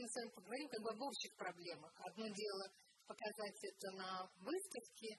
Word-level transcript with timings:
мы 0.00 0.08
с 0.08 0.16
вами 0.16 0.32
поговорим 0.32 0.68
как 0.68 0.80
бы 0.80 0.90
об 0.90 1.02
общих 1.02 1.32
проблемах. 1.36 1.92
Одно 2.00 2.26
дело 2.32 2.64
показать 3.04 3.60
это 3.60 3.90
на 3.92 4.24
выставке, 4.40 5.10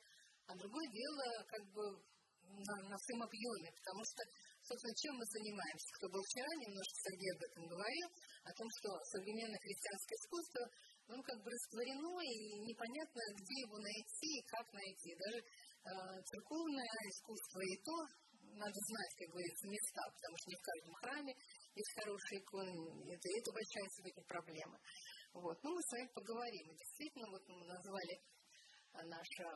а 0.47 0.55
другое 0.57 0.87
дело 0.89 1.25
как 1.45 1.63
бы 1.69 1.83
на, 2.41 2.75
на 2.89 2.97
всем 2.97 3.21
объеме, 3.21 3.69
потому 3.77 4.01
что, 4.03 4.21
собственно, 4.65 4.95
чем 4.97 5.13
мы 5.15 5.25
занимаемся? 5.29 5.87
Кто 6.01 6.09
был 6.09 6.23
вчера, 6.25 6.49
немножко 6.57 6.95
Сергей 6.97 7.31
об 7.31 7.41
этом 7.45 7.63
говорил, 7.69 8.07
о 8.43 8.51
том, 8.57 8.67
что 8.81 8.89
современное 9.05 9.61
христианское 9.61 10.17
искусство, 10.17 10.63
ну, 11.07 11.15
как 11.21 11.37
бы 11.45 11.47
растворено, 11.51 12.13
и 12.25 12.35
непонятно, 12.65 13.21
где 13.37 13.55
его 13.61 13.77
найти 13.77 14.29
и 14.41 14.47
как 14.49 14.65
найти. 14.73 15.15
Даже 15.15 15.39
э, 15.39 15.45
церковное 16.25 16.91
искусство 17.05 17.59
и 17.61 17.75
то 17.85 17.95
надо 18.57 18.75
знать, 18.75 19.13
как 19.15 19.29
говорится, 19.29 19.67
места, 19.67 20.03
потому 20.11 20.35
что 20.35 20.47
не 20.49 20.57
в 20.57 20.65
каждом 20.65 20.93
храме 20.95 21.33
есть 21.75 21.93
хорошие 21.95 22.41
иконы. 22.41 22.71
Это, 23.07 23.27
это 23.31 23.49
большая 23.51 23.87
сегодня 23.95 24.23
проблема. 24.27 24.77
Вот. 25.33 25.57
Ну, 25.63 25.71
мы 25.71 25.81
с 25.81 25.91
вами 25.91 26.07
поговорим. 26.13 26.65
И 26.71 26.75
действительно, 26.75 27.27
вот 27.31 27.43
мы 27.47 27.63
назвали 27.65 28.15
наша, 28.93 29.47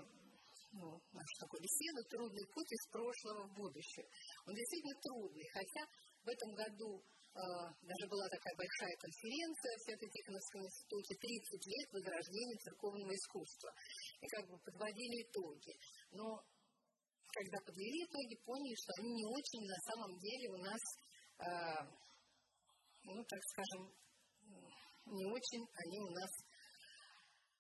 ну, 0.72 0.96
нашу 1.12 1.34
такую 1.40 1.62
беседу 1.62 2.00
«Трудный 2.08 2.48
путь 2.54 2.72
из 2.72 2.84
прошлого 2.88 3.48
в 3.48 3.54
будущее». 3.56 4.08
Он 4.48 4.56
действительно 4.56 4.96
трудный, 5.04 5.48
хотя 5.52 5.84
в 6.23 6.28
этом 6.32 6.56
году 6.56 7.04
э, 7.04 7.44
даже 7.84 8.06
была 8.08 8.28
такая 8.32 8.56
большая 8.56 8.95
конференция 8.95 9.73
в 9.76 9.84
Свято-Тихоновском 9.84 10.62
институте 10.64 11.14
«30 11.20 11.68
лет 11.68 11.88
возрождения 11.92 12.58
церковного 12.64 13.12
искусства». 13.12 13.70
И 14.23 14.28
как 14.28 14.48
бы 14.48 14.56
подводили 14.64 15.28
итоги. 15.28 15.76
Но 16.16 16.40
когда 17.36 17.59
подвели 17.68 18.00
итоги, 18.08 18.40
поняли, 18.48 18.76
что 18.80 18.95
они 19.04 19.12
не 19.12 19.28
очень 19.28 19.64
на 19.68 19.80
самом 19.92 20.16
деле 20.23 20.56
у 20.56 20.59
нас, 20.64 20.80
ну, 21.38 23.23
так 23.27 23.41
скажем, 23.52 23.91
не 25.05 25.25
очень 25.25 25.63
они 25.85 25.99
у 25.99 26.09
нас 26.09 26.31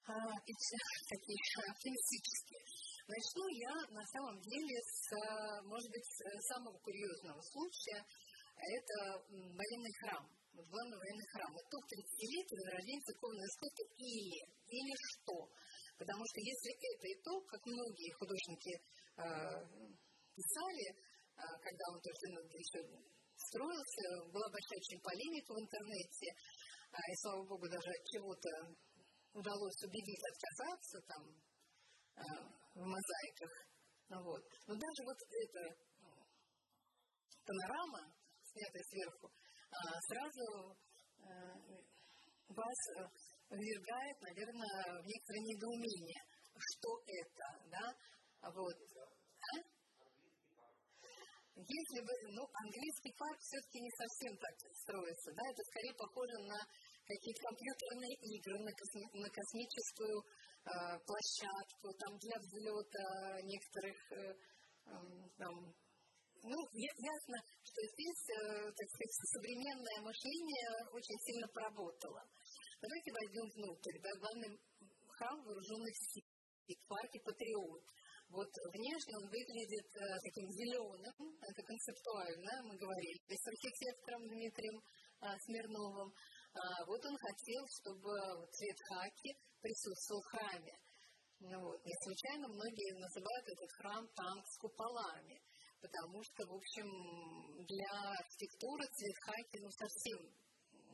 а, 0.07 0.13
такие 1.09 1.39
оптимистические. 1.69 2.61
Начну 3.07 3.47
я 3.49 3.73
на 3.93 4.05
самом 4.05 4.41
деле 4.41 4.75
с, 4.81 5.13
может 5.65 5.89
быть, 5.91 6.09
самого 6.49 6.77
курьезного 6.79 7.41
случая. 7.41 8.01
Это 8.55 9.21
военный 9.29 9.93
храм, 10.01 10.25
главный 10.53 10.97
военный 10.97 11.27
храм. 11.33 11.51
Это 11.53 11.77
30 11.85 12.33
лет 12.33 12.47
возрождения 12.49 13.03
церковного 13.03 13.45
искусства 13.45 13.85
или, 13.97 14.39
или 14.69 14.93
что? 14.95 15.37
Потому 15.97 16.23
что 16.25 16.39
если 16.39 16.71
это 16.73 17.05
итог, 17.13 17.45
как 17.45 17.61
многие 17.65 18.11
художники 18.17 18.73
э, 18.73 19.23
писали, 20.33 20.85
э, 20.89 21.41
когда 21.61 21.83
он 21.93 22.01
только 22.01 22.25
еще 22.57 22.79
строился, 23.49 24.05
была 24.31 24.47
большая 24.49 24.79
очень 24.79 25.01
полемика 25.01 25.53
в 25.53 25.61
интернете, 25.61 26.27
а, 26.91 26.97
и 26.97 27.15
слава 27.21 27.43
богу, 27.45 27.65
даже 27.67 27.89
от 27.89 28.03
чего-то 28.07 28.49
удалось 29.35 29.79
убедить 29.83 30.23
отказаться 30.31 30.97
там 31.11 31.23
э, 32.15 32.21
в 32.73 32.83
мозаиках. 32.87 33.51
Ну, 34.07 34.23
вот. 34.23 34.43
Но 34.67 34.73
даже 34.75 35.01
вот 35.03 35.19
эта 35.19 35.61
панорама, 37.43 38.15
снятая 38.43 38.83
сверху, 38.83 39.27
э, 39.27 39.75
сразу 40.07 40.77
э, 41.19 41.75
вас 42.47 42.79
ввергает, 43.49 44.21
наверное, 44.21 45.01
в 45.01 45.05
некоторое 45.05 45.43
недоумение, 45.43 46.21
что 46.55 46.89
это, 47.05 47.45
да, 47.69 47.85
вот. 48.53 48.75
Если 51.55 51.99
бы, 52.03 52.11
ну, 52.35 52.43
английский 52.67 53.15
парк 53.15 53.39
все-таки 53.39 53.79
не 53.79 53.91
совсем 53.95 54.35
так 54.37 54.55
строится, 54.75 55.31
да, 55.31 55.43
это 55.47 55.63
скорее 55.63 55.95
похоже 55.95 56.35
на 56.51 56.59
какие-то 57.07 57.41
компьютерные 57.47 58.15
игры, 58.27 58.59
на, 58.59 58.71
косми, 58.75 59.07
на 59.23 59.29
космическую 59.31 60.19
э, 60.19 60.99
площадку, 61.07 61.95
там 61.95 62.11
для 62.19 62.35
взлета 62.43 63.07
некоторых, 63.47 63.97
э, 64.11 64.35
э, 64.35 64.99
там, 65.39 65.55
ну, 66.43 66.59
ясно, 66.75 67.37
что 67.63 67.79
здесь, 67.87 68.23
э, 68.35 68.71
так 68.75 68.87
сказать, 68.91 69.15
современное 69.39 69.99
мышление 70.03 70.69
очень 70.91 71.19
сильно 71.23 71.47
поработало. 71.55 72.21
Давайте 72.83 73.09
войдем 73.15 73.47
внутрь. 73.55 73.97
Да, 74.03 74.11
главный 74.19 74.59
храм 75.07 75.41
вооруженных 75.41 75.95
сил 76.11 76.27
в 76.67 76.87
парке 76.87 77.19
Патриот. 77.23 77.83
Вот 78.29 78.49
внешне 78.73 79.13
он 79.17 79.29
выглядит 79.29 79.87
э, 79.95 80.19
таким 80.23 80.49
зеленым, 80.49 81.15
это 81.41 81.61
концептуально, 81.61 82.51
мы 82.63 82.75
говорили, 82.75 83.19
с 83.29 83.47
архитектором 83.47 84.27
Дмитрием 84.27 84.77
э, 84.77 85.25
Смирновым. 85.45 86.11
А, 86.55 86.85
вот 86.85 87.05
он 87.05 87.15
хотел, 87.17 87.63
чтобы 87.67 88.11
цвет 88.51 88.79
хаки 88.89 89.31
присутствовал 89.61 90.21
в 90.21 90.29
храме. 90.31 90.75
Ну, 91.39 91.59
вот. 91.59 91.79
Не 91.83 91.95
случайно 92.03 92.47
многие 92.47 92.93
называют 92.95 93.45
этот 93.45 93.71
храм 93.77 94.07
танк 94.15 94.43
с 94.47 94.57
куполами, 94.57 95.41
потому 95.81 96.23
что, 96.23 96.47
в 96.47 96.53
общем, 96.55 96.87
для 97.67 97.91
архитектуры 98.17 98.87
цвет 98.87 99.17
хаки 99.21 99.59
ну, 99.59 99.69
совсем 99.69 100.19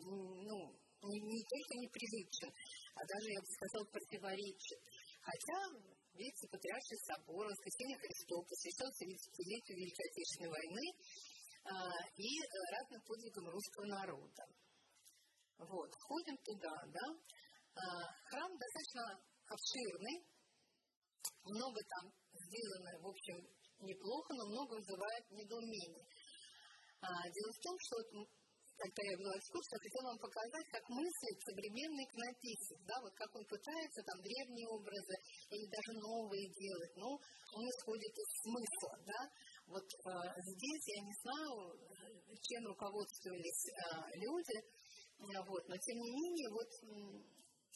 ну, 0.01 0.57
не, 1.03 1.19
не 1.21 1.43
только 1.45 1.73
непривычен, 1.77 2.51
а 2.95 3.05
даже, 3.05 3.29
я 3.29 3.39
бы 3.39 3.47
сказал, 3.47 3.85
противоречит. 3.85 4.79
Хотя, 5.21 5.59
видите, 6.13 6.47
Патриарший 6.47 6.97
собор, 7.07 7.47
воскресенье 7.47 7.97
Христова 7.97 8.43
посвящен 8.43 8.89
70-летию 8.91 9.77
Великой 9.77 10.05
Отечественной 10.09 10.51
войны 10.51 10.85
а, 11.65 11.73
и 12.15 12.29
разным 12.71 13.01
подвигам 13.01 13.47
русского 13.49 13.85
народа. 13.85 14.43
Вот, 15.57 15.89
входим 15.93 16.37
туда, 16.43 16.75
да. 16.87 17.07
А, 17.75 17.83
храм 18.29 18.51
достаточно 18.57 19.03
обширный, 19.47 20.25
много 21.43 21.79
там 21.87 22.11
сделано, 22.33 22.91
в 22.99 23.07
общем, 23.07 23.37
неплохо, 23.79 24.33
но 24.33 24.45
много 24.47 24.75
вызывает 24.75 25.23
недоумение. 25.31 26.05
А, 27.01 27.07
дело 27.29 27.51
в 27.51 27.61
том, 27.61 27.75
что 27.79 27.95
когда 28.81 29.01
я 29.05 29.17
была 29.21 29.33
экскурсия, 29.37 29.77
я 29.77 29.85
хотела 29.85 30.07
вам 30.09 30.19
показать, 30.25 30.67
как 30.73 30.83
мыслит 30.89 31.37
современный 31.45 32.05
иконописец, 32.09 32.79
да, 32.89 32.97
вот 33.05 33.13
как 33.13 33.29
он 33.37 33.45
пытается 33.45 34.01
там 34.01 34.17
древние 34.25 34.67
образы 34.73 35.15
или 35.53 35.65
даже 35.69 35.91
новые 36.01 36.49
делать, 36.49 36.93
но 36.97 37.09
он 37.13 37.63
исходит 37.69 38.13
из 38.17 38.29
смысла, 38.41 38.93
да. 39.05 39.21
Вот 39.69 39.85
э, 39.85 40.09
здесь 40.57 40.85
я 40.97 40.99
не 41.05 41.15
знаю, 41.21 41.53
чем 42.41 42.61
руководствовались 42.73 43.63
э, 43.69 43.77
люди, 44.17 44.57
э, 44.57 45.39
вот, 45.45 45.63
но 45.69 45.75
тем 45.77 45.97
не 46.01 46.11
менее, 46.17 46.49
вот 46.49 46.69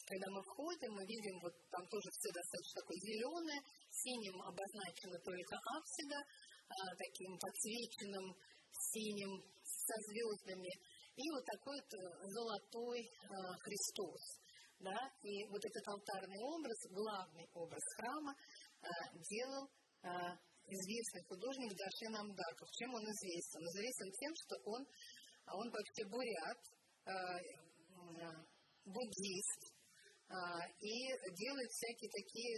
когда 0.06 0.26
мы 0.30 0.42
входим, 0.42 0.90
мы 0.94 1.02
видим, 1.06 1.38
вот 1.42 1.54
там 1.70 1.82
тоже 1.86 2.08
все 2.14 2.30
достаточно 2.30 2.82
такое 2.82 2.98
зеленое, 2.98 3.60
синим 3.90 4.36
обозначено 4.42 5.18
только 5.18 5.54
апсида, 5.54 6.18
а, 6.66 6.94
таким 6.94 7.30
подсвеченным 7.38 8.26
синим 8.70 9.32
со 9.66 9.94
звездами 10.06 10.70
и 11.16 11.30
вот 11.30 11.44
такой 11.44 11.80
вот 11.80 11.92
э, 11.96 12.28
золотой 12.28 13.00
э, 13.00 13.08
Христос. 13.64 14.22
Да? 14.80 15.00
И 15.22 15.44
вот 15.48 15.64
этот 15.64 15.88
алтарный 15.88 16.40
образ, 16.44 16.76
главный 16.92 17.48
образ 17.54 17.82
храма, 17.96 18.32
э, 18.32 18.88
делал 19.30 19.68
известный 20.68 21.22
художник 21.26 21.72
Дашин 21.74 22.14
Амдаков. 22.14 22.68
Чем 22.78 22.94
он 22.94 23.02
известен? 23.02 23.58
Он 23.58 23.66
известен 23.74 24.10
тем, 24.12 24.32
что 24.36 24.54
он, 24.70 24.86
он 25.50 25.70
вообще 25.70 26.04
бурят, 26.06 26.60
буддист, 28.84 29.60
и 30.78 30.94
делает 31.34 31.70
всякие 31.70 32.10
такие 32.10 32.54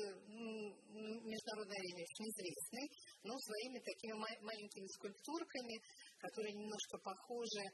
международные 1.24 1.80
арене 1.80 2.04
очень 2.04 2.28
известные, 2.28 2.88
но 3.24 3.32
своими 3.38 3.78
такими 3.80 4.12
маленькими 4.44 4.88
скульптурками, 4.88 5.80
которые 6.18 6.52
немножко 6.52 6.98
похожи 6.98 7.64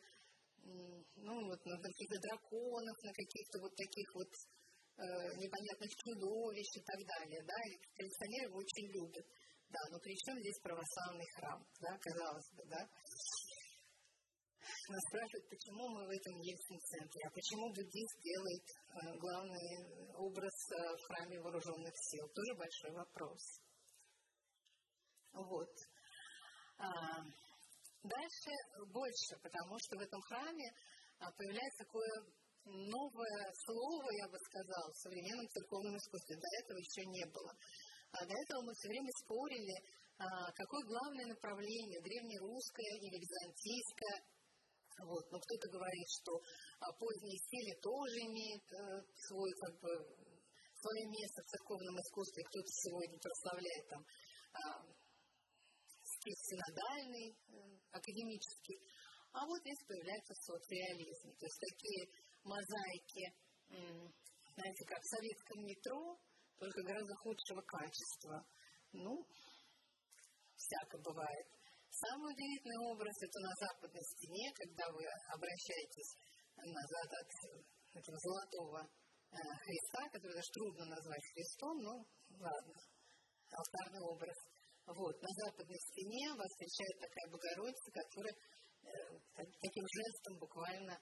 ну, 0.64 1.34
вот 1.48 1.60
на 1.64 1.76
каких-то 1.80 2.18
драконов, 2.20 2.96
на 3.02 3.12
каких-то 3.12 3.60
вот 3.60 3.74
таких 3.76 4.08
вот 4.14 4.30
э, 4.30 5.02
непонятных 5.36 5.90
чудовищ 5.96 6.70
и 6.76 6.82
так 6.82 7.00
далее, 7.04 7.42
да, 7.44 7.58
и 7.68 7.72
коллекционеры 7.96 8.48
его 8.48 8.58
очень 8.58 8.88
любят. 8.92 9.26
Да, 9.68 9.80
но 9.90 9.98
при 9.98 10.14
чем 10.14 10.38
здесь 10.38 10.60
православный 10.62 11.26
храм, 11.34 11.60
да, 11.80 11.98
казалось 11.98 12.50
бы, 12.52 12.62
да. 12.66 12.82
Нас 14.88 15.02
спрашивают, 15.08 15.48
почему 15.48 15.88
мы 15.88 16.06
в 16.06 16.10
этом 16.10 16.34
Ельцин 16.40 16.78
центре, 16.80 17.20
а 17.26 17.30
почему 17.30 17.72
буддист 17.72 18.16
делает 18.20 18.66
э, 18.68 19.16
главный 19.18 20.14
образ 20.14 20.56
э, 20.72 20.96
в 20.96 21.02
храме 21.08 21.40
вооруженных 21.40 21.94
сил? 21.96 22.28
Тоже 22.34 22.54
большой 22.54 22.92
вопрос. 22.92 23.60
Вот. 25.32 25.72
А, 26.78 27.24
Дальше 28.04 28.52
больше, 28.92 29.32
потому 29.40 29.80
что 29.80 29.96
в 29.96 30.02
этом 30.04 30.20
храме 30.28 30.68
а, 31.20 31.32
появляется 31.32 31.88
такое 31.88 32.12
новое 32.64 33.48
слово, 33.64 34.06
я 34.20 34.28
бы 34.28 34.36
сказала, 34.44 34.92
в 34.92 35.00
современном 35.00 35.48
церковном 35.48 35.96
искусстве. 35.96 36.36
До 36.36 36.48
этого 36.60 36.76
еще 36.84 37.00
не 37.08 37.24
было. 37.32 37.52
А 38.12 38.26
до 38.28 38.34
этого 38.36 38.60
мы 38.60 38.72
все 38.76 38.88
время 38.92 39.08
спорили, 39.24 39.76
а, 40.20 40.52
какое 40.52 40.84
главное 40.84 41.32
направление, 41.32 42.04
древнерусское 42.04 42.92
или 43.00 43.16
византийское, 43.24 44.16
Вот. 45.08 45.24
Но 45.32 45.40
кто-то 45.40 45.66
говорит, 45.72 46.08
что 46.20 46.32
поздние 47.00 47.38
стили 47.40 47.72
тоже 47.80 48.16
имеют 48.28 48.66
э, 48.68 49.00
свой, 49.16 49.50
как 49.64 49.80
бы, 49.80 49.90
свое 50.76 51.04
место 51.08 51.40
в 51.42 51.50
церковном 51.56 51.96
искусстве. 51.98 52.44
Кто-то 52.44 52.68
сегодня 52.68 53.18
прославляет 53.18 53.88
там 53.88 54.02
стиль 56.24 56.56
синодальный, 56.56 57.36
э, 57.36 57.76
академический. 57.92 58.80
А 59.32 59.44
вот 59.44 59.60
здесь 59.60 59.82
появляется 59.86 60.34
соцреализм. 60.34 61.28
То 61.36 61.44
есть 61.44 61.60
такие 61.60 62.00
мозаики, 62.44 63.24
знаете, 64.54 64.84
как 64.86 65.00
в 65.02 65.10
советском 65.10 65.58
метро, 65.66 66.16
только 66.56 66.82
гораздо 66.82 67.14
худшего 67.16 67.60
качества. 67.66 68.46
Ну, 68.92 69.26
всяко 70.54 70.98
бывает. 71.02 71.46
Самый 71.90 72.32
удивительный 72.32 72.80
образ 72.94 73.14
это 73.22 73.38
на 73.40 73.52
западной 73.58 74.02
стене, 74.02 74.46
когда 74.54 74.84
вы 74.92 75.02
обращаетесь 75.34 76.12
назад 76.56 77.08
от 77.10 77.30
этого 77.98 78.18
золотого 78.18 78.80
э, 78.80 79.36
Христа, 79.62 80.02
который 80.10 80.34
даже 80.34 80.50
трудно 80.54 80.84
назвать 80.86 81.24
Христом, 81.34 81.78
но 81.82 81.92
ладно, 82.38 82.74
алтарный 83.50 84.02
образ. 84.06 84.53
Вот, 84.86 85.16
на 85.22 85.32
западной 85.32 85.80
стене 85.80 86.28
вас 86.36 86.48
встречает 86.52 86.96
такая 87.00 87.26
Богородица, 87.32 87.88
которая 87.90 88.34
э, 88.36 89.44
таким 89.60 89.84
жестом 89.88 90.38
буквально 90.38 90.94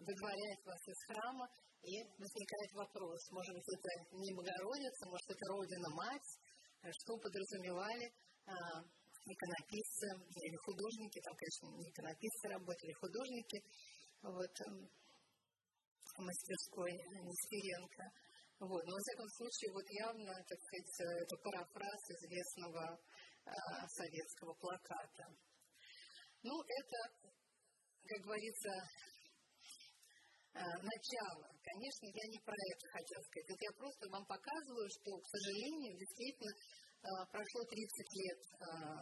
выдворяет 0.00 0.60
вас 0.64 0.82
из 0.88 1.00
храма, 1.08 1.48
и 1.84 2.00
возникает 2.16 2.70
вопрос, 2.72 3.20
может 3.30 3.54
быть, 3.54 3.68
это 3.76 3.90
не 4.16 4.32
Богородица, 4.32 5.04
может, 5.08 5.28
это 5.28 5.44
Родина-Мать, 5.52 6.28
что 6.80 7.16
подразумевали 7.20 8.08
а, 8.46 8.80
иконописцы 9.24 10.08
или 10.36 10.56
художники, 10.64 11.20
там, 11.20 11.34
конечно, 11.36 11.64
не 11.76 11.90
иконописцы 11.90 12.48
работали, 12.48 12.92
художники, 12.92 13.58
вот, 14.22 14.54
в 16.16 16.20
мастерской 16.20 16.92
Нестеренко. 16.92 18.04
Вот. 18.60 18.82
Но, 18.86 18.92
во 18.94 19.02
всяком 19.02 19.28
случае, 19.28 19.72
вот 19.72 19.86
явно, 19.90 20.32
так 20.46 20.58
сказать, 20.62 21.20
это 21.26 21.36
парафраз 21.42 22.00
известного 22.16 22.82
э, 22.86 23.13
советского 23.88 24.54
плаката. 24.54 25.24
Ну, 26.42 26.54
это, 26.60 26.98
как 28.06 28.20
говорится, 28.20 28.70
э, 30.54 30.60
начало. 30.60 31.44
Конечно, 31.62 32.06
я 32.06 32.26
не 32.28 32.40
про 32.44 32.56
это 32.56 32.84
хотела 32.88 33.22
сказать. 33.22 33.50
Это 33.50 33.64
я 33.64 33.72
просто 33.76 34.08
вам 34.10 34.24
показываю, 34.26 34.88
что, 34.88 35.10
к 35.18 35.26
сожалению, 35.28 35.98
действительно 35.98 36.52
а, 37.04 37.26
прошло 37.26 37.64
30 37.68 38.14
лет 38.16 38.40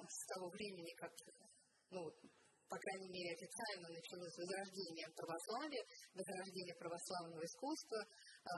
с 0.08 0.26
того 0.34 0.50
времени, 0.50 0.92
как, 0.98 1.12
ну, 1.90 2.02
по 2.72 2.78
крайней 2.78 3.10
мере, 3.10 3.36
официально 3.36 3.88
началось 3.92 4.32
возрождение 4.38 5.06
православия, 5.14 5.84
возрождение 6.14 6.74
православного 6.80 7.44
искусства, 7.44 8.00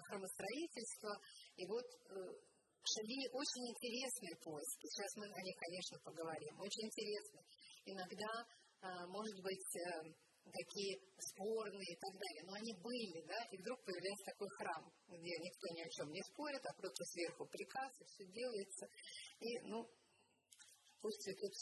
храмостроительства. 0.06 1.18
И 1.56 1.66
вот 1.66 1.84
э, 1.84 2.53
шли 2.84 3.28
очень 3.32 3.64
интересные 3.72 4.36
поиски. 4.44 4.84
Сейчас 4.86 5.16
мы 5.16 5.26
о 5.26 5.42
них, 5.42 5.56
конечно, 5.56 5.98
поговорим. 6.04 6.60
Очень 6.60 6.86
интересные. 6.86 7.44
Иногда, 7.86 8.32
может 9.08 9.40
быть, 9.42 9.70
э, 9.76 10.12
такие 10.52 11.00
спорные 11.18 11.90
и 11.92 11.96
так 11.96 12.12
далее. 12.12 12.42
Но 12.44 12.52
они 12.52 12.72
были, 12.80 13.24
да, 13.26 13.40
и 13.50 13.56
вдруг 13.56 13.82
появляется 13.84 14.24
такой 14.32 14.48
храм, 14.60 14.84
где 15.08 15.32
никто 15.40 15.66
ни 15.72 15.82
о 15.82 15.90
чем 15.90 16.12
не 16.12 16.22
спорит, 16.22 16.64
а 16.64 16.72
просто 16.74 17.04
сверху 17.04 17.46
приказ, 17.46 17.90
и 18.00 18.04
все 18.04 18.24
делается. 18.32 18.86
И, 19.40 19.58
ну, 19.64 19.88
пусть 21.00 21.20
цветут 21.22 21.52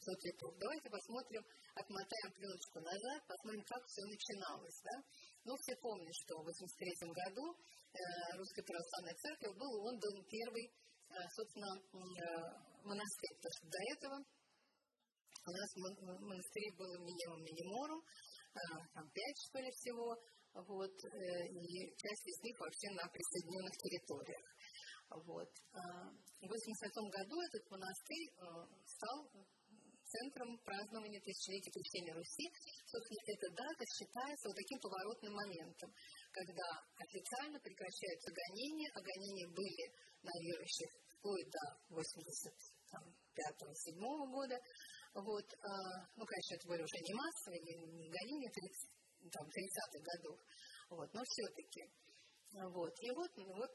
цветут. 0.00 0.58
Давайте 0.58 0.90
посмотрим, 0.90 1.42
отмотаем 1.74 2.32
пленочку 2.36 2.80
назад, 2.80 3.20
посмотрим, 3.26 3.64
как 3.64 3.82
все 3.86 4.02
начиналось, 4.04 4.80
да. 4.84 4.96
Ну, 5.44 5.56
все 5.56 5.74
помнят, 5.80 6.12
что 6.12 6.36
в 6.36 6.44
83 6.44 7.08
году 7.16 7.56
э, 7.56 8.36
Русская 8.36 8.62
Православная 8.62 9.16
Церковь 9.16 9.56
был 9.56 9.72
отдан 9.88 10.16
первый, 10.28 10.68
э, 10.68 11.14
собственно, 11.32 11.72
э, 11.80 11.96
монастырь, 12.84 13.34
потому 13.40 13.54
что 13.56 13.66
до 13.72 13.80
этого 13.96 14.16
у 15.40 15.52
нас 15.56 15.68
монастырей 16.20 16.72
было 16.76 16.96
минимум 17.00 17.40
миниморум, 17.40 18.00
там 18.92 19.08
пять, 19.08 19.38
что 19.48 19.58
ли, 19.58 19.70
всего, 19.72 20.12
вот, 20.52 20.92
и 20.92 21.96
часть 21.96 22.26
из 22.28 22.38
них 22.44 22.60
вообще 22.60 22.90
на 22.92 23.08
присоединенных 23.08 23.72
территориях. 23.80 24.44
Вот. 25.08 25.48
В 25.72 26.44
1988 26.44 27.08
году 27.08 27.40
этот 27.40 27.64
монастырь 27.70 28.26
стал 28.84 29.18
центром 30.10 30.58
празднования 30.66 31.22
тысячелетия 31.22 31.70
крещения 31.70 32.14
Руси. 32.14 32.50
Собственно, 32.86 33.22
эта 33.30 33.50
дата 33.54 33.84
считается 33.86 34.48
вот 34.50 34.56
таким 34.58 34.80
поворотным 34.82 35.34
моментом, 35.34 35.94
когда 36.34 36.66
официально 36.98 37.60
прекращаются 37.60 38.32
гонения, 38.34 38.90
а 38.94 39.00
гонения 39.00 39.46
были 39.54 39.92
на 40.22 40.32
верующих 40.42 40.90
вплоть 41.14 41.48
до 41.50 41.60
85-87 41.94 44.30
года. 44.30 44.58
Вот, 45.14 45.54
а, 45.62 46.06
ну, 46.16 46.24
конечно, 46.24 46.54
это 46.54 46.68
были 46.68 46.82
уже 46.82 46.98
не 47.02 47.14
массовые, 47.14 47.60
не, 47.62 47.74
не 47.98 48.08
гонения 48.10 48.50
30, 48.50 48.90
там, 49.32 49.46
30-х 49.46 49.98
годов, 50.06 50.38
вот, 50.90 51.12
но 51.14 51.24
все-таки. 51.24 51.90
Вот, 52.52 52.92
и 53.00 53.10
вот, 53.10 53.36
вот 53.36 53.74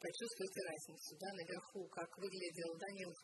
почувствуйте 0.00 0.60
разницу, 0.64 1.16
да, 1.20 1.28
наверху, 1.36 1.86
как 1.88 2.08
выглядел 2.18 2.72
Данилов 2.80 3.18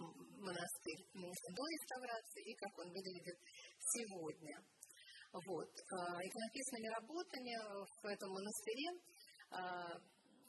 монастырь 0.45 1.01
до 1.13 1.63
реставрации 1.65 2.43
и 2.45 2.55
как 2.55 2.79
он 2.79 2.89
выглядит 2.93 3.39
сегодня. 3.81 4.57
Вот. 5.33 5.69
А, 5.69 6.21
иконописными 6.21 6.89
работами 6.89 7.55
в 7.81 8.07
этом 8.07 8.31
монастыре 8.31 8.89
а, 9.51 9.99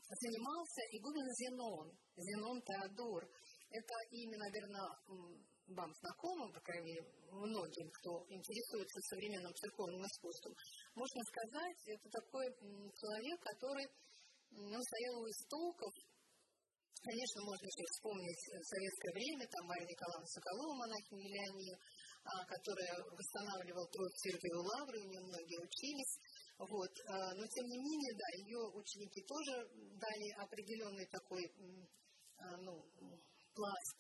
занимался 0.08 0.82
игумен 0.92 1.28
Зенон, 1.34 1.88
Зенон 2.16 2.62
Теодор. 2.62 3.24
Это 3.70 3.96
имя, 4.12 4.38
наверное, 4.38 4.88
вам 5.68 5.92
знакомым, 5.92 6.52
по 6.54 6.62
крайней 6.62 6.94
мере, 6.94 7.04
многим, 7.32 7.90
кто 8.00 8.24
интересуется 8.30 9.00
современным 9.10 9.54
церковным 9.56 10.02
искусством, 10.06 10.56
можно 10.96 11.22
сказать, 11.24 11.80
это 11.88 12.08
такой 12.10 12.48
человек, 12.96 13.40
который 13.42 13.88
ну, 14.52 14.80
стоял 14.80 15.20
у 15.20 15.28
истоков 15.28 15.94
Конечно, 17.08 17.40
можно 17.40 17.64
еще 17.64 17.86
вспомнить 17.88 18.44
советское 18.68 19.14
время, 19.16 19.48
там 19.48 19.64
Мария 19.64 19.88
Николаевна 19.88 20.28
Соколова, 20.28 20.76
монахиня 20.76 21.24
Леонид, 21.24 21.80
а, 22.28 22.44
которая 22.44 23.00
восстанавливала 23.16 23.88
Троицу 23.88 24.18
Сергееву 24.28 24.60
Лавру, 24.68 25.00
у 25.00 25.08
нее 25.08 25.24
многие 25.24 25.56
учились. 25.64 26.14
Вот. 26.60 26.92
А, 27.08 27.32
но, 27.32 27.48
тем 27.48 27.64
не 27.72 27.80
менее, 27.80 28.12
да, 28.12 28.28
ее 28.44 28.60
ученики 28.76 29.24
тоже 29.24 29.56
дали 29.96 30.28
определенный 30.36 31.08
такой 31.08 31.48
а, 32.44 32.58
ну, 32.60 32.76
пласт 33.56 33.98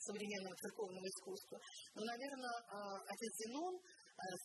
современного 0.00 0.56
церковного 0.56 1.06
искусства. 1.06 1.60
Но, 1.94 2.02
наверное, 2.02 2.56
отец 3.06 3.32
Зенон 3.44 3.78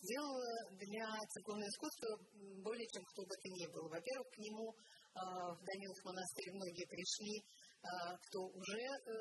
сделал 0.04 0.36
для 0.76 1.08
церковного 1.34 1.66
искусства 1.66 2.08
более 2.62 2.86
чем 2.86 3.02
кто 3.02 3.22
бы 3.24 3.34
то 3.34 3.48
ни 3.48 3.66
был. 3.66 3.88
Во-первых, 3.88 4.28
к 4.30 4.38
нему 4.38 4.70
в 5.18 5.58
Данилов 5.66 5.98
монастырь 6.04 6.54
многие 6.54 6.86
пришли, 6.86 7.42
кто 7.80 8.40
уже 8.48 8.84
э, 8.84 9.12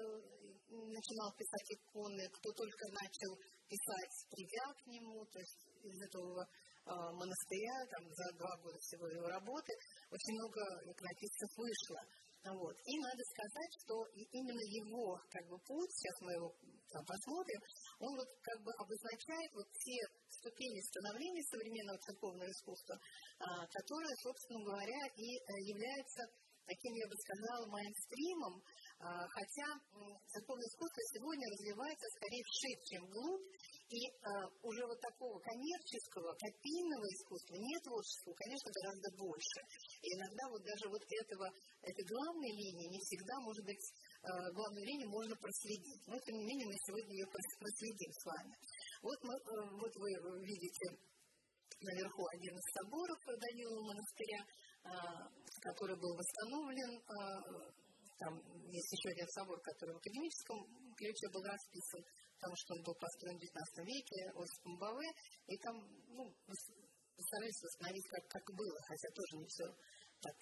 начинал 0.69 1.29
писать 1.37 1.67
иконы, 1.71 2.27
кто 2.33 2.51
только 2.51 2.85
начал 2.91 3.31
писать, 3.69 4.13
придя 4.31 4.65
к 4.73 4.87
нему, 4.87 5.25
то 5.25 5.39
есть 5.39 5.61
из 5.83 6.01
этого 6.01 6.47
монастыря, 6.87 7.83
там, 7.91 8.03
за 8.15 8.31
два 8.39 8.55
года 8.63 8.79
всего 8.79 9.07
его 9.07 9.27
работы, 9.27 9.73
очень 10.09 10.33
много 10.39 10.61
иконописцев 10.87 11.51
вышло. 11.57 11.99
Вот. 12.47 12.75
И 12.85 12.93
надо 13.03 13.21
сказать, 13.27 13.73
что 13.83 14.07
именно 14.31 14.63
его 14.63 15.19
как 15.29 15.43
бы, 15.49 15.59
путь, 15.67 15.91
сейчас 15.91 16.15
мы 16.21 16.31
его 16.31 16.55
там, 16.91 17.03
посмотрим, 17.03 17.61
он 17.99 18.15
вот 18.15 18.29
как 18.39 18.63
бы 18.63 18.71
обозначает 18.79 19.51
вот 19.53 19.67
те 19.75 19.99
ступени 20.29 20.79
становления 20.87 21.43
современного 21.43 21.99
церковного 21.99 22.47
искусства, 22.47 22.95
а, 23.39 23.67
которые, 23.67 24.15
собственно 24.23 24.63
говоря, 24.63 25.01
и 25.15 25.29
э, 25.35 25.43
являются 25.67 26.23
таким, 26.67 26.93
я 26.93 27.07
бы 27.07 27.15
сказала, 27.15 27.65
мейнстримом, 27.71 28.61
а, 28.99 29.27
хотя 29.27 29.67
церковное 30.27 30.67
искусство 30.67 31.01
сегодня 31.15 31.47
развивается 31.47 32.07
скорее 32.19 32.43
вширь, 32.43 32.81
чем 32.91 33.01
вглубь, 33.07 33.47
и 33.87 34.03
э, 34.03 34.27
уже 34.67 34.83
вот 34.83 34.99
такого 34.99 35.39
коммерческого, 35.39 36.35
копийного 36.35 37.07
искусства, 37.07 37.55
нет 37.55 37.79
творческого, 37.87 38.35
конечно, 38.35 38.67
гораздо 38.67 39.09
больше. 39.15 39.59
И 40.03 40.07
иногда 40.11 40.43
вот 40.51 40.61
даже 40.67 40.91
вот 40.91 41.03
этого, 41.07 41.47
этой 41.87 42.03
главной 42.03 42.51
линии 42.51 42.91
не 42.91 42.99
всегда, 42.99 43.39
может 43.47 43.63
быть, 43.63 43.79
э, 43.79 44.27
главную 44.51 44.83
линию 44.83 45.07
можно 45.07 45.35
проследить. 45.39 46.03
Но, 46.03 46.19
тем 46.19 46.35
не 46.35 46.45
менее, 46.51 46.67
мы 46.67 46.75
сегодня 46.83 47.15
ее 47.15 47.27
проследим 47.31 48.11
с 48.11 48.23
вами. 48.27 48.53
Вот, 49.07 49.19
мы, 49.23 49.33
э, 49.39 49.51
вот 49.79 49.93
вы 49.95 50.09
видите 50.43 50.85
наверху 51.79 52.25
один 52.33 52.57
из 52.57 52.67
соборов 52.73 53.19
Данилова 53.23 53.83
монастыря, 53.87 54.41
который 55.67 55.97
был 55.99 56.15
восстановлен 56.15 56.91
э, 56.95 57.87
там 58.17 58.33
есть 58.71 58.91
еще 58.93 59.09
один 59.09 59.27
собор, 59.29 59.59
который 59.61 59.93
в 59.93 59.97
академическом 59.97 60.57
ключе 60.95 61.29
был 61.29 61.43
расписан, 61.43 62.01
потому 62.39 62.55
что 62.55 62.73
он 62.73 62.81
был 62.83 62.95
построен 62.95 63.37
в 63.37 63.43
XIX 63.43 63.85
веке, 63.85 64.19
Осип 64.33 64.65
Мбаве, 64.65 65.09
и 65.47 65.57
там 65.57 65.75
ну, 66.09 66.23
старались 67.19 67.61
восстановить, 67.61 68.07
как, 68.09 68.23
как 68.27 68.45
было, 68.55 68.79
хотя 68.89 69.07
тоже 69.13 69.33
не 69.37 69.45
все 69.45 69.65
так 70.21 70.37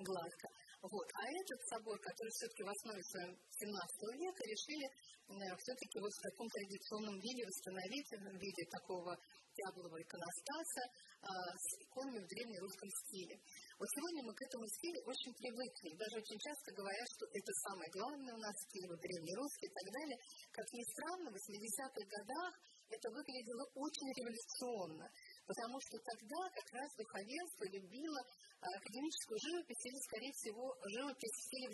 гладко. 0.00 0.48
Вот. 0.80 1.06
А 1.12 1.28
этот 1.28 1.60
собор, 1.68 2.00
который 2.00 2.30
все-таки 2.30 2.62
в 2.64 2.72
основе 2.72 3.02
своем 3.04 3.36
17 3.36 3.68
века 4.16 4.42
решили 4.48 4.86
э, 4.88 5.56
все-таки 5.60 6.00
вот 6.00 6.08
в 6.08 6.22
таком 6.24 6.48
традиционном 6.48 7.20
виде 7.20 7.44
восстановить, 7.44 8.08
в 8.08 8.40
виде 8.40 8.64
такого 8.72 9.12
тяблового 9.52 10.00
иконостаса 10.00 10.84
э, 10.88 11.28
с 11.52 11.66
иконами 11.84 12.24
в 12.24 12.28
древнерусском 12.32 12.88
стиле. 12.88 13.36
Вот 13.80 13.88
сегодня 13.96 14.20
мы 14.28 14.36
к 14.36 14.44
этому 14.44 14.68
стилю 14.68 15.00
очень 15.08 15.32
привыкли. 15.40 15.96
Даже 15.96 16.20
очень 16.20 16.36
часто 16.36 16.68
говорят, 16.76 17.08
что 17.16 17.24
это 17.32 17.50
самое 17.64 17.88
главное 17.96 18.36
у 18.36 18.42
нас 18.44 18.52
стиль, 18.68 18.84
вот 18.92 19.00
древнерусский 19.00 19.72
и 19.72 19.72
так 19.72 19.88
далее. 19.88 20.18
Как 20.52 20.68
ни 20.76 20.84
странно, 20.84 21.32
в 21.32 21.36
80-х 21.40 22.04
годах 22.04 22.52
это 22.92 23.08
выглядело 23.08 23.64
очень 23.72 24.08
революционно. 24.20 25.08
Потому 25.48 25.80
что 25.80 25.96
тогда 25.96 26.40
как 26.52 26.68
раз 26.76 26.88
духовенство 26.92 27.64
любило 27.72 28.20
а, 28.60 28.68
академическую 28.68 29.38
живопись 29.48 29.84
или, 29.88 29.98
скорее 30.12 30.32
всего, 30.36 30.64
живопись 30.84 31.36
в 31.40 31.44
стиле. 31.48 31.72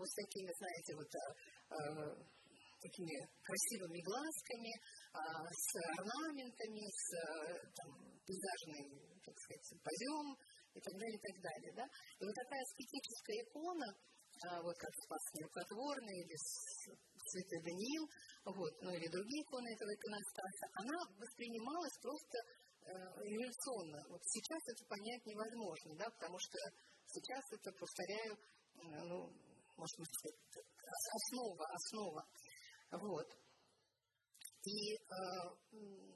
Вот 0.00 0.08
с 0.08 0.14
такими, 0.24 0.48
знаете, 0.56 0.90
вот 0.96 1.10
а, 1.12 1.24
а, 1.68 2.16
такими 2.80 3.12
красивыми 3.44 4.00
глазками, 4.00 4.72
с 5.12 5.68
орнаментами, 6.00 6.82
с 6.88 7.04
там, 7.76 7.92
пейзажным, 8.24 9.20
так 9.20 9.36
сказать, 9.38 9.64
симпозиум 9.68 10.34
и 10.74 10.80
так 10.80 10.94
далее, 10.98 11.18
и 11.18 11.24
так 11.24 11.36
далее. 11.42 11.72
Да? 11.76 11.84
И 11.84 12.22
вот 12.24 12.34
такая 12.34 12.62
аскетическая 12.62 13.38
икона, 13.44 13.88
вот 14.62 14.76
как 14.76 14.92
Спас 15.04 15.22
Нерукотворный 15.34 16.18
или 16.24 16.36
Святой 17.30 17.62
Даниил, 17.62 18.04
вот, 18.44 18.72
ну 18.82 18.90
или 18.90 19.06
другие 19.06 19.42
иконы 19.42 19.68
этого 19.70 19.92
иконостаса, 19.94 20.66
она 20.74 20.98
воспринималась 21.14 21.96
просто 22.02 22.36
э, 22.42 22.90
революционно. 23.22 24.02
Вот 24.10 24.20
сейчас 24.24 24.60
это 24.66 24.82
понять 24.88 25.24
невозможно, 25.26 25.94
да, 25.94 26.10
потому 26.10 26.38
что 26.40 26.58
сейчас 27.06 27.44
это, 27.52 27.70
повторяю, 27.70 28.34
э, 28.34 29.04
ну, 29.06 29.30
может 29.76 29.98
быть, 29.98 30.10
основа, 30.90 31.64
основа. 31.70 32.22
Вот. 32.90 33.28
И 34.62 34.94
э, 34.94 34.98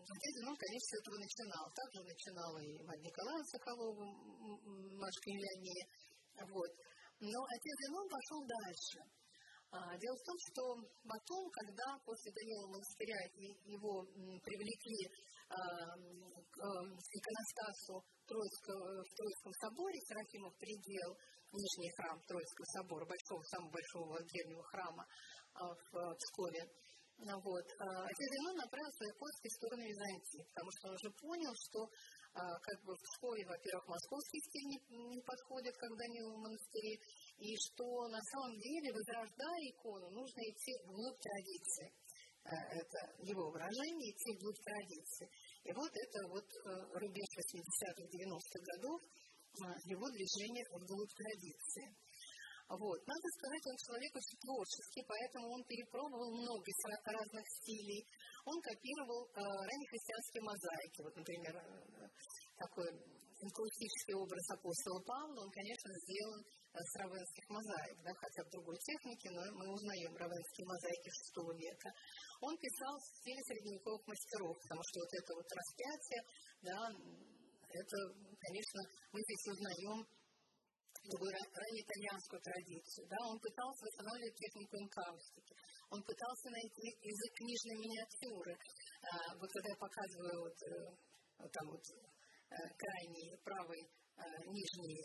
отец 0.07 0.33
Зенон, 0.39 0.55
конечно, 0.55 0.87
с 0.87 0.99
этого 1.03 1.17
начинал. 1.19 1.65
Также 1.75 1.99
начинал 2.07 2.51
и 2.63 2.79
Мария 2.87 3.11
Николаевна 3.11 3.45
Соколова, 3.45 4.05
Машка 5.03 5.27
Юлиане. 5.31 5.83
Вот. 6.47 6.71
Но 7.19 7.39
отец 7.43 7.75
Зенон 7.83 8.07
пошел 8.07 8.41
дальше. 8.47 8.99
А, 9.73 9.99
дело 9.99 10.15
в 10.15 10.25
том, 10.25 10.37
что 10.39 10.63
потом, 11.03 11.43
когда 11.51 11.99
после 12.07 12.31
Данила 12.31 12.67
монастыря 12.71 13.19
его 13.67 14.07
привлекли 14.47 15.11
а, 15.51 15.59
к 15.59 16.57
иконостасу 17.19 17.99
Троицкого, 18.31 19.03
в 19.03 19.11
Троицком 19.11 19.53
соборе, 19.59 19.99
Серафимов 20.07 20.55
предел, 20.57 21.19
Нижний 21.51 21.91
храм 21.97 22.21
Троицкого 22.27 22.67
собора, 22.79 23.07
большого, 23.07 23.43
самого 23.43 23.71
большого 23.71 24.19
древнего 24.23 24.63
храма 24.63 25.05
а, 25.55 25.75
в 25.75 26.15
Пскове, 26.15 26.63
вот. 27.19 27.67
Отец 27.81 28.29
Зенон 28.29 28.57
направил 28.57 28.93
свои 28.93 29.13
поиски 29.17 29.49
в 29.49 29.57
сторону 29.57 29.83
Византии, 29.89 30.45
потому 30.53 30.71
что 30.71 30.89
он 30.89 30.95
уже 30.95 31.11
понял, 31.17 31.53
что 31.57 31.81
как 32.37 32.79
бы 32.85 32.93
в 32.93 33.01
Пскове, 33.01 33.45
во-первых, 33.49 33.89
московский 33.89 34.41
стиль 34.45 34.69
не, 34.69 34.79
не 35.17 35.23
подходит, 35.25 35.75
как 35.81 35.97
Данилу 35.97 36.37
монастыре, 36.37 37.01
и 37.41 37.57
что 37.57 38.09
на 38.13 38.21
самом 38.21 38.53
деле, 38.61 38.93
возрождая 38.93 39.61
икону, 39.73 40.11
нужно 40.13 40.41
идти 40.45 40.77
вглубь 40.85 41.17
традиции. 41.17 41.89
Это 42.45 42.99
его 43.25 43.51
выражение, 43.51 44.13
идти 44.13 44.37
вглубь 44.37 44.61
традиции. 44.63 45.27
И 45.65 45.73
вот 45.73 45.91
это 45.91 46.19
вот 46.29 46.47
рубеж 47.01 47.27
80-х, 47.33 48.05
90-х 48.05 48.61
годов, 48.77 49.01
его 49.89 50.07
движение 50.13 50.65
вглубь 50.71 51.15
традиции. 51.17 51.97
Вот. 52.67 52.99
Надо 53.07 53.27
сказать, 53.39 53.65
он 53.71 53.77
человек 53.79 54.11
очень 54.11 54.39
творческий, 54.43 55.03
поэтому 55.07 55.55
он 55.55 55.63
перепробовал 55.71 56.35
много 56.35 56.67
разных 57.07 57.45
стилей. 57.63 58.03
Он 58.45 58.59
копировал 58.59 59.23
э, 59.23 59.39
раннехристианские 59.39 60.43
мозаики. 60.43 60.99
Вот, 61.07 61.15
например, 61.15 61.55
э, 61.55 62.09
такой 62.59 62.91
инкрустический 63.39 64.15
образ 64.19 64.45
апостола 64.51 65.01
Павла, 65.07 65.47
он, 65.47 65.51
конечно, 65.55 65.91
сделан 65.95 66.41
э, 66.43 66.79
с 66.83 66.93
равенских 66.99 67.47
мозаик, 67.55 67.97
да, 68.03 68.11
хотя 68.19 68.43
в 68.43 68.51
другой 68.51 68.79
технике, 68.83 69.31
но 69.31 69.43
мы 69.55 69.71
узнаем 69.71 70.11
равенские 70.17 70.67
мозаики 70.67 71.11
VI 71.23 71.55
века. 71.55 71.91
Он 72.43 72.55
писал 72.59 72.99
в 72.99 73.07
стиле 73.23 73.43
средневековых 73.47 74.03
мастеров, 74.11 74.59
потому 74.59 74.83
что 74.83 74.97
вот 75.07 75.13
это 75.15 75.31
вот 75.39 75.49
распятие, 75.55 76.21
да, 76.67 76.81
это, 77.71 77.97
конечно, 78.43 78.81
мы 79.13 79.21
здесь 79.23 79.45
узнаем 79.55 79.99
ранее 81.15 81.83
итальянскую 81.87 82.41
традицию. 82.43 83.07
Да, 83.09 83.19
он 83.31 83.39
пытался 83.39 83.87
восстанавливать 83.87 84.35
технику 84.35 84.75
инкаустики. 84.77 85.55
Он 85.91 86.03
пытался 86.03 86.51
найти 86.51 86.87
язык 86.99 87.31
книжной 87.39 87.77
миниатюры. 87.79 88.55
А, 89.07 89.39
вот 89.39 89.49
когда 89.53 89.69
я 89.71 89.79
показываю 89.79 90.39
вот, 90.43 90.59
э, 90.67 90.75
вот 91.39 91.53
там 91.53 91.67
вот 91.71 91.85
Э, 92.47 92.55
крайний 92.79 93.37
правый 93.43 93.83
э, 93.83 94.23
нижний, 94.47 95.03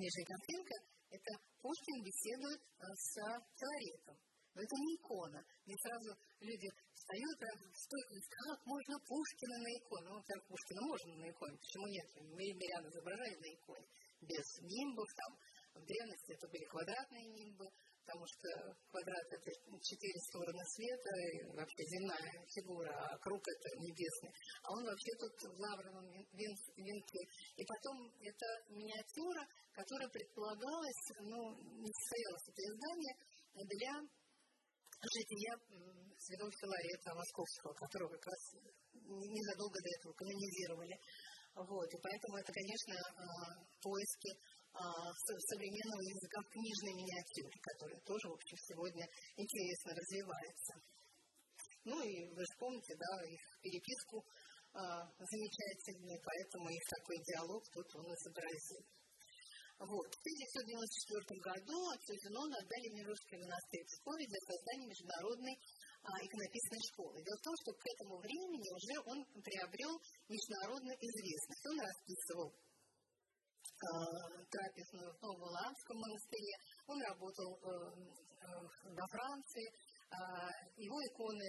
нижняя 0.00 0.26
картинка, 0.26 0.74
это 1.12 1.30
Пушкин 1.60 2.02
беседует 2.02 2.60
с 2.80 3.06
Филаретом. 3.52 4.16
Но 4.54 4.62
это 4.62 4.76
не 4.80 4.96
икона. 4.96 5.44
Мне 5.66 5.76
сразу 5.76 6.16
люди 6.40 6.68
встают, 6.92 7.36
стоят, 7.36 8.24
как 8.48 8.64
можно 8.64 8.96
Пушкина 9.04 9.56
на 9.60 9.70
иконе? 9.76 10.08
Ну, 10.08 10.16
во 10.16 10.40
Пушкина 10.48 10.80
можно 10.88 11.12
на 11.20 11.28
иконе, 11.28 11.56
почему 11.60 11.86
нет? 11.88 12.08
Мирян 12.32 12.88
изображают 12.88 13.40
на 13.40 13.48
иконе. 13.52 13.86
Без 14.22 14.46
нимбов, 14.62 15.08
там, 15.16 15.34
в 15.74 15.84
древности 15.84 16.32
это 16.32 16.46
были 16.48 16.64
квадратные 16.70 17.26
нимбы, 17.26 17.66
потому 18.06 18.24
что 18.26 18.48
квадрат– 18.90 19.26
это 19.30 19.50
четыре 19.82 20.18
стороны 20.30 20.62
света, 20.66 21.10
и 21.10 21.56
вообще 21.56 21.82
земная 21.90 22.46
фигура, 22.54 22.90
а 22.90 23.18
круг– 23.18 23.42
это 23.46 23.68
небесный. 23.82 24.32
А 24.62 24.72
он 24.72 24.84
вообще 24.84 25.12
тут 25.18 25.34
в 25.42 25.58
лавровом 25.58 26.06
венке. 26.32 27.22
И 27.56 27.64
потом 27.66 28.14
это 28.20 28.46
миниатюра, 28.70 29.42
которая 29.72 30.08
предполагалась, 30.08 31.02
ну, 31.18 31.40
не 31.82 31.90
состоялось 31.90 32.46
это 32.46 32.62
издание, 32.62 33.14
для 33.54 33.92
жития 35.02 35.54
святого 36.18 36.50
Филарета 36.52 37.14
Московского, 37.14 37.74
которого 37.74 38.14
как 38.14 38.26
раз 38.26 38.54
незадолго 39.02 39.78
до 39.82 39.90
этого 39.98 40.12
канонизировали. 40.14 40.94
Вот, 41.54 41.84
и 41.84 41.98
поэтому 42.00 42.36
это, 42.38 42.52
конечно, 42.52 42.94
а, 42.96 43.60
поиски 43.82 44.32
а, 44.72 45.12
современного 45.52 46.00
языка 46.00 46.40
в 46.40 46.48
книжной 46.48 46.94
миниатюре, 46.96 47.56
который 47.60 48.00
тоже, 48.08 48.28
в 48.28 48.32
общем, 48.32 48.56
сегодня 48.56 49.04
интересно 49.36 49.92
развивается. 49.92 50.72
Ну 51.84 52.00
и 52.00 52.30
вы 52.32 52.40
же 52.40 52.54
помните, 52.58 52.96
да, 52.96 53.12
их 53.28 53.42
переписку 53.60 54.24
а, 54.72 55.04
замечательную, 55.18 56.18
поэтому 56.24 56.70
их 56.70 56.84
такой 56.88 57.18
диалог 57.20 57.62
тут 57.68 57.88
он 57.96 58.06
изобразил. 58.16 58.80
Вот. 59.82 60.08
В 60.14 60.20
1994 60.22 61.40
году 61.42 61.76
отцу 61.90 62.14
Зенону 62.14 62.54
отдали 62.54 62.88
Мирожский 62.96 63.36
монастырь 63.36 63.82
в 63.82 63.90
Пскове 63.90 64.24
для 64.24 64.40
создания 64.46 64.86
международной 64.86 65.56
иконописной 66.02 66.82
школы. 66.90 67.22
Дело 67.22 67.38
в 67.38 67.46
том, 67.46 67.54
что 67.62 67.70
к 67.72 67.84
этому 67.86 68.18
времени 68.18 68.68
уже 68.74 68.94
он 69.06 69.18
приобрел 69.42 69.94
международную 70.28 70.96
известность. 70.98 71.66
Он 71.66 71.78
расписывал 71.78 72.52
Э, 73.82 73.90
трапезную 74.46 75.10
в 75.10 75.22
Новоламском 75.22 75.96
монастыре. 75.98 76.54
Он 76.86 77.02
работал 77.02 77.50
э, 77.50 77.66
э, 77.66 78.94
во 78.94 79.06
Франции. 79.10 79.66
Его 80.76 80.98
иконы 81.08 81.48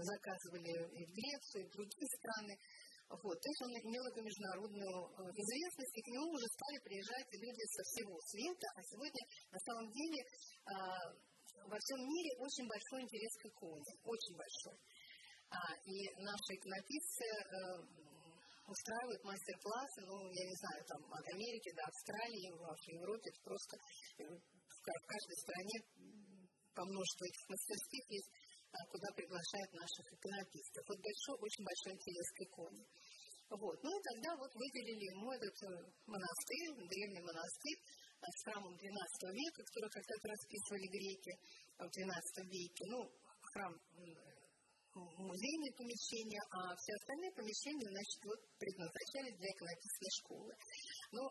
заказывали 0.00 0.72
и 0.96 1.04
в 1.04 1.10
Грецию, 1.12 1.60
и 1.60 1.68
в 1.68 1.72
другие 1.76 2.08
страны. 2.16 2.56
Вот. 3.10 3.36
То 3.36 3.48
есть 3.52 3.62
он 3.68 3.72
имел 3.84 4.00
эту 4.08 4.24
международную 4.24 4.96
известность, 5.36 5.92
и 5.92 6.00
к 6.00 6.08
нему 6.08 6.32
уже 6.32 6.48
стали 6.56 6.78
приезжать 6.88 7.28
люди 7.36 7.64
со 7.68 7.82
всего 7.84 8.16
света. 8.32 8.66
А 8.74 8.80
сегодня, 8.80 9.22
на 9.52 9.60
самом 9.60 9.92
деле, 9.92 10.20
во 11.66 11.78
всем 11.78 12.00
мире 12.02 12.30
очень 12.38 12.66
большой 12.66 13.02
интерес 13.02 13.32
к 13.38 13.46
иконе. 13.46 13.92
Очень 14.04 14.36
большой. 14.36 14.76
И 15.86 15.96
наши 16.18 16.50
иконописцы 16.58 17.26
устраивают 18.66 19.22
мастер-классы, 19.24 20.00
ну, 20.08 20.16
я 20.32 20.44
не 20.48 20.56
знаю, 20.56 20.80
там, 20.88 21.00
от 21.12 21.24
Америки 21.36 21.70
до 21.76 21.84
Австралии, 21.84 22.48
в 22.48 22.88
Европе, 22.88 23.28
это 23.28 23.40
просто 23.44 23.76
э, 23.76 24.24
в 24.24 25.06
каждой 25.06 25.36
стране 25.44 25.76
по 26.74 26.82
множеству 26.84 27.24
этих 27.28 27.44
мастерских 27.48 28.04
есть, 28.10 28.30
а, 28.72 28.76
куда 28.90 29.08
приглашают 29.14 29.70
наших 29.78 30.06
иконописцев. 30.10 30.82
Вот 30.88 30.98
большой, 30.98 31.36
очень 31.38 31.64
большой 31.64 31.92
интерес 31.94 32.28
к 32.34 32.40
иконе. 32.42 32.84
Вот. 33.54 33.78
Ну 33.84 33.90
и 33.94 34.02
тогда 34.02 34.30
вот 34.34 34.50
выделили 34.56 35.06
ему 35.14 35.30
этот 35.30 35.56
э, 35.62 35.68
монастырь, 36.08 36.68
древний 36.88 37.22
монастырь 37.22 37.78
э, 37.78 38.03
храмом 38.44 38.74
XII 38.74 39.32
века, 39.32 39.62
который 39.64 39.90
когда-то 39.90 40.28
расписывали 40.28 40.86
греки 40.88 41.32
в 41.78 41.88
XII 41.88 42.46
веке. 42.48 42.84
Ну, 42.86 43.10
храм 43.40 43.74
музейные 44.94 45.72
помещения, 45.74 46.42
а 46.54 46.74
все 46.76 46.94
остальные 46.94 47.32
помещения, 47.34 47.88
значит, 47.90 48.20
вот 48.24 48.40
предназначались 48.58 49.36
для 49.38 49.50
иконописной 49.50 50.12
школы. 50.22 50.52
Ну, 51.10 51.22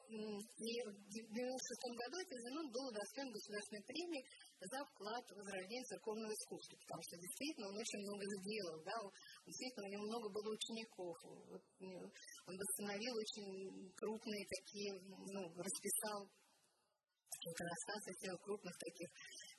и 0.60 0.72
в 0.84 0.92
1996 0.92 2.00
году 2.00 2.18
Тизенон 2.28 2.68
был 2.72 2.86
удостоен 2.92 3.32
государственной 3.32 3.84
премии 3.88 4.24
за 4.60 4.80
вклад 4.84 5.24
в 5.28 5.36
возрождение 5.36 5.84
церковного 5.84 6.32
искусства, 6.32 6.76
потому 6.84 7.02
что 7.04 7.16
действительно 7.20 7.68
он 7.72 7.78
очень 7.80 8.02
много 8.04 8.24
сделал, 8.24 8.78
да, 8.84 8.96
действительно 9.48 9.88
у 9.88 9.92
него 9.92 10.04
много 10.08 10.28
было 10.32 10.50
учеников, 10.56 11.16
вот, 11.24 11.64
он 11.80 12.54
восстановил 12.56 13.14
очень 13.16 13.92
крупные 13.96 14.44
такие, 14.48 14.92
ну, 15.04 15.42
расписал 15.56 16.28
иконостасы 17.52 18.14
сделал 18.16 18.40
крупных 18.40 18.76
таких 18.78 19.10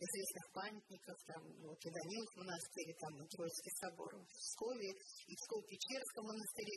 известных 0.00 0.47
памятников, 0.53 1.17
там, 1.26 1.43
вот, 1.67 1.79
и 1.85 1.91
Данилов 1.91 2.31
монастырь, 2.37 2.95
там, 2.99 3.12
Троицкий 3.29 3.75
собор 3.81 4.12
в 4.17 4.26
Пскове, 4.26 4.91
и 4.91 5.33
в 5.35 5.41
Псково-Печерском 5.45 6.25
монастыре, 6.25 6.76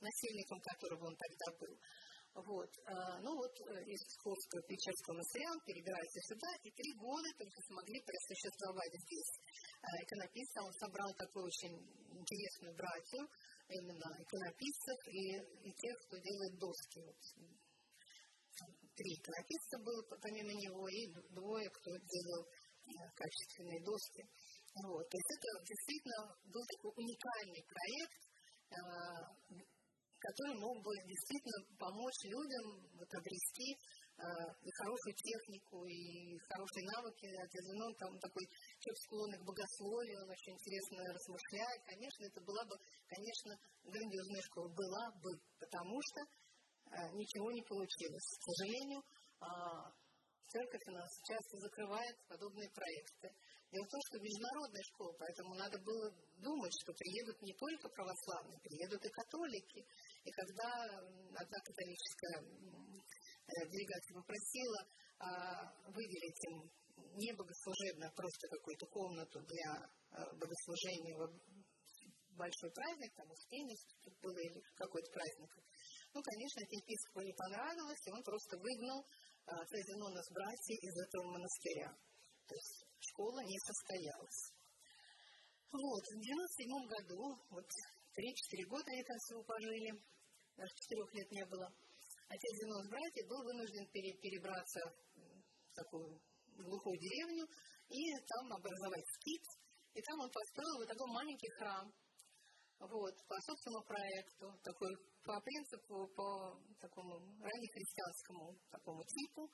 насельником 0.00 0.60
которого 0.60 1.06
он 1.08 1.16
тогда 1.16 1.46
был. 1.58 1.74
Вот. 2.34 2.70
А, 2.86 3.20
ну 3.22 3.30
вот 3.36 3.54
э, 3.62 3.84
из 3.86 4.02
Псковского 4.10 4.60
Печерского 4.66 5.14
монастыря 5.14 5.46
он 5.54 5.60
перебирается 5.62 6.18
сюда, 6.26 6.50
и 6.66 6.70
три 6.74 6.90
года 6.98 7.30
только 7.38 7.62
смогли 7.62 8.02
просуществовать 8.02 8.90
здесь. 9.06 9.32
Иконописца 10.02 10.62
он 10.66 10.72
собрал 10.74 11.14
такую 11.14 11.46
очень 11.46 11.78
интересную 12.10 12.74
братью, 12.74 13.22
именно 13.68 14.08
иконописцев 14.18 14.98
и, 15.06 15.38
и 15.62 15.70
тех, 15.78 15.94
кто 16.06 16.18
делает 16.18 16.58
доски. 16.58 17.00
Вот. 17.06 17.63
Три 18.94 19.10
иконописца 19.10 19.78
было 19.82 20.00
помимо 20.22 20.54
него, 20.54 20.86
и 20.88 21.02
двое, 21.34 21.68
кто 21.70 21.90
делал 21.98 22.42
э, 22.46 22.90
качественные 23.14 23.82
доски. 23.82 24.22
Вот. 24.86 25.06
То 25.10 25.16
есть 25.18 25.30
это 25.34 25.48
действительно 25.66 26.20
был 26.46 26.62
такой 26.66 26.92
уникальный 26.98 27.62
проект, 27.62 28.20
а, 28.74 29.34
который 30.24 30.56
мог 30.56 30.82
бы 30.82 30.90
действительно 31.04 31.60
помочь 31.78 32.20
людям 32.24 32.64
вот, 32.96 33.10
обрести 33.12 33.68
э, 33.70 34.24
и 34.64 34.70
хорошую 34.80 35.14
технику, 35.14 35.84
и 35.84 36.38
хорошие 36.48 36.84
навыки. 36.90 37.28
Отец 37.28 37.62
Зенон 37.68 37.92
там 38.00 38.10
такой 38.18 38.44
человек 38.80 38.98
склонный 39.04 39.38
к 39.38 39.44
богословию, 39.44 40.16
он 40.24 40.30
очень 40.32 40.54
интересно 40.56 41.04
размышляет. 41.12 41.80
Конечно, 41.84 42.22
это 42.24 42.40
была 42.40 42.64
бы, 42.64 42.74
конечно, 43.06 43.52
грандиозная 43.84 44.44
школа. 44.48 44.68
Была 44.72 45.04
бы, 45.20 45.30
потому 45.60 45.96
что 46.00 46.18
э, 46.24 46.43
ничего 47.12 47.50
не 47.52 47.62
получилось. 47.62 48.28
К 48.38 48.42
сожалению, 48.44 49.00
э, 49.00 49.46
церковь 50.48 50.84
у 50.86 50.92
нас 50.92 51.10
часто 51.26 51.58
закрывает 51.58 52.16
подобные 52.28 52.70
проекты. 52.70 53.28
Дело 53.72 53.84
в 53.84 53.90
том, 53.90 54.00
что 54.06 54.22
международная 54.22 54.84
школа, 54.94 55.12
поэтому 55.18 55.54
надо 55.54 55.78
было 55.82 56.06
думать, 56.38 56.74
что 56.82 56.92
приедут 56.94 57.42
не 57.42 57.54
только 57.54 57.88
православные, 57.88 58.60
приедут 58.62 59.04
и 59.04 59.10
католики. 59.10 59.80
И 60.22 60.30
когда 60.30 60.70
одна 61.42 61.58
католическая 61.58 62.38
э, 62.38 63.66
делегация 63.66 64.14
попросила 64.14 64.80
а, 65.18 65.72
выделить 65.90 66.44
им 66.50 66.70
не 67.16 67.32
богослужебно, 67.32 68.06
а 68.06 68.14
просто 68.14 68.48
какую-то 68.48 68.86
комнату 68.86 69.40
для 69.42 69.90
а, 70.10 70.34
богослужения 70.34 71.16
большой 72.36 72.70
праздник, 72.72 73.14
там 73.14 73.30
Успение 73.30 73.76
было 74.22 74.38
или 74.38 74.60
какой-то 74.76 75.10
праздник. 75.12 75.50
Ну, 76.14 76.22
конечно, 76.22 76.60
епископу 76.62 77.20
не 77.26 77.34
понравилось, 77.34 78.06
и 78.06 78.12
он 78.12 78.22
просто 78.22 78.56
выгнал 78.56 79.02
а, 79.46 79.66
Фезенона 79.66 80.22
с 80.22 80.30
братьей 80.30 80.78
из 80.78 80.94
этого 80.94 81.26
монастыря. 81.26 81.90
То 82.46 82.54
есть 82.54 82.86
школа 83.00 83.40
не 83.42 83.58
состоялась. 83.58 84.40
Вот, 85.74 86.04
в 86.06 86.18
1997 86.22 86.70
году, 86.86 87.18
вот 87.50 87.66
3-4 88.14 88.70
года 88.70 88.86
они 88.94 89.02
там 89.02 89.18
всего 89.26 89.42
пожили, 89.42 89.90
даже 90.54 90.70
4 90.86 91.02
лет 91.18 91.30
не 91.34 91.44
было, 91.50 91.66
отец 92.30 92.52
Зенон 92.62 92.84
с 92.86 92.88
братьев 92.94 93.26
был 93.26 93.42
вынужден 93.42 93.86
перебраться 93.90 94.80
в 95.18 95.74
такую 95.74 96.22
глухую 96.62 96.96
деревню 96.96 97.44
и 97.90 98.00
там 98.22 98.52
образовать 98.54 99.06
скит. 99.18 99.42
И 99.94 100.00
там 100.02 100.20
он 100.20 100.30
построил 100.30 100.78
вот 100.78 100.86
такой 100.86 101.10
маленький 101.10 101.50
храм, 101.58 101.90
вот, 102.78 103.14
по 103.26 103.36
собственному 103.40 103.84
проекту, 103.84 104.46
такой 104.62 104.94
по 105.24 105.40
принципу, 105.40 106.06
по 106.14 106.60
такому 106.80 107.16
раннехристианскому 107.40 108.56
такому 108.70 109.02
типу, 109.04 109.50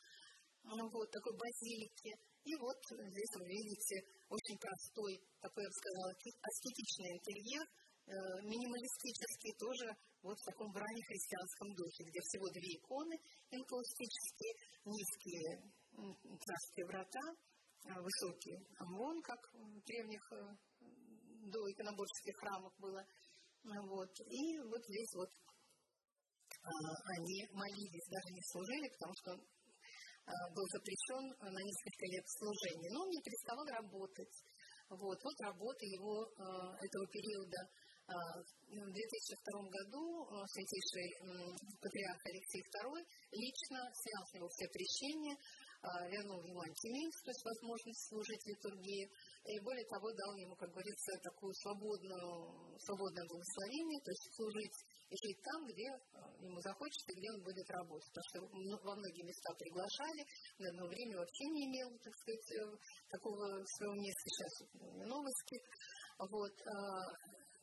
ну, 0.64 0.90
вот, 0.90 1.10
такой 1.10 1.32
базилики. 1.38 2.12
И 2.44 2.52
вот 2.56 2.80
здесь 2.90 3.32
вы 3.38 3.46
видите 3.46 3.96
очень 4.28 4.58
простой, 4.58 5.20
такой, 5.40 5.62
я 5.64 5.70
бы 5.70 5.76
сказала, 5.78 6.10
аскетичный 6.12 7.10
интерьер, 7.16 7.64
э, 7.64 8.12
минималистический 8.44 9.54
тоже 9.56 9.88
вот 10.22 10.36
в 10.36 10.44
таком 10.44 10.68
раннехристианском 10.74 11.68
духе, 11.74 12.04
где 12.04 12.20
всего 12.20 12.48
две 12.50 12.76
иконы 12.76 13.16
инкаустические, 13.50 14.52
низкие 14.84 15.48
царские 15.94 16.86
врата, 16.86 17.24
э, 17.30 17.94
высокий 18.00 18.56
амвон, 18.78 19.22
как 19.22 19.40
в 19.54 19.80
древних 19.84 20.24
э, 20.32 20.56
до 21.46 21.60
иконоборческих 21.72 22.36
храмов 22.36 22.72
было. 22.78 23.04
Вот. 23.62 24.12
И 24.24 24.58
вот 24.64 24.82
здесь 24.88 25.12
вот 25.16 25.30
они 26.62 27.48
молились, 27.52 28.08
даже 28.10 28.28
не 28.34 28.42
служили, 28.52 28.88
потому 28.88 29.14
что 29.16 29.30
а, 29.32 30.32
был 30.54 30.66
запрещен 30.70 31.24
на 31.40 31.60
несколько 31.60 32.04
лет 32.06 32.26
служения. 32.28 32.90
Но 32.92 33.02
он 33.02 33.08
не 33.08 33.22
переставал 33.22 33.66
работать. 33.66 34.34
Вот, 34.90 35.18
вот 35.22 35.36
работа 35.40 35.84
его 35.86 36.26
а, 36.36 36.76
этого 36.76 37.06
периода. 37.08 37.60
В 38.10 38.90
2002 38.90 39.70
году 39.70 40.02
святейший 40.50 41.14
патриарх 41.78 42.18
Алексей 42.26 42.58
II 42.58 43.06
лично 43.30 43.78
снял 43.94 44.26
с 44.26 44.34
него 44.34 44.48
все 44.50 44.66
прещения, 44.66 45.36
вернул 46.10 46.42
ему 46.42 46.58
антиминс, 46.58 47.22
то 47.22 47.30
есть 47.30 47.44
возможность 47.44 48.08
служить 48.10 48.42
литургии, 48.50 49.06
и 49.46 49.60
более 49.62 49.86
того, 49.86 50.10
дал 50.10 50.34
ему, 50.42 50.56
как 50.56 50.74
говорится, 50.74 51.22
такую 51.22 51.54
свободную, 51.54 52.74
свободное 52.82 53.26
благословение, 53.30 54.00
то 54.02 54.10
есть 54.10 54.26
служить 54.34 54.78
жить 55.10 55.40
там, 55.42 55.66
где 55.66 55.88
э, 55.90 56.46
ему 56.46 56.60
захочется, 56.60 57.12
где 57.14 57.30
он 57.32 57.42
будет 57.42 57.68
работать. 57.70 58.10
Потому 58.14 58.28
что 58.30 58.86
во 58.86 58.96
многие 58.96 59.24
места 59.24 59.54
приглашали, 59.58 60.22
на 60.58 60.68
одно 60.68 60.86
время 60.86 61.18
вообще 61.18 61.44
не 61.50 61.66
имел, 61.66 61.90
так 61.98 62.14
сказать, 62.14 62.46
э, 62.52 62.78
такого 63.10 63.64
своего 63.64 63.94
места, 63.94 64.24
сейчас 64.24 64.52
новости. 65.06 65.56
Вот. 66.18 66.54
А, 66.66 67.00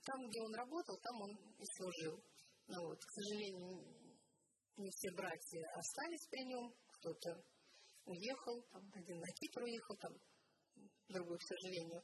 там, 0.04 0.28
где 0.30 0.42
он 0.42 0.54
работал, 0.56 0.98
там 0.98 1.22
он 1.22 1.32
и 1.60 1.66
служил. 1.78 2.20
Ну, 2.68 2.88
вот. 2.88 3.00
К 3.00 3.12
сожалению, 3.12 3.98
не 4.78 4.90
все 4.92 5.12
братья 5.12 5.62
остались 5.76 6.28
при 6.30 6.44
нем, 6.46 6.74
кто-то 7.00 7.44
уехал, 8.06 8.62
там, 8.72 8.82
один 8.94 9.20
на 9.20 9.28
Кипр 9.28 9.64
уехал, 9.64 9.96
там, 9.98 10.14
другой, 11.10 11.38
к 11.38 11.44
сожалению, 11.44 12.04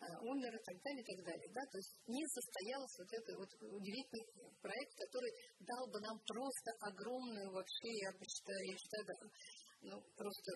умер 0.00 0.52
и 0.56 0.62
так 0.64 0.76
далее, 0.82 1.02
и 1.02 1.08
так 1.08 1.20
далее. 1.24 1.48
Да? 1.52 1.62
То 1.68 1.76
есть 1.76 1.92
не 2.08 2.24
состоялся 2.26 3.02
вот 3.04 3.12
этот 3.12 3.36
вот 3.36 3.50
удивительный 3.76 4.26
проект, 4.60 4.94
который 4.96 5.32
дал 5.60 5.84
бы 5.92 6.00
нам 6.00 6.16
просто 6.24 6.70
огромную 6.80 7.52
вообще, 7.52 7.88
я 8.00 8.10
считаю, 8.12 8.60
я 8.64 8.76
считаю 8.76 9.04
да, 9.04 9.14
ну, 9.82 9.96
просто 10.16 10.50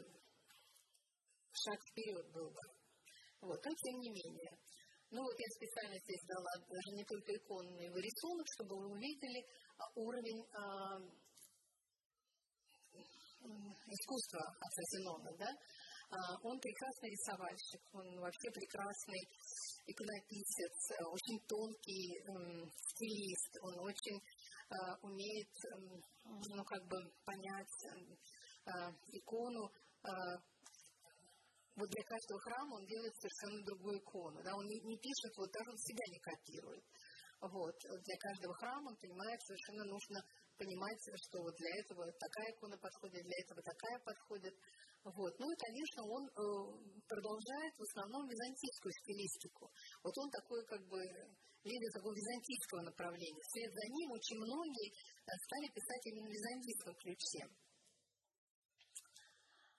шаг 1.52 1.80
вперед 1.92 2.26
был 2.32 2.48
бы. 2.50 2.64
Вот, 3.40 3.60
но 3.64 3.70
тем 3.76 4.00
не 4.00 4.10
менее. 4.10 4.56
Ну 5.10 5.22
вот 5.22 5.38
я 5.38 5.48
специально 5.54 5.98
здесь 6.00 6.24
дала 6.26 6.52
даже 6.66 6.90
не 6.96 7.04
только 7.04 7.36
иконный 7.36 7.86
рисунок, 7.86 8.46
чтобы 8.56 8.74
вы 8.80 8.90
увидели 8.96 9.46
а, 9.78 9.84
уровень 9.94 10.42
а, 10.50 10.98
искусства 13.86 14.40
Зенона, 14.90 15.30
да, 15.38 15.50
он 16.42 16.60
прекрасный 16.60 17.10
рисовальщик, 17.10 17.80
он 17.92 18.20
вообще 18.20 18.50
прекрасный 18.50 19.22
иконописец, 19.86 20.76
очень 21.10 21.40
тонкий 21.46 22.22
стилист, 22.92 23.52
он 23.62 23.78
очень 23.80 24.20
а, 24.70 24.96
умеет, 25.02 25.48
ну, 26.24 26.64
как 26.64 26.82
бы 26.86 26.96
понять 27.24 27.76
а, 28.66 28.90
икону. 29.12 29.70
Вот 31.76 31.90
для 31.90 32.04
каждого 32.04 32.38
храма 32.40 32.76
он 32.76 32.86
делает 32.86 33.12
совершенно 33.16 33.66
другую 33.66 33.98
икону. 33.98 34.42
Да? 34.44 34.54
Он 34.54 34.64
не, 34.66 34.78
не 34.80 34.96
пишет, 34.96 35.32
вот 35.36 35.50
даже 35.50 35.70
он 35.70 35.78
себя 35.78 36.04
не 36.06 36.20
копирует. 36.20 36.84
Вот. 37.40 37.74
Для 37.82 38.16
каждого 38.16 38.54
храма 38.54 38.90
он 38.90 38.96
понимает, 38.96 39.40
совершенно 39.42 39.84
нужно 39.84 40.22
понимать, 40.56 41.00
что 41.02 41.42
вот 41.42 41.54
для 41.56 41.70
этого 41.82 42.06
такая 42.12 42.52
икона 42.54 42.78
подходит, 42.78 43.22
для 43.26 43.38
этого 43.42 43.60
такая 43.62 43.98
подходит. 44.06 44.54
Вот. 45.04 45.32
Ну 45.38 45.46
и, 45.52 45.56
конечно, 45.56 46.00
он 46.00 46.24
э, 46.24 46.32
продолжает 47.04 47.72
в 47.76 47.84
основном 47.84 48.24
византийскую 48.24 48.92
стилистику. 49.04 49.68
Вот 50.02 50.16
он 50.16 50.30
такой, 50.30 50.64
как 50.64 50.80
бы, 50.88 50.96
лидер 51.64 51.90
такого 51.92 52.14
византийского 52.16 52.80
направления. 52.88 53.42
Вслед 53.44 53.68
за 53.68 53.84
ним 53.92 54.08
очень 54.12 54.38
многие 54.40 54.88
э, 54.88 55.30
стали 55.44 55.68
писать 55.76 56.02
именно 56.08 56.28
в 56.28 56.32
византийском 56.32 56.94
ключе. 56.96 57.42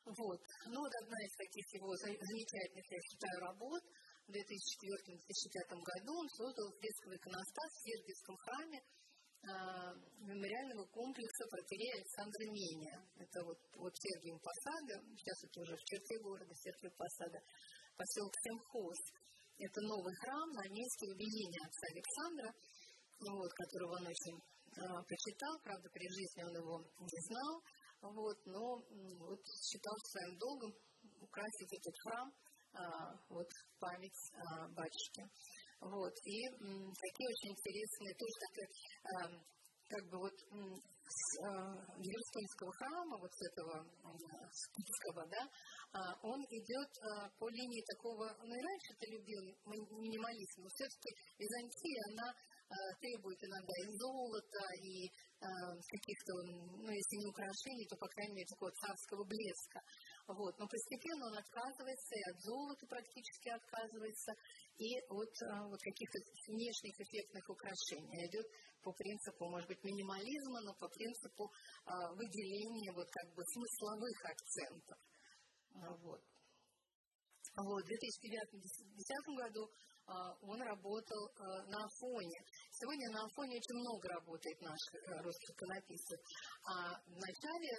Вот. 0.06 0.42
Ну, 0.70 0.78
вот 0.78 0.94
одна 1.02 1.18
из 1.26 1.34
таких 1.34 1.66
его 1.74 1.90
замечательных, 1.98 2.86
я 2.86 3.02
считаю, 3.02 3.40
работ 3.50 3.82
в 4.26 4.30
2004-2005 4.30 5.74
году 5.74 6.12
он 6.22 6.30
создал 6.30 6.70
фресковый 6.78 7.18
иконостас 7.18 7.70
в 7.74 7.82
Сергиевском 7.82 8.38
храме 8.38 8.80
мемориального 10.26 10.86
комплекса 10.90 11.46
протерея 11.50 11.94
Александра 12.02 12.46
Меня. 12.50 12.96
Это 13.18 13.46
вот, 13.46 13.60
вот 13.78 13.94
Сергиев 13.94 14.42
Посада, 14.42 14.96
сейчас 15.18 15.38
это 15.44 15.62
уже 15.62 15.76
в 15.76 15.84
черте 15.86 16.18
города 16.20 16.54
Сергиев 16.56 16.96
Посада, 16.98 17.40
поселок 17.96 18.34
Семхоз. 18.42 19.00
Это 19.58 19.80
новый 19.88 20.14
храм 20.16 20.50
на 20.52 20.68
месте 20.68 21.08
убиения 21.08 21.62
отца 21.64 21.88
Александра, 21.88 22.50
вот, 23.22 23.52
которого 23.54 23.96
он 24.02 24.08
очень 24.08 24.36
э, 24.36 24.82
почитал, 25.08 25.56
правда, 25.64 25.88
при 25.94 26.08
жизни 26.10 26.44
он 26.44 26.56
его 26.56 26.78
не 27.00 27.22
знал, 27.30 27.64
вот, 28.02 28.38
но 28.46 28.84
вот, 29.16 29.40
считал 29.64 29.96
своим 30.12 30.38
долгом 30.38 30.74
украсить 31.22 31.72
этот 31.72 31.96
храм 32.04 32.28
э, 32.28 32.80
вот, 33.30 33.48
в 33.48 33.80
память 33.80 34.22
э, 34.34 34.68
батюшки. 34.76 35.24
Вот, 35.86 36.14
и 36.26 36.50
такие 36.50 37.28
очень 37.30 37.54
интересные, 37.54 38.16
тоже 38.18 38.36
как, 38.42 38.54
э, 38.58 39.38
как 39.88 40.04
бы 40.10 40.18
вот 40.18 40.34
с 40.34 41.22
э, 41.38 41.54
храма, 42.74 43.18
вот 43.22 43.30
с 43.30 43.42
этого 43.46 43.86
скифского, 44.50 45.28
да, 45.30 45.46
э, 45.46 46.00
он 46.24 46.42
идет 46.50 46.90
э, 46.90 47.30
по 47.38 47.48
линии 47.50 47.84
такого, 47.86 48.34
ну 48.42 48.50
и 48.50 48.66
раньше 48.66 48.98
это 48.98 49.06
любил 49.14 49.42
минимализм, 50.02 50.64
но 50.64 50.70
все-таки 50.74 51.14
Византия, 51.38 52.02
она 52.10 52.34
Э, 52.66 52.74
требует 52.98 53.38
иногда 53.46 53.74
и 53.78 53.86
золота, 53.94 54.66
и 54.82 55.06
э, 55.06 55.46
каких-то, 55.86 56.34
ну, 56.82 56.90
если 56.90 57.22
не 57.22 57.30
украшений, 57.30 57.86
то, 57.86 57.96
по 57.96 58.10
крайней 58.10 58.34
мере, 58.34 58.48
такого 58.50 58.72
царского 58.82 59.24
блеска. 59.24 59.80
Вот. 60.26 60.58
Но 60.58 60.66
постепенно 60.66 61.30
он 61.30 61.38
отказывается 61.38 62.16
и 62.18 62.26
от 62.26 62.42
золота 62.42 62.88
практически 62.90 63.50
отказывается, 63.54 64.34
и 64.78 65.00
от 65.10 65.34
э, 65.42 65.46
вот 65.70 65.80
каких-то 65.80 66.18
внешних 66.48 66.96
эффектных 67.00 67.50
украшений. 67.50 68.28
Идет 68.28 68.46
по 68.84 68.92
принципу, 68.94 69.50
может 69.50 69.68
быть, 69.68 69.84
минимализма, 69.84 70.62
но 70.62 70.74
по 70.76 70.88
принципу 70.90 71.50
выделения 72.14 72.92
вот 72.94 73.10
как 73.10 73.34
бы 73.34 73.42
смысловых 73.44 74.18
акцентов. 74.26 74.98
Вот. 76.06 76.22
Вот, 77.58 77.84
в 77.84 77.88
2010 77.88 79.38
году 79.40 79.72
а, 80.08 80.36
он 80.42 80.62
работал 80.62 81.32
а, 81.40 81.64
на 81.66 81.86
Афоне. 81.86 82.40
Сегодня 82.72 83.10
на 83.10 83.24
Афоне 83.24 83.58
очень 83.58 83.80
много 83.80 84.10
работает 84.10 84.62
наших 84.62 84.94
э, 84.94 85.24
русских 85.24 85.50
иконописцев. 85.56 86.20
А 86.68 87.00
в 87.08 87.16
начале, 87.16 87.72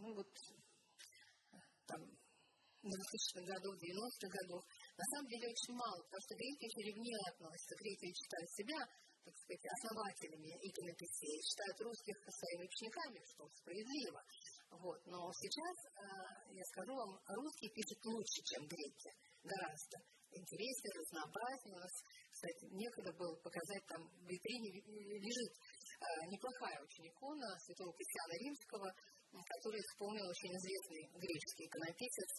ну 0.00 0.14
вот, 0.14 0.26
там, 1.86 2.00
2000-х 2.82 3.44
годов, 3.46 3.76
90-х 3.76 4.28
годов, 4.42 4.62
на 5.00 5.06
самом 5.16 5.28
деле 5.32 5.48
очень 5.48 5.74
мало, 5.80 5.96
потому 6.04 6.20
что 6.20 6.36
греки 6.36 6.68
очень 6.68 6.84
ревниво 6.92 7.24
относятся. 7.32 7.72
Греки 7.80 8.12
считают 8.12 8.50
себя, 8.52 8.80
так 9.24 9.34
сказать, 9.40 9.64
основателями 9.80 10.50
иконописей, 10.60 11.36
считают 11.40 11.76
русских 11.80 12.16
своими 12.28 12.68
учениками, 12.68 13.18
что 13.24 13.48
справедливо. 13.48 14.20
Вот. 14.76 15.00
Но 15.08 15.18
сейчас, 15.40 15.76
э, 15.88 16.52
я 16.52 16.64
скажу 16.68 16.92
вам, 16.92 17.12
русские 17.32 17.70
пишут 17.72 18.00
лучше, 18.04 18.38
чем 18.44 18.68
греки. 18.68 19.10
Гораздо 19.40 19.96
интереснее, 20.36 20.92
разнообразнее. 21.00 21.74
У 21.74 21.80
нас, 21.80 21.94
кстати, 22.30 22.64
некогда 22.70 23.10
было 23.16 23.34
показать, 23.40 23.84
там 23.88 24.04
в 24.04 24.28
витрине 24.28 24.68
лежит 25.16 25.52
э, 25.56 26.04
неплохая 26.28 26.76
очень 26.84 27.08
икона 27.08 27.48
святого 27.58 27.90
Кристиана 27.96 28.36
Римского, 28.36 28.88
который 29.32 29.80
исполнил 29.80 30.26
очень 30.28 30.52
известный 30.58 31.02
греческий 31.14 31.66
иконописец 31.66 32.30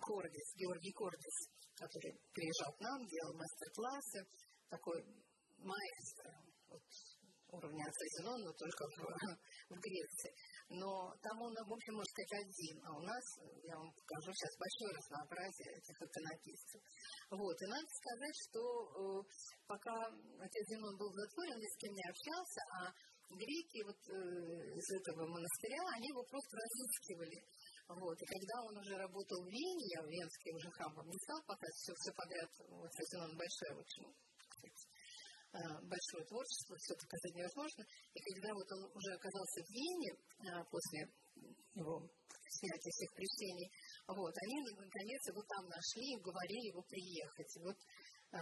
Кордис, 0.00 0.48
Георгий 0.56 0.92
Кордис, 0.92 1.36
который 1.74 2.12
приезжал 2.32 2.72
к 2.74 2.80
нам, 2.80 3.06
делал 3.06 3.34
мастер-классы, 3.34 4.26
такой 4.68 5.04
маэстро 5.58 6.32
вот, 6.70 6.82
уровня 7.52 7.84
отца 7.84 8.04
Зенона, 8.16 8.52
только 8.52 8.84
в, 8.86 9.74
в 9.74 9.80
Греции 9.80 10.32
но 10.70 11.10
там 11.20 11.34
он, 11.42 11.50
в 11.50 11.72
общем, 11.74 11.94
может 11.98 12.10
сказать, 12.14 12.46
один, 12.46 12.78
а 12.86 12.94
у 12.94 13.02
нас, 13.02 13.24
я 13.66 13.74
вам 13.74 13.90
покажу 13.90 14.30
сейчас 14.30 14.54
большое 14.54 14.94
разнообразие 14.94 15.66
этих 15.74 15.96
иконописцев. 15.98 16.82
Вот, 17.30 17.56
и 17.58 17.66
надо 17.66 17.90
сказать, 17.90 18.36
что 18.46 18.62
э, 18.62 19.22
пока 19.66 19.94
отец 20.38 20.64
Зенон 20.70 20.94
был 20.94 21.10
затворен, 21.10 21.58
ни 21.58 21.66
с 21.66 21.76
кем 21.76 21.90
не 21.90 22.06
общался, 22.06 22.60
а 22.78 22.94
греки 23.34 23.82
вот 23.82 23.98
э, 23.98 24.78
из 24.78 24.86
этого 24.94 25.26
монастыря, 25.26 25.82
они 25.98 26.06
его 26.06 26.22
просто 26.30 26.54
разыскивали. 26.54 27.38
Вот, 27.90 28.16
и 28.22 28.26
когда 28.26 28.54
он 28.62 28.78
уже 28.78 28.94
работал 28.94 29.42
в 29.42 29.50
Вене, 29.50 29.86
я 29.98 30.00
в 30.02 30.06
Венский 30.06 30.54
уже 30.54 30.70
вам 30.78 31.08
не 31.10 31.18
стал 31.26 31.42
показывать, 31.42 31.82
все, 31.82 31.92
все 31.98 32.12
подряд, 32.14 32.50
вот, 32.70 32.90
Зенон 32.94 33.36
большой, 33.36 33.70
очень 33.82 34.06
Э, 35.50 35.58
большое 35.82 36.22
творчество, 36.30 36.78
все 36.78 36.94
показать 36.94 37.34
невозможно. 37.34 37.82
И 38.14 38.18
когда 38.22 38.54
вот 38.54 38.70
он 38.70 38.86
уже 38.94 39.10
оказался 39.18 39.58
в 39.66 39.70
Вене 39.74 40.14
э, 40.14 40.62
после 40.70 41.10
его 41.74 42.06
снятия 42.46 42.92
всех 42.94 43.10
пресений, 43.18 43.66
вот, 44.06 44.30
они 44.30 44.56
наконец 44.62 45.20
его 45.26 45.42
там 45.50 45.66
нашли 45.66 46.06
и 46.06 46.18
уговорили 46.22 46.70
его 46.70 46.82
приехать. 46.86 47.50
И 47.50 47.62
вот 47.66 47.74
э, 47.74 48.38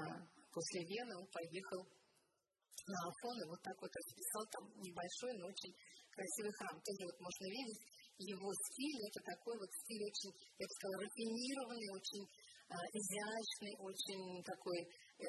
после 0.52 0.84
Вены 0.84 1.16
он 1.16 1.26
поехал 1.32 1.80
на 2.92 2.98
Афон 3.08 3.37
и 3.40 3.48
вот 3.48 3.61
так 3.64 3.76
вот 3.80 3.88
расписал 3.88 4.44
там 4.52 4.64
небольшой, 4.76 5.32
но 5.40 5.48
очень 5.48 5.72
красивый 6.12 6.52
храм. 6.61 6.76
Тоже 6.84 7.08
вот 7.08 7.16
можно 7.24 7.44
видеть 7.48 7.80
его 8.18 8.50
стиль, 8.68 9.00
это 9.07 9.20
такой 9.22 9.59
вот 9.59 9.70
стиль 9.70 10.02
очень, 10.02 10.33
я 10.59 10.66
бы 10.66 10.72
сказала, 10.74 11.02
рафинированный, 11.07 11.90
очень 11.94 12.24
э, 12.26 12.74
изящный, 12.92 13.74
очень 13.78 14.42
такой 14.42 14.78
э, 14.83 15.26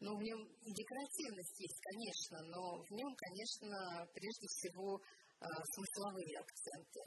ну, 0.00 0.14
в 0.14 0.22
нем 0.22 0.38
декоративность 0.62 1.58
есть, 1.58 1.80
конечно, 1.82 2.38
но 2.54 2.82
в 2.86 2.90
нем, 2.94 3.10
конечно, 3.16 4.06
прежде 4.14 4.46
всего 4.46 4.96
э, 4.96 5.44
смысловые 5.74 6.38
акценты. 6.38 7.02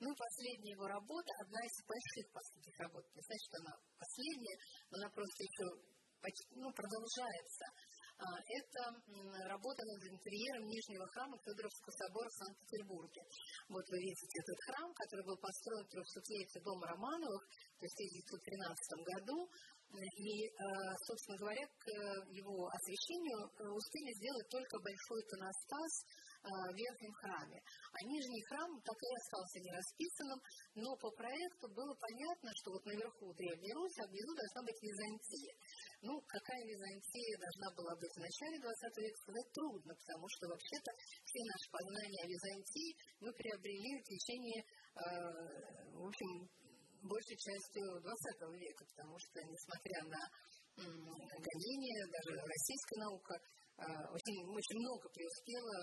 Ну, 0.00 0.12
последняя 0.12 0.76
его 0.76 0.86
работа, 0.86 1.30
одна 1.40 1.60
из 1.64 1.76
больших 1.86 2.26
последних 2.34 2.76
работ, 2.80 3.04
не 3.14 3.22
значит, 3.22 3.50
она 3.62 3.72
последняя, 3.96 4.58
она 4.90 5.08
просто 5.08 5.40
еще 5.40 5.64
ну, 6.58 6.68
продолжается. 6.72 7.64
А, 8.18 8.24
это 8.48 8.80
работа 9.44 9.84
над 9.84 10.00
интерьером 10.08 10.64
Нижнего 10.64 11.06
храма 11.12 11.36
Федоровского 11.44 11.92
собора 11.92 12.28
в 12.28 12.38
Санкт-Петербурге. 12.40 13.22
Вот 13.68 13.84
вы 13.92 13.98
видите 14.00 14.40
этот 14.40 14.58
храм, 14.64 14.88
который 14.94 15.24
был 15.26 15.36
построен 15.36 15.84
в 15.84 15.92
300-летие 15.92 16.62
дома 16.64 16.86
Романовых, 16.96 17.42
в 17.44 17.84
1913 17.84 19.04
году. 19.04 19.36
И, 19.86 20.48
э, 20.48 20.52
собственно 21.06 21.38
говоря, 21.38 21.64
к 21.78 21.86
его 22.32 22.68
освещению 22.68 23.48
э, 23.48 23.68
успели 23.70 24.12
сделать 24.18 24.48
только 24.50 24.82
большой 24.82 25.22
иконостас 25.22 25.92
э, 26.02 26.48
в 26.48 26.74
верхнем 26.74 27.12
храме. 27.14 27.62
А 27.92 27.98
нижний 28.04 28.42
храм 28.50 28.70
так 28.82 28.98
и 28.98 29.14
остался 29.14 29.60
нерасписанным, 29.62 30.40
но 30.74 30.90
по 30.96 31.08
проекту 31.14 31.68
было 31.70 31.94
понятно, 32.02 32.50
что 32.60 32.72
вот 32.72 32.84
наверху 32.84 33.32
Древняя 33.38 33.74
Русь, 33.78 33.98
а 34.02 34.08
внизу 34.10 34.32
должна 34.34 34.60
быть 34.66 34.82
Византия. 34.82 35.54
Ну, 36.02 36.12
какая 36.28 36.62
Византия 36.64 37.38
должна 37.40 37.68
была 37.72 37.96
быть 37.96 38.12
в 38.12 38.20
начале 38.20 38.60
20 38.60 38.96
века, 39.00 39.16
сказать 39.16 39.48
трудно, 39.52 39.92
потому 39.96 40.26
что 40.28 40.48
вообще-то 40.48 40.90
все 41.24 41.40
наши 41.40 41.66
познания 41.72 42.20
о 42.22 42.28
Византии 42.28 42.96
мы 43.20 43.32
приобрели 43.32 43.92
в 43.96 44.04
течение, 44.04 44.60
в 45.96 46.06
общем, 46.06 46.30
большей 47.00 47.36
частью 47.36 47.82
20 48.02 48.60
века, 48.60 48.84
потому 48.92 49.16
что, 49.18 49.40
несмотря 49.40 50.00
на 50.04 50.20
гонения, 50.76 52.06
даже 52.12 52.30
российская 52.44 53.00
наука 53.00 53.34
а, 53.78 54.12
очень, 54.12 54.40
очень 54.44 54.78
много 54.80 55.08
преуспела, 55.08 55.76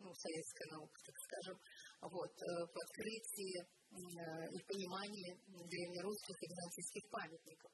ну, 0.00 0.12
советская 0.14 0.68
наука, 0.72 0.96
так 1.04 1.16
скажем, 1.16 1.56
вот, 2.00 2.32
э, 2.32 2.46
в 2.64 2.76
открытии 2.76 3.60
и 3.90 4.58
понимании 4.64 5.34
древнерусских 5.44 6.36
и 6.40 6.46
византийских 6.46 7.10
памятников. 7.10 7.72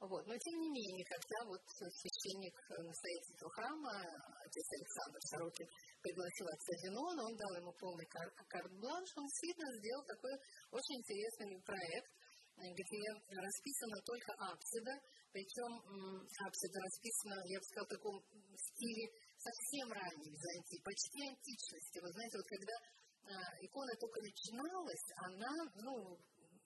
Вот. 0.00 0.24
Но 0.26 0.32
тем 0.32 0.56
не 0.64 0.70
менее, 0.72 1.04
когда 1.04 1.44
вот 1.44 1.60
священник 1.68 2.56
настоятель 2.72 3.36
этого 3.36 3.52
храма, 3.52 3.92
отец 4.48 4.66
Александр 4.72 5.20
Сорокин, 5.28 5.68
пригласил 6.00 6.46
отца 6.48 6.72
Зенона, 6.80 7.20
он 7.28 7.36
дал 7.36 7.52
ему 7.60 7.72
полный 7.76 8.08
карт-бланш, 8.08 9.08
он 9.16 9.24
действительно 9.28 9.68
сделал 9.76 10.04
такой 10.08 10.32
очень 10.72 10.96
интересный 11.04 11.60
проект, 11.68 12.10
где 12.56 13.00
расписана 13.28 14.00
только 14.08 14.32
апсида, 14.40 14.96
причем 15.36 15.68
апсида 16.48 16.78
расписана, 16.80 17.36
я 17.44 17.58
бы 17.60 17.64
сказала, 17.68 17.88
в 17.88 17.96
таком 18.00 18.16
стиле 18.56 19.04
совсем 19.36 19.86
ранней 19.92 20.32
Византии, 20.32 20.80
почти 20.80 21.28
античности. 21.28 22.00
Вы 22.00 22.08
знаете, 22.08 22.40
вот 22.40 22.48
когда 22.48 22.76
а, 23.28 23.36
икона 23.60 23.92
только 24.00 24.20
начиналась, 24.24 25.06
она, 25.28 25.52
ну, 25.76 26.18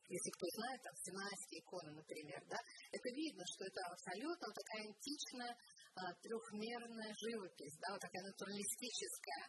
если 0.09 0.31
кто 0.31 0.47
знает, 0.59 0.81
там, 0.83 0.95
синайские 1.01 1.61
иконы, 1.61 1.91
например, 1.97 2.41
да, 2.49 2.59
это 2.93 3.09
видно, 3.15 3.45
что 3.47 3.65
это 3.65 3.81
абсолютно 3.89 4.47
такая 4.53 4.83
античная 4.89 5.53
а, 5.97 6.13
трехмерная 6.21 7.13
живопись, 7.17 7.77
да, 7.81 7.95
вот 7.95 8.03
такая 8.03 8.23
натуралистическая, 8.23 9.45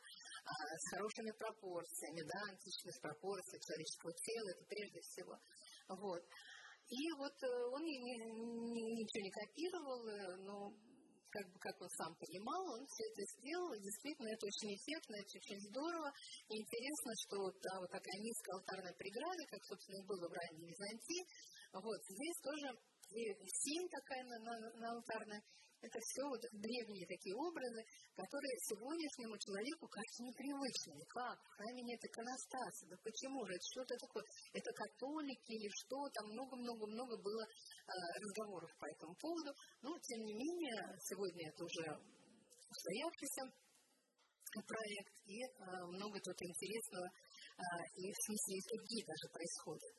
а, 0.45 0.51
с 0.77 0.85
хорошими 0.95 1.31
пропорциями, 1.35 2.21
да, 2.23 2.39
античность 2.53 3.01
пропорций 3.01 3.59
человеческого 3.59 4.13
тела, 4.13 4.47
это 4.53 4.63
прежде 4.69 5.01
всего. 5.01 5.35
Вот. 5.89 6.23
И 6.87 7.01
вот 7.17 7.33
он 7.73 7.81
ничего 7.81 9.21
не 9.25 9.33
копировал, 9.33 9.99
но 10.45 10.69
как 11.35 11.51
бы 11.51 11.59
как 11.59 11.75
он 11.81 11.89
сам 11.99 12.15
понимал, 12.15 12.63
он 12.79 12.87
все 12.87 13.03
это 13.11 13.21
сделал, 13.35 13.73
и 13.75 13.83
действительно 13.83 14.31
это 14.31 14.45
очень 14.47 14.71
эффектно, 14.71 15.15
это 15.19 15.31
очень 15.35 15.59
здорово. 15.67 16.09
И 16.47 16.53
интересно, 16.55 17.11
что 17.27 17.37
да, 17.59 17.73
вот 17.83 17.91
такая 17.91 18.17
низкая 18.23 18.55
алтарная 18.55 18.95
преграда, 18.95 19.43
как, 19.51 19.61
собственно, 19.67 19.99
и 19.99 20.07
было 20.07 20.25
в 20.31 20.33
ранней 20.33 20.71
Византии, 20.71 21.23
вот 21.75 21.99
здесь 22.07 22.39
тоже 22.39 22.67
и 23.11 23.21
синь 23.51 23.87
такая 23.91 24.23
на, 24.23 24.37
на, 24.39 24.55
на 24.79 24.87
алтарной, 24.95 25.41
это 25.85 25.99
все 26.01 26.23
вот 26.25 26.41
древние 26.49 27.05
такие 27.05 27.35
образы, 27.35 27.83
которые 28.15 28.57
сегодняшнему 28.65 29.37
человеку 29.37 29.85
кажутся 29.85 30.23
непривычными. 30.23 31.03
Как? 31.13 31.37
В 31.37 31.49
храме 31.53 31.81
нет 31.83 32.01
иконостаса. 32.01 32.89
Да 32.89 32.97
почему 33.03 33.45
же? 33.45 33.53
Это 33.53 33.65
что-то 33.69 33.93
такое? 34.01 34.23
Это 34.53 34.71
католики 34.73 35.51
или 35.51 35.69
что? 35.69 36.09
Там 36.09 36.31
много-много-много 36.33 37.21
было 37.21 37.45
разговоров 37.87 38.71
по 38.79 38.85
этому 38.85 39.15
поводу. 39.15 39.51
Но, 39.81 39.97
тем 39.99 40.19
не 40.25 40.33
менее, 40.33 40.97
сегодня 41.01 41.49
это 41.49 41.63
уже 41.63 41.85
устоявшийся 42.69 43.43
проект, 44.63 45.15
и 45.27 45.43
э, 45.43 45.49
много 45.91 46.19
тут 46.23 46.37
интересного, 46.39 47.07
э, 47.07 47.63
и 47.97 48.11
в 48.11 48.19
смысле 48.23 48.53
и 48.55 48.67
другие 48.71 49.03
даже 49.05 49.27
происходят. 49.31 49.93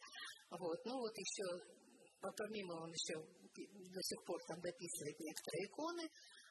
Вот. 0.50 0.78
Ну 0.86 0.94
вот 0.96 1.12
еще 1.12 1.44
помимо 2.36 2.72
он 2.82 2.90
еще 2.90 3.14
до 3.14 4.02
сих 4.02 4.24
пор 4.24 4.40
там 4.48 4.60
дописывает 4.60 5.18
некоторые 5.20 5.66
иконы. 5.66 6.04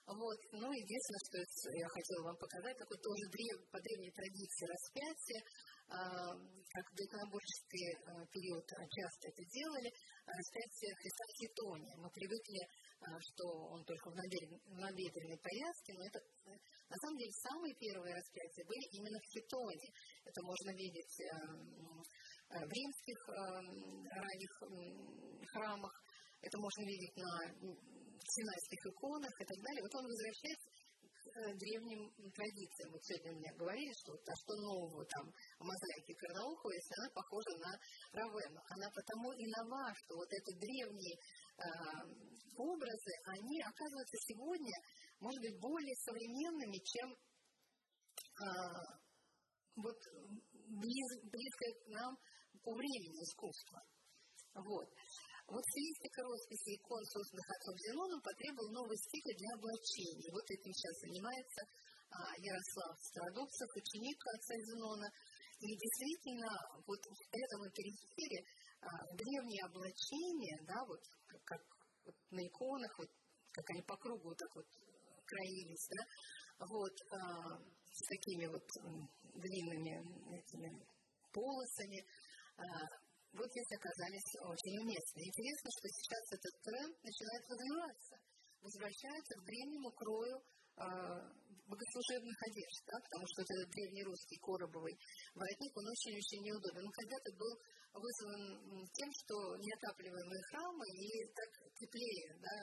Вот. 0.05 0.37
Ну, 0.53 0.69
единственное, 0.69 1.25
что 1.25 1.69
я 1.73 1.87
хотела 1.89 2.29
вам 2.29 2.37
показать, 2.37 2.77
такой 2.77 2.97
тоже 3.01 3.25
древ, 3.25 3.57
по 3.73 3.81
древней 3.81 4.13
традиции 4.13 4.69
распятия, 4.69 5.41
а, 5.89 6.29
как 6.29 6.85
в 6.93 6.97
иконоборческий 7.01 7.89
а, 8.05 8.21
период 8.29 8.65
часто 8.69 9.33
это 9.33 9.41
делали, 9.49 9.89
распятие 10.29 10.93
Христа 10.93 11.23
в 11.25 11.33
хитоне. 11.41 11.89
Мы 11.97 12.09
привыкли, 12.13 12.61
а, 13.01 13.17
что 13.17 13.45
он 13.73 13.81
только 13.85 14.09
в 14.09 14.15
набедренной 14.77 15.41
повязке, 15.41 15.93
но 15.97 16.05
это 16.05 16.19
на 16.85 16.97
самом 17.01 17.17
деле 17.17 17.33
самые 17.41 17.73
первые 17.73 18.13
распятия 18.13 18.65
были 18.65 18.85
именно 18.93 19.17
в 19.17 19.29
хитоне. 19.33 19.89
Это 20.21 20.39
можно 20.45 20.69
видеть 20.69 21.17
в 22.45 22.69
римских 22.69 23.19
ранних 24.21 24.53
храмах, 25.49 25.93
это 26.41 26.57
можно 26.61 26.81
видеть 26.85 27.17
на 27.17 28.04
синайских 28.27 28.81
иконах 28.85 29.33
и 29.41 29.45
так 29.45 29.59
далее. 29.61 29.81
Вот 29.81 29.95
он 29.95 30.05
возвращается 30.05 30.69
к 30.69 31.27
э, 31.27 31.53
древним 31.55 32.01
традициям. 32.33 32.91
Вот 32.91 33.01
сегодня 33.03 33.31
мне 33.33 33.51
говорили, 33.57 33.93
что 33.93 34.13
а 34.13 34.35
что 34.35 34.53
нового 34.55 35.05
там 35.05 35.25
в 35.59 35.63
мозаике 35.65 36.13
Карнаухова, 36.15 36.71
если 36.73 36.93
она 36.99 37.09
похожа 37.13 37.53
на 37.57 37.71
Равену. 38.13 38.61
Она 38.69 38.87
потому 38.93 39.33
и 39.33 39.45
нова, 39.47 39.93
что 39.93 40.15
вот 40.15 40.31
эти 40.31 40.51
древние 40.57 41.15
э, 41.15 41.65
образы, 42.57 43.13
они 43.25 43.61
оказываются 43.61 44.17
сегодня, 44.27 44.75
может 45.19 45.41
быть, 45.41 45.59
более 45.59 45.95
современными, 45.95 46.79
чем 46.83 47.07
э, 47.13 48.47
вот 49.75 49.99
близ, 50.67 51.07
близкое 51.29 51.73
к 51.73 51.87
нам 51.89 52.17
по 52.63 52.73
времени 52.73 53.23
искусство. 53.23 53.81
Вот. 54.55 54.87
Вот 55.47 55.61
стилистика 55.61 56.23
росписи 56.25 56.73
икон, 56.73 57.05
созданных 57.05 57.45
отцом 57.45 57.77
Зеноном, 57.77 58.19
потребовал 58.21 58.69
новый 58.73 58.97
стиль 58.97 59.29
для 59.37 59.53
облачения. 59.53 60.31
Вот 60.33 60.45
этим 60.49 60.73
сейчас 60.73 60.95
занимается 61.05 61.61
а, 62.09 62.33
Ярослав 62.41 62.97
Стародубцев, 62.97 63.69
ученик 63.77 64.17
отца 64.25 64.55
Зенона. 64.57 65.05
И 65.61 65.67
действительно, 65.77 66.49
вот 66.81 66.97
в 66.97 67.13
этом 67.29 67.59
интерьере 67.61 68.41
а, 68.81 68.89
древние 69.13 69.63
облачения, 69.69 70.57
да, 70.65 70.81
вот 70.87 71.01
как, 71.45 71.61
вот 72.05 72.15
на 72.31 72.41
иконах, 72.41 72.97
вот 72.97 73.09
как 73.53 73.69
они 73.69 73.81
по 73.83 73.97
кругу 73.97 74.29
вот 74.29 74.37
так 74.37 74.49
вот 74.55 74.65
краились, 75.29 75.87
да, 75.93 76.03
вот 76.65 76.95
а, 77.13 77.61
с 77.93 78.01
такими 78.09 78.47
вот 78.49 78.65
длинными 79.37 79.93
этими 80.41 80.73
полосами, 81.31 82.01
а, 82.57 83.04
вот 83.35 83.47
здесь 83.51 83.71
оказались 83.75 84.31
очень 84.47 84.79
уместны. 84.79 85.19
Интересно, 85.27 85.69
что 85.75 85.85
сейчас 85.91 86.23
этот 86.31 86.55
тренд 86.63 86.95
начинает 87.03 87.43
развиваться, 87.51 88.15
возвращается 88.63 89.33
к 89.35 89.45
древнему 89.45 89.91
крою 89.91 90.37
э, 90.39 90.83
богослужебных 91.67 92.37
одежд, 92.47 92.81
да, 92.87 92.95
потому 93.03 93.25
что 93.27 93.37
это 93.43 93.53
древний 93.75 94.05
русский 94.07 94.39
коробовый 94.39 94.95
воротник, 95.35 95.73
он 95.75 95.85
очень-очень 95.91 96.41
неудобен. 96.47 96.85
Он 96.85 96.93
когда-то 96.95 97.29
был 97.35 97.53
вызван 97.95 98.41
тем, 98.93 99.09
что 99.11 99.35
неотапливаемые 99.59 100.43
храмы 100.51 100.85
и 100.95 101.09
так 101.35 101.51
теплее, 101.75 102.27
да, 102.39 102.55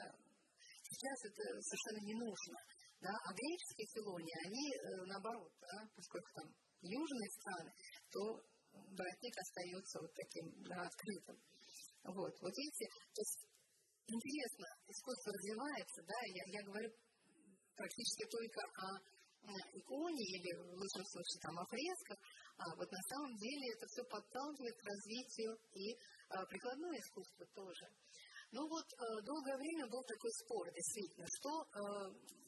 сейчас 0.81 1.17
это 1.29 1.43
совершенно 1.61 2.01
не 2.05 2.15
нужно. 2.17 2.57
Да, 3.03 3.11
а 3.11 3.29
греческие 3.35 3.87
филонии, 3.99 4.35
они 4.47 4.65
э, 4.71 5.05
наоборот, 5.11 5.51
да, 5.59 5.83
поскольку 5.93 6.29
там 6.39 6.47
южные 6.81 7.29
страны, 7.35 7.71
то 8.11 8.39
воротник 8.73 9.35
остается 9.37 10.01
вот 10.01 10.13
таким 10.13 10.45
да, 10.63 10.81
открытым. 10.81 11.37
Вот, 12.03 12.33
вот 12.41 12.53
видите, 12.57 12.85
то 13.13 13.21
есть 13.21 13.39
интересно, 14.07 14.65
искусство 14.87 15.31
развивается, 15.31 16.03
да, 16.03 16.19
я, 16.27 16.43
я 16.47 16.61
говорю 16.63 16.89
практически 17.75 18.25
только 18.27 18.61
о 18.61 18.99
иконе 19.75 20.23
или 20.23 20.51
в 20.55 20.75
лучшем 20.79 21.05
случае 21.05 21.39
там 21.41 21.59
о 21.59 21.65
фресках, 21.67 22.17
а 22.57 22.75
вот 22.75 22.89
на 22.91 23.03
самом 23.09 23.35
деле 23.37 23.73
это 23.75 23.85
все 23.87 24.03
подталкивает 24.05 24.75
к 24.77 24.87
развитию 24.87 25.57
и 25.73 25.95
а, 26.29 26.45
прикладное 26.45 26.99
искусство 26.99 27.45
тоже. 27.53 27.85
Ну 28.53 28.61
вот 28.69 28.85
э, 28.85 29.21
долгое 29.25 29.57
время 29.57 29.87
был 29.87 30.03
такой 30.03 30.31
спор, 30.45 30.71
действительно, 30.71 31.25
что, 31.25 31.49
э, 31.73 31.81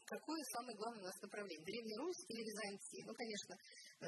какое 0.05 0.41
самое 0.53 0.77
главное 0.77 1.01
у 1.01 1.05
нас 1.09 1.17
направление, 1.19 1.65
древнерусский 1.65 2.35
или 2.35 2.45
Византия? 2.45 3.03
Ну, 3.09 3.13
конечно, 3.17 3.53
э, 4.01 4.05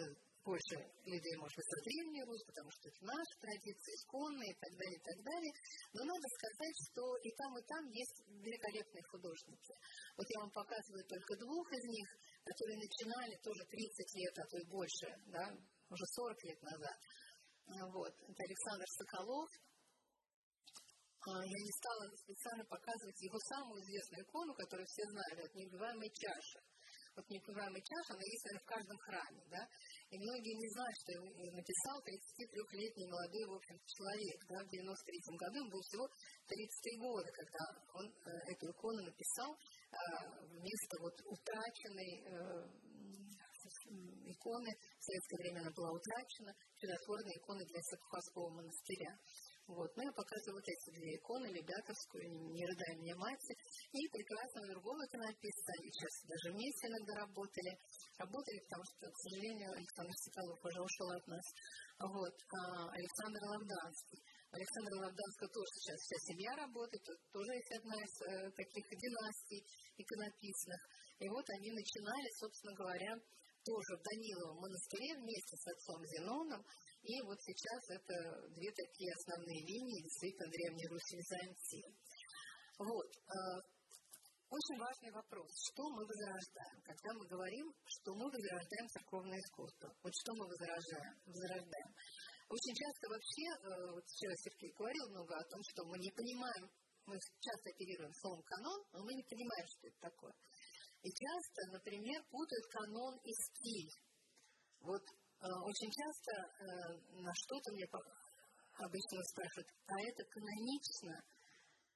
больше 0.47 0.79
людей, 1.03 1.36
может 1.36 1.60
быть, 1.60 1.83
древний 1.83 2.23
рус, 2.23 2.39
потому 2.47 2.71
что 2.71 2.88
это 2.88 3.03
наша 3.03 3.36
традиция, 3.43 3.91
исконная 3.99 4.47
и 4.47 4.55
так 4.55 4.71
далее, 4.79 4.95
и 4.95 5.03
так 5.03 5.19
далее. 5.27 5.53
Но 5.91 5.99
надо 6.07 6.27
сказать, 6.39 6.77
что 6.88 7.03
и 7.19 7.29
там, 7.36 7.51
и 7.60 7.63
там 7.67 7.83
есть 7.91 8.17
великолепные 8.31 9.03
художники. 9.12 9.73
Вот 10.15 10.25
я 10.31 10.39
вам 10.39 10.51
показываю 10.55 11.03
только 11.03 11.36
двух 11.43 11.67
из 11.75 11.83
них, 11.91 12.07
которые 12.47 12.79
начинали 12.79 13.36
тоже 13.43 13.62
30 13.67 14.15
лет, 14.23 14.33
а 14.39 14.43
то 14.47 14.55
и 14.55 14.65
больше, 14.71 15.07
да, 15.27 15.45
уже 15.91 16.05
40 16.15 16.43
лет 16.47 16.60
назад. 16.63 16.97
Вот. 17.91 18.13
Это 18.15 18.39
Александр 18.47 18.88
Соколов. 18.88 19.51
А, 21.27 21.43
я 21.43 21.60
не 21.60 21.73
стала 21.75 22.07
специально 22.15 22.63
показывать 22.71 23.19
его 23.19 23.39
самую 23.51 23.83
известную 23.83 24.23
икону, 24.23 24.55
которую 24.55 24.88
все 24.88 25.03
знают, 25.12 25.43
это 25.43 25.60
«Неубиваемая 25.60 26.10
чаша» 26.15 26.63
вот 27.17 27.25
непрерываемый 27.34 27.82
час, 27.82 28.06
она 28.13 28.21
есть 28.21 28.45
наверное, 28.45 28.63
в 28.63 28.69
каждом 28.69 28.97
храме, 29.01 29.43
да, 29.49 29.63
и 30.13 30.15
многие 30.21 30.53
не 30.53 30.69
знают, 30.69 30.95
что 31.01 31.12
написал 31.58 31.95
33-летний 32.06 33.10
молодой, 33.10 33.43
в 33.49 33.58
общем 33.58 33.77
человек, 33.89 34.39
да, 34.47 34.58
в 34.62 34.69
93 34.69 35.36
году, 35.36 35.56
ему 35.58 35.69
было 35.73 35.84
всего 35.89 36.06
33 36.45 36.97
года, 37.01 37.30
когда 37.34 37.63
он 37.97 38.06
э, 38.06 38.30
эту 38.53 38.69
икону 38.69 39.01
написал 39.01 39.49
э, 39.51 39.97
вместо 40.53 40.93
вот 41.01 41.15
утраченной 41.25 42.12
э, 42.21 42.88
иконы, 44.32 44.71
в 44.77 45.03
советское 45.03 45.38
время 45.41 45.60
она 45.62 45.71
была 45.71 45.91
утрачена, 45.91 46.53
чудотворной 46.77 47.36
иконы 47.36 47.65
для 47.65 47.82
Сапховского 47.82 48.49
монастыря. 48.49 49.12
Вот. 49.67 49.91
Ну, 49.95 50.01
я 50.03 50.13
показываю 50.15 50.63
вот 50.63 50.67
эти 50.67 50.95
две 50.95 51.19
иконы, 51.19 51.47
Любятовскую, 51.51 52.23
«Не 52.56 52.63
рыдай 52.63 52.95
мне, 53.03 53.13
мать», 53.15 53.47
и 53.91 53.99
прекрасного 54.08 54.71
другого 54.71 55.03
иконописца. 55.03 55.75
Они 55.75 55.91
сейчас 55.91 56.13
даже 56.23 56.56
вместе 56.56 56.88
иногда 56.88 57.27
работали. 57.27 57.71
Работали, 58.15 58.60
потому 58.63 58.84
что, 58.88 59.12
к 59.12 59.17
сожалению, 59.27 59.69
Александр 59.75 60.15
Соколов 60.23 60.60
уже 60.63 60.80
ушел 60.80 61.10
от 61.12 61.27
нас. 61.27 61.45
Вот. 61.99 62.36
А 62.47 62.95
Александр 62.95 63.43
Лавданский. 63.43 64.23
Александр 64.56 65.03
Лавданского 65.03 65.49
тоже 65.51 65.71
сейчас 65.75 65.99
вся 65.99 66.17
семья 66.32 66.56
работает, 66.56 67.03
тоже 67.36 67.51
есть 67.51 67.71
одна 67.75 67.99
из 67.99 68.13
э, 68.23 68.51
таких 68.56 68.86
династий 68.95 69.60
иконописных. 69.99 70.80
И 71.19 71.27
вот 71.27 71.43
они 71.60 71.75
начинали, 71.75 72.30
собственно 72.39 72.73
говоря, 72.73 73.19
тоже 73.67 73.99
в 73.99 74.03
Даниловом 74.08 74.63
монастыре 74.63 75.19
вместе 75.19 75.56
с 75.60 75.65
отцом 75.67 75.99
Зеноном. 76.08 76.63
И 77.03 77.13
вот 77.27 77.39
сейчас 77.43 77.82
это 77.91 78.15
две 78.56 78.71
такие 78.71 79.12
основные 79.12 79.62
линии, 79.67 80.03
действительно, 80.08 80.47
Древней 80.47 80.88
Руси 80.88 81.15
Византии. 81.19 81.88
Вот. 82.80 83.10
Э, 83.27 83.60
очень 84.47 84.80
важный 84.80 85.12
вопрос, 85.12 85.51
что 85.67 85.84
мы 85.91 86.08
возрождаем, 86.08 86.80
когда 86.88 87.10
мы 87.19 87.27
говорим, 87.27 87.67
что 87.84 88.15
мы 88.15 88.32
возрождаем 88.32 88.88
церковное 88.88 89.39
искусство. 89.43 89.91
Вот 90.03 90.13
что 90.15 90.32
мы 90.39 90.47
возрождаем? 90.47 91.13
возрождаем. 91.27 91.91
Очень 92.47 92.75
часто 92.80 93.03
вообще, 93.12 93.43
э, 93.43 93.91
вот 93.91 94.06
вчера 94.08 94.34
Сергей 94.39 94.71
говорил 94.71 95.03
много 95.12 95.36
о 95.36 95.47
том, 95.51 95.60
что 95.67 95.84
мы 95.84 95.99
не 95.99 96.12
понимаем, 96.15 96.71
мы 97.08 97.19
часто 97.19 97.65
оперируем 97.75 98.13
словом 98.15 98.43
канон, 98.43 98.80
но 98.93 99.03
мы 99.03 99.12
не 99.15 99.23
понимаем, 99.27 99.67
что 99.67 99.88
это 99.88 99.99
такое. 99.99 100.34
И 101.03 101.10
часто, 101.10 101.71
например, 101.71 102.19
путают 102.29 102.65
канон 102.71 103.13
и 103.23 103.31
стиль. 103.31 103.93
Вот 104.81 105.03
э, 105.03 105.45
очень 105.63 105.91
часто 105.91 106.31
э, 106.33 106.65
на 107.21 107.31
что-то 107.33 107.71
мне 107.73 107.86
обычно 107.86 109.23
спрашивают, 109.23 109.69
а 109.88 109.93
это 110.01 110.23
канонично? 110.25 111.13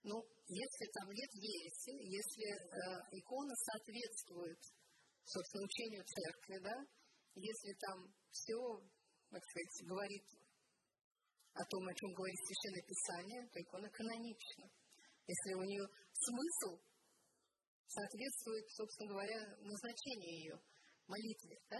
Ну, 0.03 0.17
если 0.47 0.85
там 0.93 1.07
нет 1.09 1.31
ереси, 1.33 1.93
если 2.09 2.49
э, 2.49 2.77
икона 3.11 3.53
соответствует, 3.55 4.59
собственно, 5.25 5.65
учению 5.65 6.03
церкви, 6.05 6.57
да, 6.63 6.77
если 7.35 7.73
там 7.79 8.11
все, 8.31 8.57
так 9.29 9.43
сказать, 9.45 9.87
говорит 9.87 10.25
о 11.53 11.63
том, 11.65 11.87
о 11.87 11.93
чем 11.93 12.13
говорит 12.13 12.39
Священное 12.45 12.85
Писание, 12.87 13.47
то 13.49 13.61
икона 13.61 13.89
канонична. 13.89 14.65
Если 15.27 15.53
у 15.53 15.63
нее 15.63 15.85
смысл 16.13 16.81
соответствует, 17.91 18.65
собственно 18.71 19.10
говоря, 19.12 19.39
назначению 19.60 20.32
ее, 20.32 20.56
молитве, 21.08 21.60
да? 21.69 21.80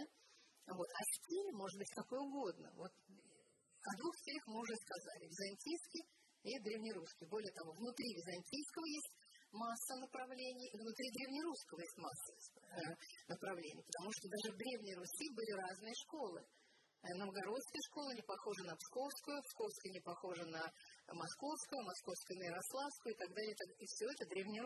Вот. 0.68 0.88
А 0.88 1.00
стиль 1.16 1.50
может 1.52 1.78
быть 1.78 1.90
какой 1.90 2.18
угодно. 2.20 2.70
Вот 2.76 2.92
о 2.92 3.92
двух 3.98 4.14
стилях 4.20 4.44
мы 4.46 4.60
уже 4.60 4.76
сказали. 4.76 5.26
Византийский 5.26 6.04
и 6.44 6.58
древнерусский. 6.62 7.26
Более 7.26 7.52
того, 7.52 7.72
внутри 7.72 8.14
византийского 8.14 8.86
есть 8.86 9.12
масса 9.52 9.94
направлений, 9.96 10.70
внутри 10.72 11.10
древнерусского 11.10 11.80
есть 11.80 11.98
масса 11.98 12.32
э, 12.32 12.94
направлений, 13.28 13.82
потому 13.84 14.10
что 14.12 14.28
даже 14.28 14.54
в 14.54 14.56
Древней 14.56 14.94
Руси 14.96 15.28
были 15.34 15.52
разные 15.52 15.94
школы. 16.06 16.40
Э, 16.40 17.14
новгородская 17.18 17.82
школа 17.90 18.10
не 18.14 18.22
похожа 18.22 18.64
на 18.64 18.74
Псковскую, 18.76 19.42
Псковская 19.42 19.92
не 19.92 20.00
похожа 20.00 20.44
на 20.46 20.64
Московскую, 21.12 21.84
Московская 21.84 22.38
на 22.38 22.44
Ярославскую 22.54 23.14
и 23.14 23.18
так 23.18 23.30
далее. 23.34 23.54
И 23.78 23.84
все 23.86 24.06
это 24.06 24.24
Древняя 24.30 24.64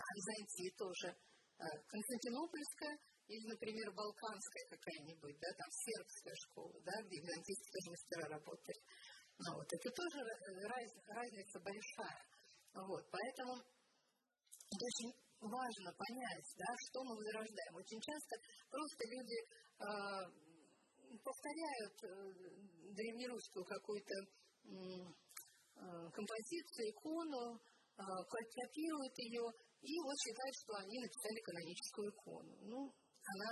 Русь. 0.00 0.16
Византия 0.16 0.70
тоже 0.76 1.08
э, 1.12 1.64
Константинопольская 1.86 2.98
или, 3.28 3.46
например, 3.46 3.92
Балканская 3.94 4.64
какая-нибудь, 4.70 5.36
да, 5.38 5.48
там 5.54 5.70
сербская 5.70 6.34
школа, 6.34 6.74
да, 6.82 6.94
где 7.06 7.20
византийские 7.20 7.70
тоже 7.70 7.88
мастера 7.94 8.26
работали. 8.26 8.80
Ну, 9.38 9.54
вот, 9.54 9.68
это 9.72 9.88
тоже 9.90 10.18
раз, 10.66 10.90
разница 11.06 11.60
большая. 11.60 12.22
Вот, 12.74 13.04
поэтому 13.10 13.54
это 13.54 14.82
очень 14.84 15.12
важно 15.40 15.90
понять, 15.94 16.48
да, 16.58 16.70
что 16.90 17.04
мы 17.04 17.16
возрождаем. 17.16 17.74
Очень 17.76 18.00
часто 18.02 18.34
просто 18.68 19.00
люди 19.06 19.38
э, 19.40 20.50
повторяют 21.22 21.96
э, 22.02 22.10
древнерусскую 22.98 23.64
какую-то 23.64 24.16
э, 24.20 26.10
композицию, 26.12 26.90
икону, 26.90 27.56
э, 27.56 28.02
копируют 28.26 29.18
ее 29.18 29.46
и 29.82 29.92
вот 30.00 30.16
считают, 30.20 30.54
что 30.60 30.76
они 30.76 31.00
написали 31.00 31.40
каноническую 31.40 32.10
икону. 32.10 32.52
Ну, 32.62 32.92
она 33.24 33.50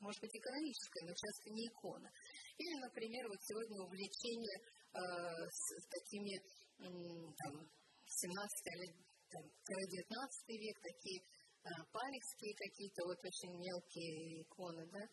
может 0.00 0.20
быть 0.20 0.34
и 0.34 0.40
каноническая, 0.40 1.04
но 1.08 1.12
часто 1.14 1.50
не 1.50 1.66
икона. 1.68 2.10
Или, 2.58 2.74
например, 2.80 3.28
вот 3.28 3.40
сегодня 3.42 3.80
увлечение 3.80 4.58
э, 4.60 5.00
с, 5.48 5.60
с 5.80 5.86
такими 5.88 6.36
э, 6.36 6.84
там, 6.84 7.52
17 8.04 8.66
или 8.76 8.94
19 9.70 10.48
век, 10.48 10.76
такие 10.80 11.20
э, 11.20 11.68
палехские 11.92 12.54
какие-то 12.56 13.04
вот 13.04 13.18
очень 13.24 13.52
мелкие 13.56 14.42
иконы, 14.42 14.86
да, 14.92 15.04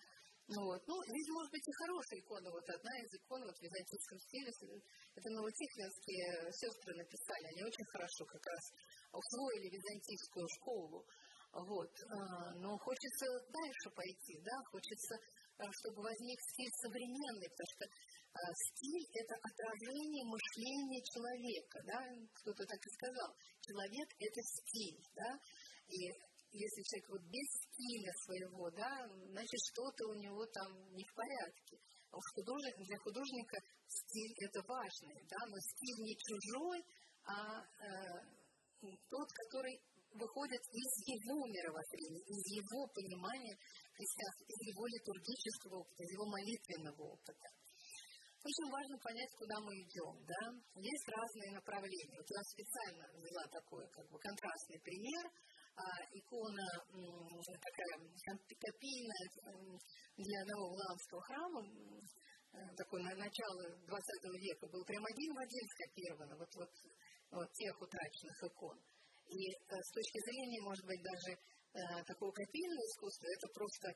ну, 0.48 0.64
вот. 0.64 0.80
ну, 0.88 0.96
здесь 1.04 1.28
может 1.36 1.52
быть 1.52 1.68
и 1.68 1.74
хорошая 1.84 2.20
икона. 2.24 2.48
Вот 2.50 2.64
одна 2.72 2.94
из 3.04 3.12
икон 3.20 3.44
вот, 3.44 3.52
в 3.52 3.62
византийском 3.62 4.18
стиле, 4.18 4.48
это 4.48 5.28
новотихвинские 5.36 6.48
сестры 6.56 6.96
написали. 6.96 7.52
Они 7.52 7.64
очень 7.68 7.84
хорошо 7.92 8.24
как 8.24 8.46
раз 8.48 8.64
усвоили 9.18 9.74
византийскую 9.74 10.48
школу. 10.62 11.06
Вот. 11.54 11.92
А, 12.12 12.54
но 12.62 12.78
хочется 12.78 13.26
дальше 13.50 13.90
пойти, 13.96 14.38
да, 14.46 14.56
хочется, 14.70 15.16
а, 15.58 15.66
чтобы 15.82 16.04
возник 16.04 16.40
стиль 16.54 16.74
современный, 16.86 17.50
потому 17.50 17.72
что 17.74 17.86
а, 17.88 18.40
стиль– 18.54 19.08
это 19.14 19.34
отражение 19.42 20.24
мышления 20.26 21.02
человека, 21.02 21.78
да, 21.88 22.00
кто-то 22.42 22.64
так 22.66 22.82
и 22.86 22.94
сказал. 22.94 23.32
Человек– 23.62 24.08
это 24.20 24.42
стиль, 24.44 25.02
да, 25.16 25.32
и 25.88 25.98
если 26.52 26.82
человек 26.84 27.10
вот 27.10 27.24
без 27.34 27.48
стиля 27.66 28.14
своего, 28.24 28.70
да, 28.72 29.08
значит, 29.34 29.60
что-то 29.72 30.08
у 30.08 30.16
него 30.16 30.46
там 30.54 30.70
не 30.94 31.04
в 31.04 31.14
порядке. 31.14 31.80
А 32.12 32.18
художник, 32.36 32.76
для 32.78 32.98
художника 33.00 33.58
стиль– 33.88 34.34
это 34.46 34.62
важный, 34.68 35.26
да, 35.30 35.38
но 35.48 35.58
стиль 35.60 36.00
не 36.06 36.16
чужой, 36.16 36.80
а 37.26 37.62
э, 37.62 38.37
тот, 38.82 39.28
который 39.32 39.76
выходит 40.14 40.64
из 40.72 40.92
его 41.06 41.46
мировоззрения, 41.46 42.24
из 42.26 42.42
его 42.62 42.88
понимания 42.94 43.56
христианства, 43.94 44.46
из 44.48 44.60
его 44.72 44.84
литургического 44.88 45.76
опыта, 45.82 46.04
из 46.04 46.12
его 46.12 46.26
молитвенного 46.26 47.02
опыта. 47.14 47.48
Очень 48.48 48.72
важно 48.72 48.96
понять, 49.04 49.34
куда 49.36 49.60
мы 49.60 49.76
идем. 49.76 50.14
Да? 50.24 50.42
Есть 50.80 51.08
разные 51.10 51.52
направления. 51.52 52.16
Вот 52.16 52.30
я 52.32 52.42
специально 52.48 53.06
взяла 53.12 53.44
такой 53.52 53.84
как 53.92 54.08
бы, 54.08 54.18
контрастный 54.20 54.80
пример. 54.80 55.26
А, 55.78 55.84
икона 56.10 56.66
такая 57.62 57.94
копийная 58.58 59.28
для 60.18 60.42
одного 60.42 60.74
Владимирского 60.74 61.22
храма, 61.22 61.62
такой 62.76 63.04
на 63.04 63.14
начало 63.14 63.62
20 63.86 64.42
века, 64.42 64.68
был 64.74 64.84
прям 64.86 65.06
один 65.06 65.34
в 65.36 65.38
один 65.38 65.66
скопировано, 65.70 66.36
вот, 66.38 66.50
вот, 66.56 66.72
вот 67.32 67.52
тех 67.54 67.74
утраченных 67.82 68.38
икон. 68.44 68.78
И 69.28 69.52
э, 69.52 69.76
с 69.76 69.90
точки 69.92 70.20
зрения, 70.24 70.62
может 70.62 70.86
быть, 70.86 71.02
даже 71.04 71.32
э, 71.36 72.04
такого 72.08 72.32
копийного 72.32 72.84
искусства, 72.88 73.28
это 73.28 73.48
просто 73.54 73.88
э, 73.92 73.96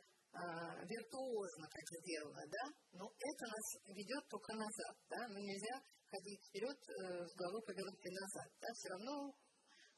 виртуозно 0.87 1.65
как 1.71 1.85
сделано, 2.03 2.43
да, 2.51 2.65
но 2.91 3.05
это 3.07 3.43
нас 3.47 3.67
ведет 3.87 4.23
только 4.27 4.53
назад, 4.53 4.95
да, 5.09 5.27
но 5.29 5.39
нельзя 5.39 5.75
ходить 6.11 6.41
вперед 6.49 6.75
э, 6.75 7.25
с 7.25 7.33
головой 7.35 7.61
повернутой 7.63 8.11
назад, 8.11 8.47
да, 8.59 8.67
все 8.75 8.89
равно 8.89 9.31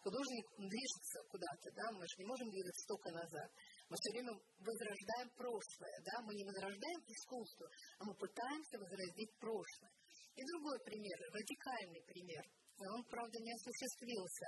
художник 0.03 0.45
движется 0.59 1.17
куда-то, 1.31 1.71
да, 1.71 1.85
мы 1.95 2.03
же 2.05 2.15
не 2.19 2.27
можем 2.27 2.51
двигаться 2.51 2.83
только 2.87 3.09
назад. 3.15 3.49
Мы 3.89 3.95
все 3.95 4.11
время 4.11 4.33
возрождаем 4.59 5.29
прошлое, 5.31 5.97
да, 6.03 6.15
мы 6.27 6.35
не 6.35 6.43
возрождаем 6.43 7.01
искусство, 7.07 7.65
а 7.99 8.01
мы 8.03 8.13
пытаемся 8.19 8.77
возродить 8.77 9.31
прошлое. 9.39 9.91
И 10.35 10.41
другой 10.43 10.77
пример, 10.83 11.17
радикальный 11.31 12.03
пример, 12.03 12.43
он, 12.79 13.03
правда, 13.05 13.39
не 13.39 13.53
осуществился. 13.53 14.45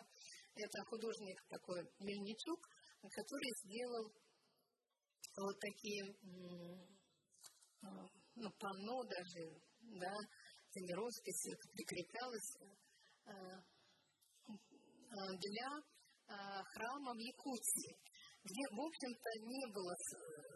Это 0.55 0.83
художник 0.85 1.37
такой 1.49 1.83
Мельничук, 1.99 2.59
который 3.11 3.51
сделал 3.63 4.11
вот 5.37 5.59
такие 5.59 6.03
а, 7.83 7.87
ну, 8.35 8.49
панно 8.57 9.03
даже, 9.03 9.61
да, 9.81 10.15
или 10.73 10.93
роспись 10.93 11.47
прикреплялась 11.73 12.57
а, 13.25 13.31
а, 15.11 15.37
для 15.37 15.69
храма 16.73 17.13
в 17.13 17.19
Якутии, 17.19 17.95
где, 18.43 18.63
в 18.71 18.81
общем-то, 18.81 19.29
не 19.45 19.65
было 19.71 19.93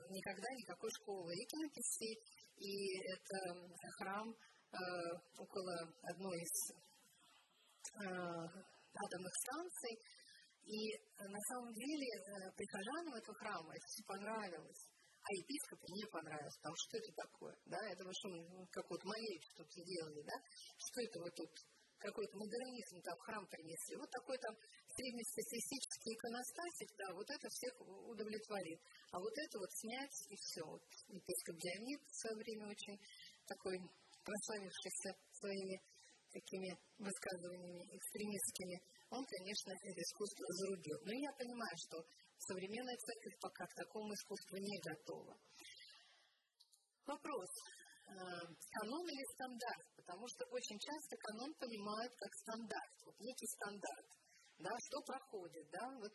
никогда 0.10 0.50
никакой 0.56 0.90
школы 1.00 1.32
иконописи, 1.36 2.18
и 2.58 2.98
это 3.14 3.38
храм 4.00 4.36
около 5.38 5.94
одной 6.04 6.42
из 6.42 6.89
атомных 7.98 9.34
станций. 9.44 9.96
И 10.70 10.94
э, 10.94 11.00
на 11.26 11.42
самом 11.50 11.74
деле 11.74 12.06
э, 12.06 12.52
прихожанам 12.54 13.16
этого 13.16 13.36
храма 13.36 13.74
это 13.74 13.86
все 13.88 14.04
понравилось. 14.06 14.84
А 15.20 15.30
епископу 15.34 15.86
не 15.94 16.06
понравилось, 16.08 16.58
потому 16.62 16.76
что 16.78 16.98
это 16.98 17.12
такое, 17.14 17.56
да, 17.66 17.80
это 17.90 18.06
вы 18.06 18.14
что, 18.14 18.30
какую-то 18.72 19.06
молитву 19.06 19.50
тут 19.58 19.68
сделали, 19.70 20.22
да, 20.24 20.38
что 20.78 21.02
это 21.02 21.20
вот 21.20 21.34
тут 21.36 21.52
какой-то 22.00 22.34
модернизм 22.38 23.02
там 23.04 23.18
храм 23.20 23.46
принесли. 23.48 23.98
Вот 23.98 24.10
такой 24.10 24.38
там 24.40 24.56
среднестатистический 24.96 26.14
иконостасик, 26.16 26.90
да, 26.98 27.14
вот 27.14 27.28
это 27.30 27.46
всех 27.50 27.74
удовлетворит. 27.82 28.80
А 29.12 29.20
вот 29.20 29.36
это 29.36 29.60
вот 29.60 29.72
снять 29.74 30.18
и 30.30 30.36
все. 30.36 30.64
Вот 30.64 30.84
епископ 31.10 31.56
Леонид 31.60 32.02
в 32.08 32.16
свое 32.16 32.36
время 32.38 32.68
очень 32.70 32.98
такой 33.46 33.78
прославившийся 34.24 35.18
своими 35.34 35.82
такими 36.32 36.72
высказываниями 36.98 37.86
экстремистскими, 37.96 38.78
он, 39.10 39.26
конечно, 39.26 39.72
это 39.72 40.00
искусство 40.02 40.46
зарубил. 40.54 40.98
Но 41.04 41.14
я 41.14 41.32
понимаю, 41.34 41.76
что 41.78 41.98
современная 42.38 42.98
церковь 42.98 43.38
пока 43.42 43.66
к 43.66 43.76
такому 43.76 44.14
искусству 44.14 44.58
не 44.58 44.78
готова. 44.80 45.34
Вопрос, 47.06 47.50
э, 47.50 48.14
канон 48.78 49.06
или 49.10 49.26
стандарт? 49.34 49.86
Потому 49.98 50.26
что 50.30 50.46
очень 50.54 50.78
часто 50.78 51.18
канон 51.18 51.54
понимают 51.58 52.14
как 52.16 52.32
стандарт, 52.34 52.96
вот 53.06 53.16
некий 53.20 53.48
стандарт, 53.48 54.08
да, 54.60 54.72
что 54.78 55.02
проходит, 55.02 55.66
да, 55.72 55.86
вот 55.98 56.14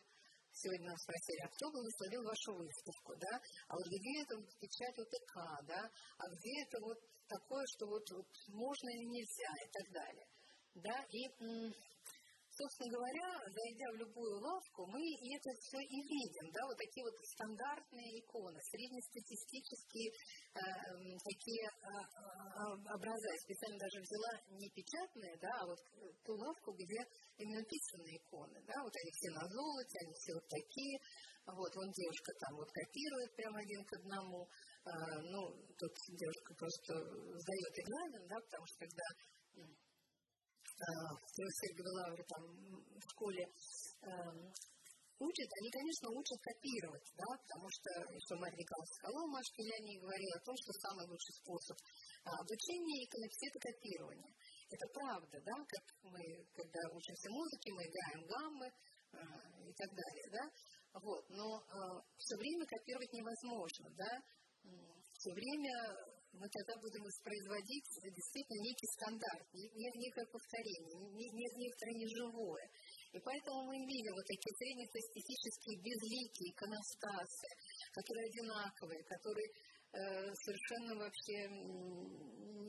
сегодня 0.54 0.90
нас 0.90 1.02
спросили, 1.02 1.40
а 1.42 1.48
кто 1.48 1.70
благословил 1.70 2.22
вашу 2.22 2.54
выставку, 2.54 3.16
да, 3.16 3.34
а 3.68 3.74
вот 3.74 3.86
где 3.86 4.22
это 4.22 4.36
вот 4.36 4.50
печать 4.58 4.98
ОТК, 4.98 5.34
да, 5.66 5.82
а 6.18 6.24
где 6.34 6.62
это 6.62 6.78
вот 6.80 6.98
такое, 7.28 7.64
что 7.74 7.86
вот, 7.86 8.06
вот 8.10 8.30
можно 8.48 8.88
или 8.88 9.06
нельзя 9.10 9.52
и 9.58 9.68
так 9.70 9.86
далее, 9.92 10.26
да, 10.74 10.96
и 11.10 11.22
собственно 12.54 12.90
говоря, 12.90 13.28
зайдя 13.50 13.88
в 13.92 13.96
любую 13.98 14.38
лавку, 14.38 14.86
мы 14.86 15.02
это 15.34 15.50
все 15.58 15.78
и 15.82 15.98
видим, 16.06 16.46
да, 16.54 16.60
вот 16.66 16.78
такие 16.78 17.02
вот 17.04 17.16
стандартные 17.34 18.20
иконы, 18.20 18.58
среднестатистические 18.62 20.08
э, 20.10 20.62
такие 21.18 21.66
э, 21.66 21.90
образа. 22.94 23.26
Я 23.26 23.38
специально 23.42 23.78
даже 23.78 23.98
взяла 24.00 24.32
не 24.54 24.68
печатные, 24.70 25.36
да, 25.42 25.52
а 25.60 25.66
вот 25.66 25.80
ту 26.22 26.32
лавку, 26.34 26.72
где 26.78 27.02
именно 27.38 27.62
писанные 27.66 28.16
иконы. 28.22 28.58
Да, 28.66 28.76
вот 28.82 28.94
они 28.94 29.10
все 29.10 29.30
на 29.34 29.44
золоте, 29.48 29.96
они 30.02 30.14
все 30.14 30.32
вот 30.34 30.46
такие. 30.48 30.98
Вот, 31.44 31.76
вон 31.76 31.90
девушка 31.92 32.32
там 32.40 32.56
вот 32.56 32.70
копирует 32.72 33.36
прямо 33.36 33.58
один 33.60 33.84
к 33.84 33.92
одному. 33.92 34.48
А, 34.84 35.20
ну, 35.20 35.40
тут 35.76 35.92
девушка 36.16 36.54
просто 36.56 36.92
сдает 37.36 37.74
экзамен, 37.84 38.28
да, 38.28 38.36
потому 38.40 38.64
что 38.64 38.78
когда 38.80 39.04
а, 40.74 41.14
в 41.14 41.30
Трехсерговой 41.34 41.92
лавре 42.02 42.24
там 42.24 42.42
в 42.98 43.04
школе 43.10 43.46
а, 44.02 44.34
учат, 45.18 45.48
они, 45.60 45.70
конечно, 45.70 46.10
учат 46.10 46.38
копировать, 46.42 47.08
да, 47.14 47.28
потому 47.46 47.68
что, 47.70 47.90
что 48.26 48.36
Марья 48.36 48.58
Николаевна 48.58 48.94
Скалова, 48.98 49.38
Леонид 49.38 50.02
говорила 50.02 50.34
о 50.36 50.44
том, 50.44 50.56
что 50.58 50.72
самый 50.82 51.06
лучший 51.06 51.34
способ 51.38 51.76
обучения 52.24 53.06
иконописи– 53.06 53.46
это 53.48 53.60
копирование. 53.62 54.32
Это 54.74 54.86
правда, 54.92 55.36
да, 55.46 55.56
как 55.70 55.84
мы, 56.10 56.22
когда 56.52 56.80
учимся 56.90 57.30
музыке, 57.30 57.70
мы 57.72 57.82
играем 57.86 58.20
гаммы 58.26 58.66
э, 58.66 59.18
и 59.70 59.72
так 59.78 59.90
далее, 59.94 60.26
да, 60.32 60.44
вот, 60.98 61.22
но 61.30 61.46
э, 61.62 62.02
все 62.18 62.34
время 62.36 62.66
копировать 62.66 63.12
невозможно, 63.12 63.86
да, 63.94 64.12
все 65.14 65.32
время 65.32 65.72
мы 66.38 66.48
тогда 66.50 66.74
будем 66.80 67.02
воспроизводить 67.02 67.88
действительно 68.02 68.60
некий 68.62 68.88
стандарт, 68.98 69.46
не, 69.54 69.68
не, 69.70 69.88
некое 69.94 70.26
повторение, 70.26 70.98
не, 71.14 71.26
не, 71.30 71.46
некоторое 71.56 71.94
неживое. 71.94 72.66
И 73.12 73.18
поэтому 73.22 73.70
мы 73.70 73.76
видим 73.86 74.12
вот 74.14 74.26
такие 74.26 74.54
среднестатистические 74.58 75.78
безликие 75.78 76.50
иконостасы, 76.50 77.48
которые 77.92 78.26
одинаковые, 78.26 79.02
которые 79.04 79.48
э, 79.48 80.34
совершенно 80.34 80.92
вообще 80.98 81.46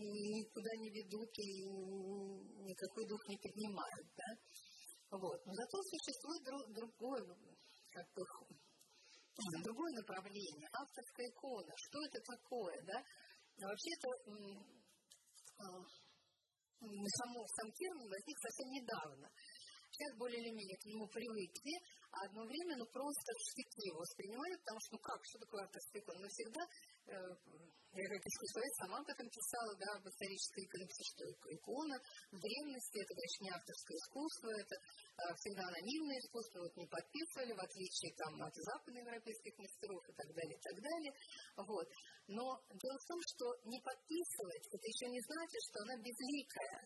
никуда 0.06 0.72
не 0.78 0.90
ведут 0.94 1.32
и 1.40 1.66
никакой 2.70 3.08
дух 3.08 3.22
не 3.28 3.38
поднимают. 3.38 4.08
Да? 4.16 4.30
Вот. 5.18 5.40
Но 5.46 5.54
зато 5.54 5.82
существует 5.82 6.44
друг, 6.44 6.64
другое, 6.74 7.24
как 7.92 8.08
бы, 8.14 8.24
другое 9.64 9.92
направление, 9.94 10.70
авторская 10.72 11.28
икона. 11.28 11.74
Что 11.76 11.98
это 12.06 12.20
такое? 12.22 12.82
Да? 12.84 13.04
Но 13.58 13.68
вообще 13.68 13.90
это 13.96 14.08
сам, 16.82 17.30
сам 17.56 17.68
термин 17.72 18.08
возник 18.10 18.38
совсем 18.40 18.68
недавно. 18.70 19.30
Сейчас 19.92 20.12
более 20.18 20.40
или 20.44 20.52
менее 20.52 20.78
к 20.78 20.86
нему 20.86 21.08
привыкли, 21.08 21.76
а 22.12 22.26
одно 22.28 22.44
время 22.44 22.76
ну, 22.76 22.86
просто 22.92 23.32
штыки 23.40 23.88
его 23.88 24.00
воспринимали, 24.00 24.60
потому 24.60 24.80
что, 24.84 24.92
ну 24.92 25.00
как, 25.00 25.20
что 25.24 25.40
такое 25.40 25.64
икона? 26.04 26.20
Мы 26.20 26.28
всегда, 26.28 26.62
э, 27.08 27.36
я 27.96 28.08
как 28.12 28.28
искусствовед 28.28 28.76
сама 28.76 29.00
об 29.00 29.08
этом 29.08 29.28
писала, 29.32 29.72
да, 29.80 29.96
об 29.96 30.04
исторической 30.04 30.68
иконе, 30.68 30.84
что 30.92 31.24
икона 31.48 31.96
в 32.28 32.38
древности, 32.44 33.00
это, 33.00 33.12
конечно, 33.16 33.44
не 33.48 33.56
авторское 33.56 33.98
искусство, 34.04 34.50
это 34.52 34.76
э, 34.76 35.22
всегда 35.40 35.64
анонимное 35.64 36.20
искусство, 36.20 36.60
вот 36.60 36.76
не 36.76 36.88
подписывали, 36.92 37.56
в 37.56 37.64
отличие 37.64 38.12
там, 38.20 38.36
от 38.44 38.52
западноевропейских 38.52 39.56
мастеров 39.64 40.04
и 40.12 40.14
так 40.14 40.28
далее, 40.36 40.58
и 40.60 40.64
так 40.68 40.78
далее. 40.84 41.14
Вот. 41.56 41.88
Но 42.28 42.46
дело 42.68 42.98
в 43.00 43.08
том, 43.08 43.20
что 43.32 43.46
не 43.64 43.80
подписывать, 43.80 44.66
это 44.76 44.86
еще 44.92 45.08
не 45.08 45.22
значит, 45.24 45.62
что 45.64 45.78
она 45.88 45.96
безликая. 46.04 46.84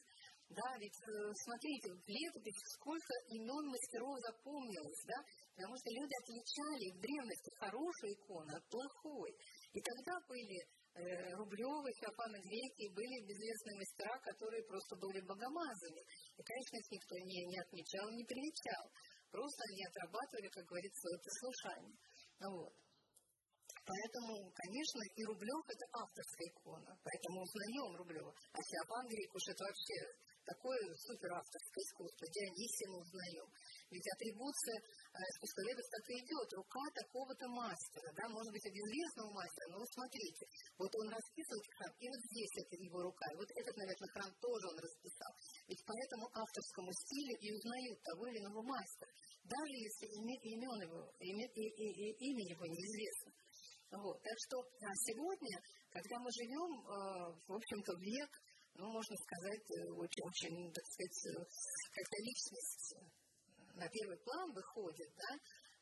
Да, 0.50 0.66
ведь 0.82 0.98
э, 1.06 1.34
смотрите, 1.46 1.94
в 1.94 2.06
летописи 2.10 2.66
сколько 2.74 3.14
имен 3.30 3.66
мастеров 3.70 4.18
запомнилось, 4.18 5.04
да, 5.06 5.22
потому 5.54 5.78
что 5.78 5.90
люди 5.94 6.16
отличали 6.22 6.86
в 6.90 7.02
древности 7.02 7.50
хорошую 7.58 8.14
икону 8.14 8.58
от 8.58 8.66
плохой. 8.66 9.30
И 9.74 9.80
тогда 9.82 10.18
были 10.28 10.58
э, 10.58 11.34
Рублевы, 11.38 11.90
Феофаны 12.02 12.40
Греки, 12.42 12.90
были 12.90 13.16
безвестные 13.22 13.78
мастера, 13.78 14.18
которые 14.20 14.64
просто 14.66 14.96
были 14.98 15.22
богомазами. 15.22 16.02
И, 16.38 16.42
конечно, 16.42 16.76
их 16.78 16.88
никто 16.90 17.16
не, 17.20 17.46
не 17.46 17.60
отмечал, 17.60 18.10
не 18.10 18.26
привечал. 18.26 18.86
Просто 19.30 19.62
они 19.70 19.86
отрабатывали, 19.86 20.50
как 20.50 20.66
говорится, 20.66 21.02
свое 21.02 21.20
послушание. 21.22 21.96
Вот. 22.42 22.74
Поэтому, 23.86 24.52
конечно, 24.54 25.02
и 25.18 25.22
Рублев– 25.26 25.64
это 25.74 25.86
авторская 25.98 26.50
икона, 26.50 26.94
поэтому 27.02 27.42
узнаем 27.42 27.96
Рублева. 27.98 28.34
А 28.54 28.58
Феофан 28.62 29.06
Грек 29.10 29.34
уж 29.34 29.46
это 29.50 29.64
вообще 29.66 29.98
такое 30.50 30.82
суперавторское 30.98 31.84
искусство, 31.86 32.26
Дионисия 32.34 32.88
мы 32.90 32.98
узнаем. 33.06 33.48
Ведь 33.90 34.08
атрибуция 34.14 34.78
э, 34.82 35.18
искусствоведов 35.34 35.86
так 35.90 36.06
и 36.10 36.16
идет, 36.26 36.48
рука 36.54 36.84
такого-то 36.94 37.46
мастера, 37.50 38.10
да, 38.18 38.26
может 38.30 38.52
быть, 38.54 38.66
известного 38.66 39.30
мастера, 39.34 39.68
но 39.70 39.78
вот 39.78 39.90
смотрите, 39.94 40.44
вот 40.78 40.92
он 40.98 41.08
расписывал 41.10 41.62
храм, 41.78 41.94
и 42.00 42.06
вот 42.10 42.22
здесь 42.34 42.54
это 42.66 42.76
его 42.82 43.00
рука, 43.02 43.26
и 43.34 43.38
вот 43.38 43.50
этот, 43.54 43.76
наверное, 43.78 44.10
храм 44.14 44.32
тоже 44.42 44.66
он 44.74 44.78
расписал. 44.78 45.32
Ведь 45.70 45.82
по 45.86 45.94
этому 45.94 46.26
авторскому 46.34 46.92
стилю 46.94 47.34
и 47.38 47.48
узнают 47.54 47.98
того 48.02 48.28
или 48.28 48.38
иного 48.42 48.62
мастера, 48.62 49.12
даже 49.46 49.74
если 49.74 50.06
имен 50.06 50.78
его, 50.82 51.02
имя, 51.20 51.46
и, 51.54 51.66
и, 51.66 52.14
имя 52.30 52.44
его 52.54 52.66
неизвестно. 52.66 53.32
Вот. 53.92 54.22
Так 54.22 54.38
что 54.46 54.62
а 54.62 54.94
сегодня, 54.94 55.58
когда 55.90 56.20
мы 56.20 56.30
живем, 56.30 56.72
э, 56.78 56.94
в 57.48 57.54
общем-то, 57.58 57.94
век 57.98 58.30
ну, 58.80 58.88
можно 58.88 59.16
сказать, 59.20 59.68
очень, 59.92 60.24
очень 60.24 60.72
так 60.72 60.86
сказать, 60.88 61.18
как-то 61.92 62.18
личность 62.24 62.96
на 63.76 63.88
первый 63.92 64.18
план 64.24 64.48
выходит, 64.56 65.12
да, 65.20 65.32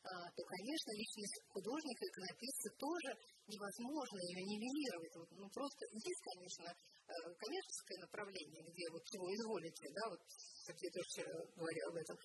то, 0.08 0.42
конечно, 0.42 0.90
личность 0.94 1.38
художника, 1.48 2.02
иконописца 2.06 2.70
тоже 2.78 3.10
невозможно 3.46 4.18
ее 4.18 4.42
нивелировать. 4.42 5.14
Ну, 5.30 5.46
просто 5.50 5.86
есть, 5.94 6.22
конечно, 6.22 6.66
коммерческое 7.38 7.98
направление, 8.02 8.62
где 8.66 8.84
вот 8.90 9.02
чего 9.06 9.26
изволите, 9.34 9.86
да, 9.94 10.04
вот 10.10 10.20
Сергей 10.66 10.90
тоже 10.90 11.22
говорил 11.54 11.86
об 11.90 11.96
этом, 11.96 12.16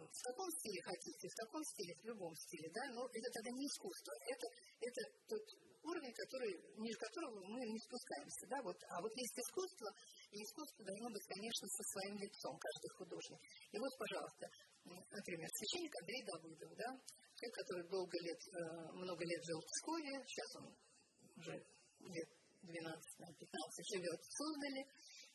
в 0.00 0.22
каком 0.22 0.48
стиле 0.58 0.80
хотите, 0.82 1.28
в 1.28 1.36
каком 1.44 1.62
стиле, 1.64 1.94
в 2.02 2.04
любом 2.06 2.34
стиле, 2.34 2.70
да, 2.74 2.82
но 2.94 3.06
это 3.06 3.28
тогда 3.34 3.50
не 3.50 3.66
искусство, 3.66 4.12
это, 4.30 4.46
это 4.80 5.00
тот 5.28 5.44
уровень, 5.82 6.12
который, 6.12 6.52
ниже 6.76 6.98
которого 6.98 7.40
мы 7.44 7.60
не 7.64 7.80
спускаемся, 7.80 8.46
да, 8.48 8.58
вот, 8.62 8.76
а 8.88 9.00
вот 9.00 9.12
есть 9.16 9.38
искусство, 9.38 9.88
и 10.30 10.36
искусство 10.42 10.84
должно 10.84 11.08
быть, 11.10 11.26
конечно, 11.26 11.66
со 11.68 11.82
своим 11.92 12.16
лицом, 12.18 12.58
каждый 12.58 12.90
художник. 12.96 13.40
И 13.72 13.78
вот, 13.78 13.92
пожалуйста, 13.98 14.44
например, 14.84 15.48
священник 15.48 15.94
Андрей 16.00 16.22
Давыдов, 16.24 16.70
да, 16.76 16.88
человек, 17.36 17.54
который 17.56 17.84
долго 17.88 18.16
лет, 18.20 18.40
э, 18.40 18.58
много 18.92 19.22
лет 19.24 19.42
жил 19.44 19.60
в 19.60 19.66
Пскове, 19.66 20.14
сейчас 20.26 20.50
он 20.60 20.66
уже 21.36 21.54
лет 22.00 22.30
12-15 22.62 22.76
живет 23.96 24.20
в 24.20 24.32
Суздале, 24.36 24.82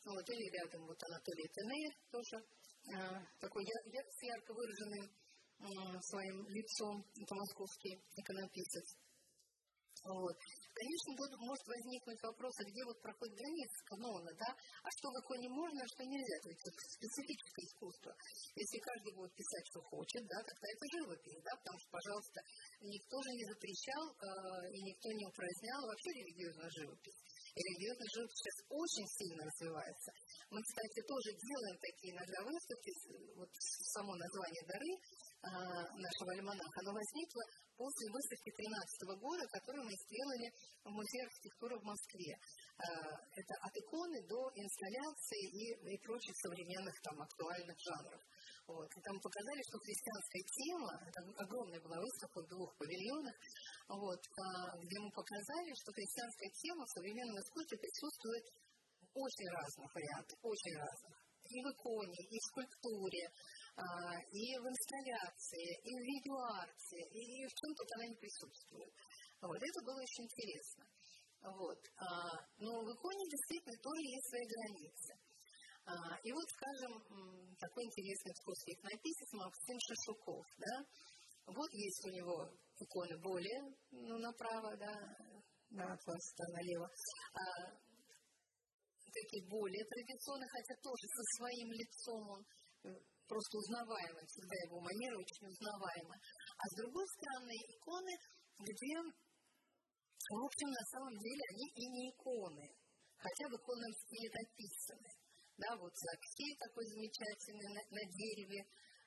вот, 0.06 0.24
или 0.30 0.46
рядом 0.62 0.86
вот 0.86 1.02
Анатолий 1.02 1.48
Тенеев 1.50 1.94
тоже, 2.10 2.36
э, 2.38 3.18
такой 3.40 3.64
ярко 3.66 4.52
выраженным 4.54 5.06
э, 5.06 6.00
своим 6.00 6.46
лицом, 6.48 7.04
это 7.18 7.34
московский 7.34 7.98
иконописец. 8.14 9.05
Вот. 10.06 10.36
Конечно, 10.76 11.10
тут 11.18 11.32
может 11.40 11.66
возникнуть 11.66 12.22
вопрос, 12.22 12.54
а 12.60 12.68
где 12.68 12.84
вот 12.84 13.00
проходит 13.02 13.34
граница 13.34 13.78
канона, 13.90 14.30
да? 14.38 14.50
А 14.54 14.88
что 14.94 15.10
в 15.10 15.18
иконе 15.18 15.48
можно, 15.48 15.82
а 15.82 15.88
что 15.88 16.04
нельзя? 16.06 16.36
То 16.46 16.50
есть 16.52 16.62
это 16.62 16.80
специфическое 16.94 17.64
искусство. 17.66 18.10
Если 18.54 18.78
каждый 18.78 19.14
будет 19.16 19.34
писать, 19.34 19.66
что 19.66 19.80
хочет, 19.82 20.22
да, 20.30 20.38
тогда 20.46 20.66
это 20.70 20.84
живопись, 20.94 21.42
да, 21.42 21.52
потому 21.58 21.78
что, 21.80 21.88
пожалуйста, 21.90 22.38
никто 22.86 23.16
же 23.18 23.30
не 23.34 23.44
запрещал 23.50 24.04
э, 24.14 24.28
и 24.70 24.78
никто 24.84 25.08
не 25.10 25.26
упразднял 25.26 25.80
вообще 25.82 26.10
религиозную 26.12 26.70
живопись. 26.70 27.20
И 27.56 27.58
религиозная 27.66 28.10
живопись 28.14 28.40
сейчас 28.46 28.58
очень 28.68 29.08
сильно 29.16 29.42
развивается. 29.42 30.10
Мы, 30.52 30.60
кстати, 30.60 31.00
тоже 31.02 31.34
делаем 31.34 31.76
такие 31.82 32.14
иногда 32.14 32.38
выставки, 32.46 32.90
вот 33.34 33.50
само 33.96 34.12
название 34.14 34.62
«Дары», 34.70 34.92
нашего 35.50 36.30
альманаха, 36.32 36.78
оно 36.82 36.92
возникло 36.92 37.42
после 37.76 38.08
выставки 38.08 38.50
2013 38.56 39.20
года, 39.20 39.44
которую 39.52 39.84
мы 39.84 39.94
сделали 39.94 40.48
в 40.84 40.90
Музее 40.90 41.24
архитектуры 41.28 41.76
в 41.78 41.84
Москве. 41.84 42.32
А, 42.76 42.84
это 43.36 43.52
от 43.60 43.72
иконы 43.76 44.18
до 44.28 44.40
инсталляции 44.56 45.44
и, 45.52 45.64
и 45.92 45.98
прочих 46.00 46.34
современных 46.40 46.94
там 47.04 47.20
актуальных 47.20 47.76
жанров. 47.78 48.20
Вот. 48.66 48.88
И 48.90 49.00
там 49.00 49.16
показали, 49.20 49.62
что 49.62 49.78
христианская 49.78 50.44
тема, 50.56 50.92
это 51.06 51.20
огромная 51.38 51.80
была 51.80 52.00
выставка 52.00 52.42
в 52.42 52.48
двух 52.48 52.74
павильонах, 52.76 53.36
вот, 53.88 54.22
а, 54.40 54.76
где 54.80 54.98
мы 54.98 55.10
показали, 55.12 55.70
что 55.76 55.92
христианская 55.92 56.50
тема 56.50 56.82
в 56.84 56.94
современном 56.96 57.38
искусстве 57.38 57.78
присутствует 57.78 58.44
очень 59.14 59.48
разных 59.48 59.88
вариантах, 59.94 60.36
очень 60.42 60.76
разных. 60.76 61.14
И 61.46 61.62
в 61.62 61.66
иконе, 61.70 62.20
и 62.26 62.36
в 62.36 62.44
скульптуре, 62.50 63.24
и 63.76 64.56
в 64.56 64.64
инсталляции, 64.64 65.68
и 65.84 65.92
в 65.92 66.00
видеоарте, 66.00 67.00
и 67.12 67.46
в 67.46 67.52
чем 67.52 67.74
тут 67.76 67.88
она 67.96 68.06
не 68.08 68.16
присутствует. 68.16 68.92
Вот, 69.42 69.60
это 69.60 69.78
было 69.84 70.00
очень 70.00 70.24
интересно. 70.24 70.84
Вот. 71.42 71.78
А, 71.98 72.40
но 72.56 72.72
в 72.72 72.88
иконе 72.88 73.24
действительно 73.28 73.76
тоже 73.82 74.00
есть 74.00 74.28
свои 74.28 74.46
границы. 74.48 75.12
А, 75.84 75.92
и 76.24 76.32
вот, 76.32 76.48
скажем, 76.50 77.54
такой 77.60 77.84
интересный 77.84 78.32
экскурсий 78.32 78.72
иконописец 78.72 79.32
Максим 79.32 79.78
Шашуков. 79.78 80.44
Да? 80.56 80.74
Вот 81.46 81.70
есть 81.72 82.04
у 82.06 82.10
него 82.10 82.50
иконы 82.80 83.18
более 83.18 83.60
ну, 83.92 84.18
направо, 84.18 84.76
да, 84.76 84.94
на 85.70 85.92
атлас, 85.92 86.34
да, 86.38 86.44
налево. 86.48 86.90
А, 87.34 87.86
Римский 89.26 89.48
более 89.48 89.84
традиционный, 89.84 90.48
хотя 90.48 90.74
тоже 90.82 91.06
со 91.08 91.22
своим 91.36 91.72
лицом 91.72 92.28
он 92.30 92.46
просто 93.28 93.58
узнаваемый, 93.58 94.26
всегда 94.26 94.56
его 94.66 94.80
манера 94.80 95.18
очень 95.18 95.46
узнаваемая. 95.46 96.20
А 96.58 96.62
с 96.66 96.74
другой 96.80 97.06
стороны, 97.18 97.54
иконы, 97.76 98.14
где, 98.58 98.94
в 99.02 100.42
общем, 100.42 100.68
на 100.70 100.84
самом 100.90 101.14
деле 101.18 101.42
они 101.52 101.66
и 101.74 101.84
не 101.86 102.10
иконы, 102.10 102.66
хотя 103.18 103.44
в 103.48 103.54
иконном 103.54 103.92
стиле 103.92 104.30
написаны. 104.30 105.10
Да, 105.56 105.76
вот 105.80 105.92
Закхей 105.96 106.52
такой 106.60 106.84
замечательный 106.84 107.70
на, 107.72 107.82
на 107.88 108.02
дереве, 108.12 108.60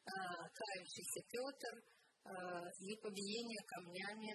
а, 0.06 0.50
кающийся 0.50 1.22
Петр 1.30 1.74
а, 2.26 2.66
и 2.82 2.96
побиение 2.98 3.62
камнями 3.68 4.34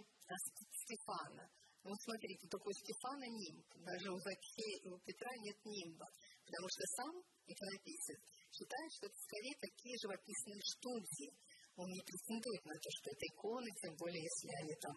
Стефана. 0.85 1.51
Ну, 1.82 1.93
смотрите, 1.97 2.49
у 2.49 2.72
Стефана 2.72 3.26
нимб. 3.28 3.66
Даже 3.85 4.11
у 4.11 4.18
Закхея 4.18 4.78
и 4.85 4.89
у 4.89 4.99
Петра 5.01 5.30
нет 5.43 5.59
нимба. 5.64 6.07
Потому 6.45 6.68
что 6.68 6.82
сам 6.97 7.12
иконописец 7.49 8.18
считает, 8.53 8.90
что 8.92 9.07
это 9.09 9.18
скорее 9.18 9.57
такие 9.59 9.95
живописные 9.99 10.61
студии. 10.76 11.30
Он 11.76 11.88
не 11.90 12.03
претендует 12.07 12.64
на 12.64 12.76
то, 12.78 12.90
что 12.92 13.07
это 13.11 13.24
иконы, 13.34 13.70
тем 13.82 13.92
более, 13.97 14.22
если 14.22 14.49
они 14.62 14.74
там 14.78 14.97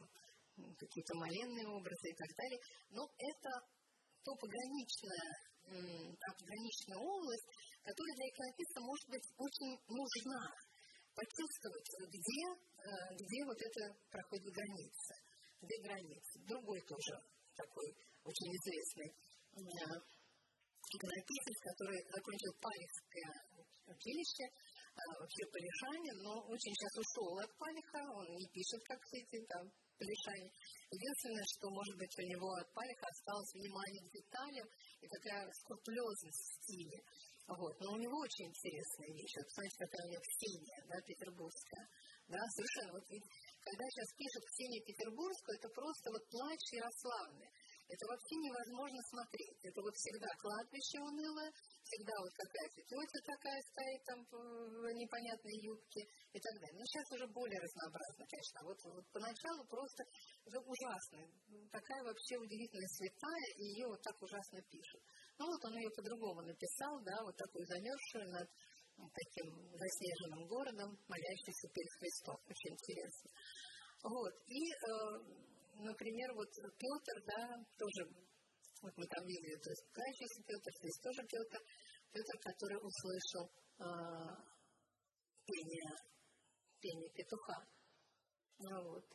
какие-то 0.77 1.13
маленные 1.17 1.67
образы 1.67 2.07
и 2.09 2.17
так 2.17 2.31
далее. 2.37 2.59
Но 2.91 3.01
это 3.17 3.51
то 4.21 4.31
пограничная, 4.37 5.29
та 5.65 6.27
пограничная 6.37 6.99
область, 7.01 7.49
которая 7.81 8.13
для 8.15 8.27
иконописца 8.29 8.79
может 8.81 9.07
быть 9.09 9.27
очень 9.37 9.73
нужна. 9.89 10.43
Почувствовать, 11.17 11.89
где, 12.13 12.41
э, 12.45 13.15
где 13.17 13.39
вот 13.49 13.57
это 13.57 13.97
проходит 14.11 14.53
граница 14.53 15.15
где 15.61 15.81
границы. 15.81 16.39
Другой 16.45 16.81
тоже 16.81 17.17
такой 17.55 17.89
очень 18.23 18.51
известный 18.53 19.09
иконописец, 20.95 21.57
который 21.61 21.99
закончил 22.11 22.53
Палехское 22.61 23.31
училище, 23.87 24.45
а, 24.97 25.01
вообще 25.19 25.43
полишанин, 25.51 26.17
но 26.23 26.33
очень 26.47 26.73
сейчас 26.73 26.95
ушел 26.97 27.37
от 27.39 27.51
Палиха, 27.57 28.01
он 28.17 28.27
не 28.33 28.47
пишет, 28.49 28.81
как 28.83 28.99
все 29.05 29.21
эти 29.21 29.45
там 29.45 29.63
полишане. 29.97 30.49
Единственное, 30.91 31.45
что, 31.45 31.69
может 31.69 31.95
быть, 31.97 32.13
у 32.17 32.23
него 32.25 32.49
от 32.57 32.69
Палиха 32.73 33.05
осталось 33.05 33.53
внимание 33.53 34.01
к 34.05 34.13
деталям 34.13 34.67
и 35.01 35.05
такая 35.07 35.45
скрупулезность 35.53 36.41
в 36.41 36.53
стиле. 36.63 36.99
Вот. 37.47 37.79
Но 37.79 37.95
у 37.95 37.99
него 38.01 38.17
очень 38.19 38.51
интересная 38.51 39.11
вещь. 39.15 39.35
Вот, 39.39 39.47
смотрите, 39.47 39.77
какая 39.79 40.03
у 40.03 40.11
него 40.11 40.23
Ксения, 40.27 40.79
да, 40.89 40.95
петербургская. 41.07 41.85
Да, 42.27 42.43
совершенно. 42.51 42.91
Вот, 42.91 43.05
когда 43.07 43.83
сейчас 43.87 44.09
пишут 44.19 44.43
Ксения 44.51 44.83
Петербургскую, 44.83 45.55
это 45.55 45.69
просто 45.71 46.11
вот 46.11 46.23
плач 46.27 46.63
Ярославны. 46.75 47.47
Это 47.87 48.03
вообще 48.07 48.35
невозможно 48.35 48.99
смотреть. 49.07 49.59
Это 49.63 49.79
вот 49.81 49.95
всегда 49.95 50.27
кладбище 50.43 50.99
унылое, 50.99 51.51
всегда 51.87 52.13
вот 52.19 52.33
какая-то 52.35 52.79
тетя 52.83 53.19
такая 53.23 53.59
стоит 53.63 54.01
там 54.03 54.19
в 54.27 54.91
непонятной 54.91 55.57
юбке 55.63 56.03
и 56.35 56.39
так 56.39 56.53
далее. 56.59 56.79
Но 56.79 56.83
сейчас 56.83 57.07
уже 57.15 57.25
более 57.31 57.59
разнообразно, 57.63 58.23
конечно. 58.27 58.59
Вот, 58.67 58.79
вот 58.91 59.05
поначалу 59.15 59.63
просто 59.71 60.03
это 60.43 60.59
ужасно. 60.59 61.19
Такая 61.71 62.01
вообще 62.03 62.35
удивительная 62.35 62.91
святая, 62.91 63.47
и 63.55 63.63
ее 63.71 63.87
вот 63.87 64.01
так 64.03 64.15
ужасно 64.21 64.59
пишут. 64.67 65.01
Ну 65.39 65.47
вот 65.47 65.61
он 65.63 65.73
ее 65.79 65.89
по-другому 65.95 66.41
написал, 66.43 66.99
да, 67.07 67.23
вот 67.23 67.35
такую 67.37 67.65
замерзшую 67.65 68.27
над 68.35 68.47
таким 69.15 69.47
заснеженным 69.77 70.47
городом, 70.47 70.97
молящийся 71.07 71.67
перед 71.71 71.91
Христом. 71.99 72.35
Очень 72.49 72.73
интересно. 72.73 73.29
Вот. 74.03 74.33
И 74.47 74.61
э, 74.65 75.46
например, 75.83 76.33
вот 76.33 76.49
Петр, 76.77 77.15
да, 77.25 77.41
тоже, 77.77 78.09
вот 78.81 78.93
мы 78.97 79.05
там 79.07 79.25
видели, 79.25 79.55
то 79.57 79.69
есть 79.69 79.85
кающийся 79.91 80.41
Петр, 80.45 80.71
здесь 80.81 80.99
тоже 81.01 81.21
Петр, 81.27 81.59
Петр, 82.11 82.35
который 82.39 82.79
услышал 82.81 83.45
э, 83.79 83.85
пение, 85.45 85.91
пение 86.79 87.09
петуха. 87.13 87.65
Ну, 88.59 88.83
вот. 88.89 89.05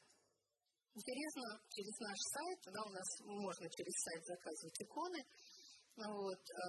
Интересно, 0.95 1.43
через 1.71 1.99
наш 2.01 2.19
сайт, 2.21 2.61
да, 2.69 2.81
у 2.85 2.93
нас 2.93 3.09
можно 3.25 3.67
через 3.71 3.95
сайт 4.05 4.25
заказывать 4.27 4.83
иконы, 4.83 5.25
ну 5.97 6.09
вот, 6.09 6.41
э, 6.41 6.63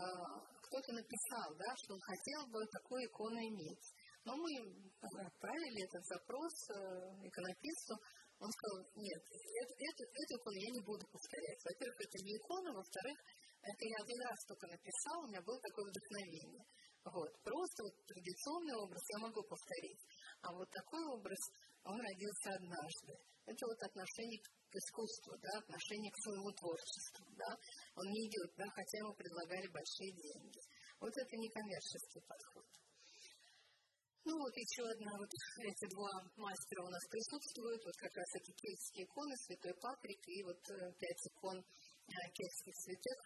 кто-то 0.64 0.91
написал, 0.94 1.56
да, 1.56 1.70
что 1.78 1.94
он 1.94 2.02
хотел 2.02 2.48
бы 2.48 2.66
такую 2.68 3.06
икону 3.06 3.39
иметь. 3.39 3.86
Но 4.26 4.36
мы 4.36 4.52
отправили 5.28 5.84
этот 5.84 6.06
запрос 6.06 6.54
э, 6.72 7.28
иконописцу, 7.28 7.96
он 8.39 8.49
сказал, 8.51 8.79
нет, 8.95 9.21
эту, 9.23 10.03
эту 10.03 10.31
икону 10.36 10.57
я 10.57 10.71
не 10.71 10.84
буду 10.84 11.05
повторять. 11.07 11.59
Во-первых, 11.63 11.97
это 12.01 12.17
не 12.23 12.34
икона, 12.38 12.69
во-вторых, 12.73 13.17
это 13.63 13.84
я 13.88 13.97
один 14.03 14.19
раз 14.27 14.39
только 14.45 14.67
написал, 14.67 15.23
у 15.23 15.27
меня 15.27 15.41
было 15.41 15.59
такое 15.61 15.86
вдохновение. 15.88 16.65
Вот. 17.03 17.31
Просто 17.43 17.84
вот 17.84 17.95
традиционный 18.07 18.75
образ 18.79 19.03
я 19.11 19.19
могу 19.19 19.43
повторить. 19.43 20.03
А 20.41 20.51
вот 20.51 20.69
такой 20.71 21.03
образ, 21.11 21.39
он 21.84 21.99
родился 21.99 22.55
однажды. 22.55 23.11
Это 23.45 23.67
вот 23.67 23.79
отношение 23.84 24.39
к 24.39 24.75
искусству, 24.75 25.36
да, 25.39 25.59
отношение 25.59 26.11
к 26.11 26.21
своему 26.23 26.51
творчеству. 26.55 27.27
Да. 27.36 27.51
Он 27.95 28.07
не 28.07 28.27
идет, 28.27 28.55
да, 28.55 28.65
хотя 28.71 28.97
ему 28.99 29.13
предлагали 29.15 29.67
большие 29.67 30.11
деньги. 30.15 30.59
Вот 30.99 31.11
это 31.11 31.36
не 31.36 31.49
коммерческий 31.49 32.23
подход. 32.23 32.67
Ну 34.26 34.39
вот 34.39 34.55
еще 34.55 34.88
одна, 34.88 35.11
вот 35.19 35.28
эти 35.28 35.86
два 35.91 36.07
мастера 36.38 36.82
у 36.82 36.89
нас 36.89 37.03
присутствуют, 37.11 37.84
вот 37.84 37.95
как 37.97 38.15
раз 38.15 38.30
эти 38.39 38.55
кельтские 38.55 39.03
иконы, 39.03 39.36
Святой 39.36 39.76
Патрик 39.84 40.21
и 40.32 40.43
вот 40.43 40.63
э, 40.71 40.93
пять 40.95 41.28
икон 41.28 41.59
э, 41.59 42.15
кельтских 42.32 42.76
святых 42.88 43.19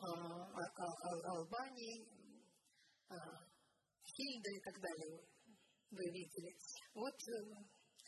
а, 0.00 0.64
Албании, 1.36 2.08
Хильда 4.00 4.50
и 4.56 4.60
так 4.64 4.80
далее, 4.80 5.28
вы 5.92 6.04
видели. 6.08 6.56
Вот 6.94 7.18
э, 7.28 7.32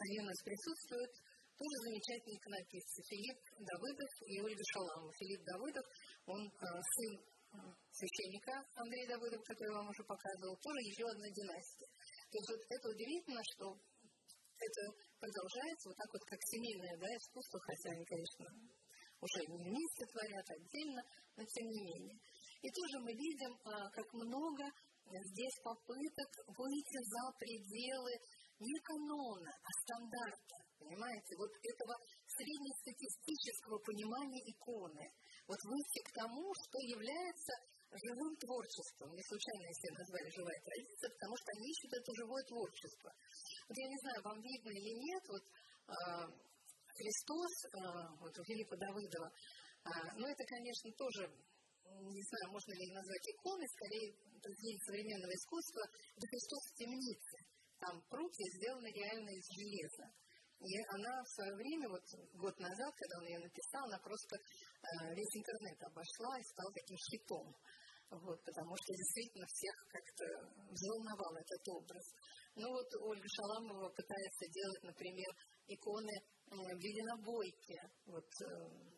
они 0.09 0.21
у 0.21 0.25
нас 0.25 0.39
присутствуют, 0.41 1.13
тоже 1.53 1.77
замечательные 1.85 2.41
иконописцы, 2.41 3.03
Филипп 3.13 3.41
Давыдов 3.61 4.11
и 4.25 4.41
Ольга 4.41 4.65
Шаламова. 4.73 5.13
Филипп 5.21 5.45
Давыдов, 5.45 5.85
он 6.25 6.51
сын 6.97 7.32
священника 7.93 8.55
Андрея 8.75 9.09
Давыдова, 9.09 9.43
который 9.43 9.71
я 9.71 9.79
вам 9.79 9.89
уже 9.89 10.05
показывал, 10.05 10.57
тоже 10.57 10.81
еще 10.89 11.05
одна 11.05 11.29
династия. 11.29 11.91
То 12.31 12.37
есть 12.39 12.49
вот 12.49 12.63
это 12.69 12.85
удивительно, 12.89 13.43
что 13.55 13.65
это 14.63 14.83
продолжается 15.19 15.89
вот 15.91 15.97
так 15.97 16.11
вот, 16.13 16.25
как 16.25 16.39
семейное 16.49 16.97
да, 16.99 17.09
искусство, 17.17 17.59
хотя 17.61 17.91
они, 17.93 18.05
конечно, 18.05 18.47
уже 19.21 19.41
не 19.47 19.59
вместе 19.69 20.03
творят 20.11 20.47
отдельно, 20.51 21.03
но 21.37 21.43
тем 21.45 21.67
не 21.69 21.81
менее. 21.83 22.19
И 22.63 22.69
тоже 22.71 22.97
мы 23.03 23.13
видим, 23.13 23.53
а, 23.65 23.91
как 23.91 24.07
много 24.15 24.65
здесь 25.05 25.57
попыток 25.63 26.31
выйти 26.57 26.99
за 27.05 27.23
пределы 27.39 28.13
не 28.63 28.79
канона, 28.87 29.51
а 29.51 29.71
стандарта, 29.83 30.57
понимаете, 30.79 31.35
вот 31.37 31.51
этого 31.51 31.95
среднестатистического 32.27 33.79
понимания 33.83 34.43
иконы. 34.47 35.07
Вот 35.53 35.61
выйти 35.69 36.01
к 36.09 36.11
тому, 36.17 36.49
что 36.65 36.81
является 36.81 37.53
живым 37.93 38.33
творчеством. 38.41 39.13
Не 39.13 39.25
случайно 39.29 39.69
все 39.69 39.93
назвали 39.93 40.33
«живая 40.33 40.61
традиция», 40.65 41.13
потому 41.13 41.37
что 41.37 41.49
они 41.53 41.69
ищут 41.69 41.93
это 41.93 42.11
живое 42.17 42.43
творчество. 42.49 43.13
Вот 43.69 43.77
я 43.77 43.89
не 43.93 43.99
знаю, 44.01 44.19
вам 44.25 44.41
видно 44.41 44.71
или 44.73 44.93
нет, 44.97 45.23
вот 45.29 45.45
э, 45.45 45.93
Христос, 46.89 47.53
э, 47.69 47.69
вот 48.17 48.33
у 48.33 48.43
Филиппа 48.49 48.81
Давыдова, 48.81 49.29
э, 49.29 49.89
ну 50.17 50.25
это, 50.25 50.43
конечно, 50.49 50.89
тоже, 50.97 51.29
не 51.29 52.25
знаю, 52.33 52.47
можно 52.49 52.73
ли 52.73 52.89
назвать 52.89 53.25
иконой, 53.37 53.69
скорее 53.77 54.09
произведение 54.41 54.81
современного 54.89 55.33
искусства, 55.37 55.85
это 56.17 56.27
Христос 56.33 56.63
в 56.65 56.75
темнице. 56.81 57.37
Там 57.77 58.01
прутья 58.09 58.47
сделаны 58.57 58.89
реально 58.89 59.31
из 59.37 59.45
железа. 59.53 60.09
И 60.63 60.79
она 60.95 61.23
в 61.23 61.29
свое 61.35 61.55
время, 61.59 61.89
вот 61.91 62.07
год 62.39 62.57
назад, 62.59 62.93
когда 62.95 63.19
он 63.19 63.27
ее 63.27 63.41
написал, 63.43 63.83
она 63.83 63.99
просто 63.99 64.37
э, 64.37 65.15
весь 65.15 65.35
интернет 65.35 65.79
обошла 65.83 66.39
и 66.39 66.51
стала 66.55 66.71
таким 66.73 66.99
хитом. 67.11 67.47
Вот, 68.13 68.39
потому 68.45 68.77
что 68.77 68.93
действительно 68.95 69.47
всех 69.49 69.75
как-то 69.89 70.25
взволновал 70.71 71.35
этот 71.35 71.65
образ. 71.67 72.07
Ну 72.55 72.69
вот 72.69 72.89
Ольга 73.09 73.27
Шаламова 73.27 73.89
пытается 73.89 74.45
делать, 74.53 74.83
например, 74.85 75.31
иконы 75.67 76.15
э, 76.15 76.55
в 76.55 76.79
виде 76.79 77.03
набойки. 77.11 77.79
Вот 78.07 78.29
э, 78.45 78.93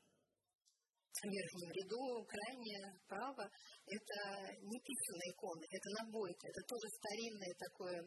в 1.15 1.31
верхнем 1.31 1.71
ряду, 1.73 2.27
крайне 2.27 2.93
право, 3.09 3.49
это 3.87 4.17
не 4.61 4.79
писанная 4.83 5.31
икона, 5.33 5.65
это 5.71 5.89
набойка, 6.03 6.45
это 6.49 6.61
тоже 6.69 6.87
старинное 7.01 7.55
такое 7.57 7.99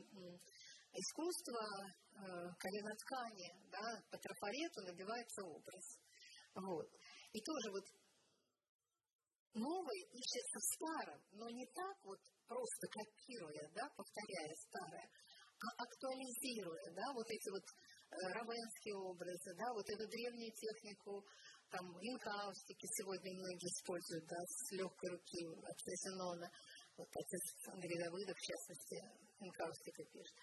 искусство, 0.94 1.62
э, 1.86 2.07
колено 2.60 2.96
ткани, 2.96 3.50
да, 3.72 4.02
по 4.12 4.18
трафарету 4.18 4.82
набивается 4.82 5.44
образ. 5.44 6.00
Вот. 6.56 6.90
И 7.34 7.42
тоже 7.42 7.72
вот 7.72 7.86
новое 9.54 10.02
ищется 10.14 10.58
в 10.60 10.66
старом, 10.76 11.22
но 11.32 11.50
не 11.50 11.66
так 11.66 11.98
вот 12.04 12.20
просто 12.48 12.88
копируя, 12.88 13.70
да, 13.76 13.90
повторяя 13.96 14.56
старое, 14.56 15.10
а 15.58 15.68
актуализируя, 15.84 16.94
да, 16.94 17.14
вот 17.14 17.26
эти 17.30 17.50
вот 17.50 17.66
равенские 18.10 18.96
образы, 18.96 19.54
да, 19.58 19.74
вот 19.74 19.90
эту 19.90 20.08
древнюю 20.08 20.52
технику, 20.54 21.26
там, 21.70 21.86
инкаустики 22.00 22.88
сегодня 22.98 23.34
многие 23.34 23.68
используют, 23.68 24.26
да, 24.26 24.40
с 24.46 24.72
легкой 24.72 25.10
руки 25.12 25.46
отца 25.66 25.92
Зенона, 26.06 26.50
вот 26.96 27.10
отец 27.12 27.44
Андрей 27.68 28.00
Давыдов, 28.00 28.38
в 28.38 28.48
частности, 28.48 28.96
инкаустика 29.40 30.04
пишет. 30.06 30.38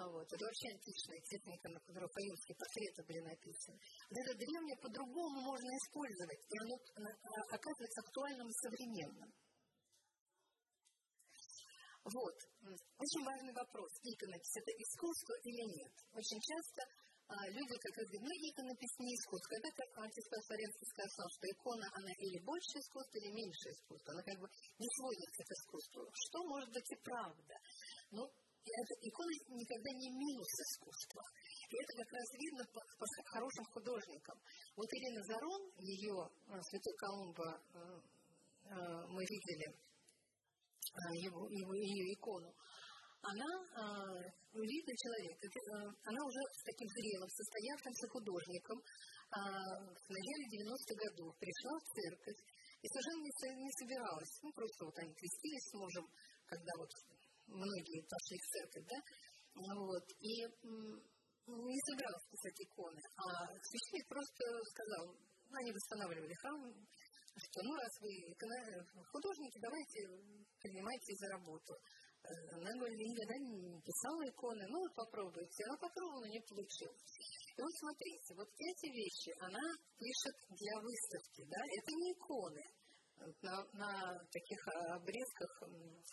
А 0.00 0.08
вот. 0.08 0.24
Это 0.32 0.44
вообще 0.48 0.72
античная 0.72 1.20
техника, 1.28 1.68
на 1.68 1.80
которой 1.84 2.08
по-юрски 2.08 2.56
портреты 2.56 3.04
были 3.04 3.20
написаны. 3.20 3.76
Это 4.08 4.32
древнее 4.32 4.78
по-другому 4.80 5.44
можно 5.44 5.70
использовать, 5.76 6.40
и 6.40 6.56
оно 6.56 6.74
оказывается 7.52 8.00
актуальным 8.00 8.48
и 8.48 8.60
современным. 8.64 9.30
Вот. 12.00 12.36
Очень 12.96 13.24
важный 13.28 13.52
вопрос. 13.52 13.92
Иконопись– 14.00 14.56
это 14.64 14.72
искусство 14.72 15.34
или 15.44 15.64
нет? 15.68 15.92
Очень 16.16 16.40
часто 16.40 16.80
а, 17.28 17.36
люди 17.52 17.76
как 17.76 17.92
говорят, 17.92 18.24
ну, 18.24 18.32
иконопись 18.40 18.96
не 19.04 19.12
искусство. 19.20 19.52
Когда 19.52 19.68
как 19.84 19.90
отец 20.00 20.26
Флоренций 20.48 20.86
сказал, 20.96 21.28
что 21.28 21.44
икона, 21.44 21.86
она 21.92 22.12
или 22.24 22.40
больше 22.40 22.80
искусства, 22.80 23.16
или 23.20 23.36
меньше 23.36 23.68
искусства. 23.68 24.16
Она 24.16 24.22
как 24.24 24.38
бы 24.40 24.48
не 24.80 24.88
сводится 24.96 25.44
к 25.44 25.50
искусству. 25.52 26.08
Что 26.08 26.38
может 26.48 26.72
быть 26.72 26.88
и 26.88 26.96
правда? 27.04 27.54
Ну, 28.16 28.24
это, 28.70 28.92
икона 29.02 29.32
никогда 29.56 29.90
не 29.98 30.08
минус 30.10 30.48
искусства. 30.48 31.22
И 31.70 31.74
это 31.74 31.92
как 32.02 32.10
раз 32.12 32.26
видно 32.34 32.62
по, 32.74 32.80
по 32.80 33.06
хорошим 33.34 33.64
художникам. 33.72 34.36
Вот 34.76 34.88
Ирина 34.90 35.22
Зарон, 35.22 35.62
ее 35.78 36.18
а, 36.48 36.60
Святой 36.62 36.94
Колумба 36.98 37.50
э, 37.50 37.78
э, 38.70 39.06
мы 39.08 39.22
видели, 39.22 39.68
его, 41.22 41.46
его, 41.46 41.74
ее 41.74 42.14
икону, 42.14 42.50
она 43.22 43.46
э, 43.46 43.84
видный 44.56 44.96
человек, 44.96 45.36
она 46.02 46.20
уже 46.24 46.40
с 46.56 46.62
таким 46.64 46.88
зрелым, 46.88 47.28
состоявшимся 47.28 48.08
художником 48.08 48.78
э, 48.80 49.38
в 49.94 50.08
начале 50.08 50.44
90-х 50.48 50.94
годов 50.96 51.36
пришла 51.36 51.74
в 51.78 51.86
церковь 52.00 52.40
и 52.80 52.86
совершенно 52.88 53.22
не 53.60 53.72
собиралась, 53.76 54.32
ну 54.42 54.50
просто 54.52 54.84
вот 54.86 54.96
они 54.98 55.12
крестились 55.12 55.68
с 55.68 55.74
мужем, 55.74 56.06
когда 56.46 56.72
вот 56.78 56.90
многие 57.50 58.00
пошли 58.06 58.38
в 58.38 58.46
церковь, 58.46 58.86
да, 58.88 58.98
вот, 59.54 60.06
и 60.18 60.46
не 61.50 61.80
собиралась 61.90 62.30
писать 62.30 62.60
иконы, 62.62 63.02
а 63.16 63.46
священник 63.58 64.06
просто 64.08 64.44
сказал, 64.70 65.16
они 65.52 65.72
восстанавливали 65.72 66.34
храм, 66.34 66.60
что 67.36 67.62
ну 67.62 67.74
раз 67.74 67.92
вы 68.00 68.12
художники, 69.10 69.58
давайте 69.58 69.98
принимайте 70.60 71.14
за 71.16 71.26
работу. 71.34 71.74
Она 72.52 72.70
говорит, 72.76 72.98
никогда 72.98 73.36
не 73.38 73.80
писала 73.80 74.22
иконы, 74.28 74.62
ну 74.68 74.78
вот 74.80 74.94
попробуйте. 74.94 75.64
Она 75.64 75.76
попробовала, 75.78 76.28
не 76.28 76.40
получилось. 76.44 77.02
И 77.56 77.60
вот 77.62 77.72
смотрите, 77.80 78.34
вот 78.36 78.48
эти 78.48 78.86
вещи 78.92 79.32
она 79.40 79.64
пишет 79.96 80.36
для 80.52 80.74
выставки, 80.84 81.42
да, 81.48 81.60
это 81.64 81.90
не 81.96 82.12
иконы. 82.12 82.64
На, 83.42 83.64
на 83.72 84.18
таких 84.32 84.60
обрезках 84.96 85.62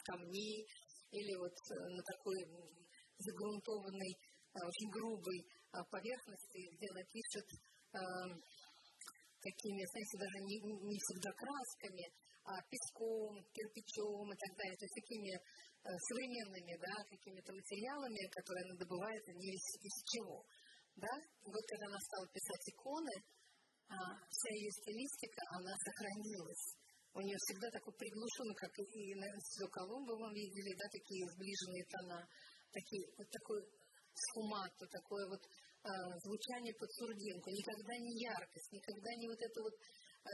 камней 0.03 0.67
или 1.11 1.33
вот 1.39 1.55
на 1.71 2.03
такой 2.03 2.39
загрунтованной, 3.17 4.13
очень 4.57 4.89
грубой 4.89 5.39
поверхности, 5.91 6.59
где 6.73 6.87
она 6.89 7.03
пишет 7.13 7.45
такими, 9.41 9.81
знаете, 9.85 10.15
даже 10.17 10.37
не, 10.43 10.57
не 10.59 10.97
всегда 10.97 11.31
красками, 11.31 12.05
а 12.47 12.63
песком, 12.71 13.43
кирпичом 13.51 14.25
и 14.31 14.37
так 14.39 14.51
далее, 14.55 14.77
то 14.79 14.85
есть 14.87 14.97
такими 15.03 15.35
э, 15.35 15.39
современными, 15.83 16.73
да, 16.79 16.95
какими-то 17.11 17.51
материалами, 17.51 18.23
которые 18.31 18.63
она 18.63 18.75
добывает 18.79 19.23
не 19.27 19.51
из, 19.51 19.65
из 19.83 19.95
чего. 20.07 20.45
Да? 20.95 21.13
Вот 21.43 21.63
когда 21.67 21.85
она 21.91 21.99
стала 21.99 22.27
писать 22.31 22.65
иконы, 22.71 23.15
а, 23.89 23.95
вся 24.31 24.49
ее 24.55 24.71
стилистика, 24.71 25.41
она 25.59 25.75
сохранилась. 25.75 26.65
У 27.17 27.21
нее 27.25 27.33
всегда 27.49 27.65
такой 27.73 27.93
приглушенный, 27.97 28.53
как 28.53 28.69
и 28.77 29.15
на 29.17 29.25
Святого 29.41 29.73
Колумба 29.73 30.13
вы 30.21 30.29
видели, 30.37 30.69
да, 30.77 30.85
такие 30.85 31.25
сближенные 31.33 31.85
тона, 31.89 32.21
такие, 32.69 33.09
вот 33.17 33.25
такой 33.33 33.65
схумато, 34.13 34.85
такое 34.85 35.25
вот 35.25 35.41
э, 35.41 35.89
звучание 36.21 36.77
под 36.77 36.93
сурдинку, 36.93 37.49
никогда 37.49 37.97
не 37.97 38.21
яркость, 38.21 38.69
никогда 38.69 39.09
не 39.17 39.27
вот 39.33 39.41
это 39.41 39.57
вот 39.65 39.73
э, 39.73 40.29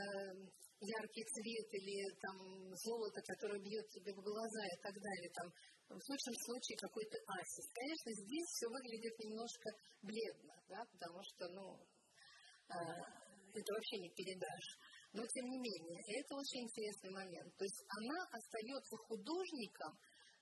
яркий 0.84 1.24
цвет 1.24 1.68
или 1.72 2.04
там 2.20 2.36
золото, 2.76 3.20
которое 3.32 3.64
бьет 3.64 3.88
тебе 3.88 4.12
в 4.12 4.20
глаза 4.20 4.64
и 4.68 4.78
так 4.84 4.96
далее, 5.00 5.32
там 5.40 5.48
в 5.88 6.04
лучшем 6.04 6.36
случае 6.36 6.76
какой-то 6.84 7.16
асис. 7.32 7.68
Конечно, 7.72 8.12
здесь 8.12 8.48
все 8.60 8.68
выглядит 8.68 9.16
немножко 9.24 9.72
бледно, 10.04 10.56
да, 10.68 10.84
потому 10.92 11.24
что, 11.32 11.48
ну, 11.48 11.80
э, 12.68 12.76
это 13.56 13.70
вообще 13.72 14.04
не 14.04 14.12
передашь. 14.12 14.70
Но 15.14 15.22
тем 15.28 15.46
не 15.46 15.58
менее, 15.58 16.02
это 16.20 16.36
очень 16.36 16.66
интересный 16.66 17.12
момент. 17.12 17.56
То 17.56 17.64
есть 17.64 17.82
она 18.02 18.18
остается 18.32 18.98
художником, 18.98 19.94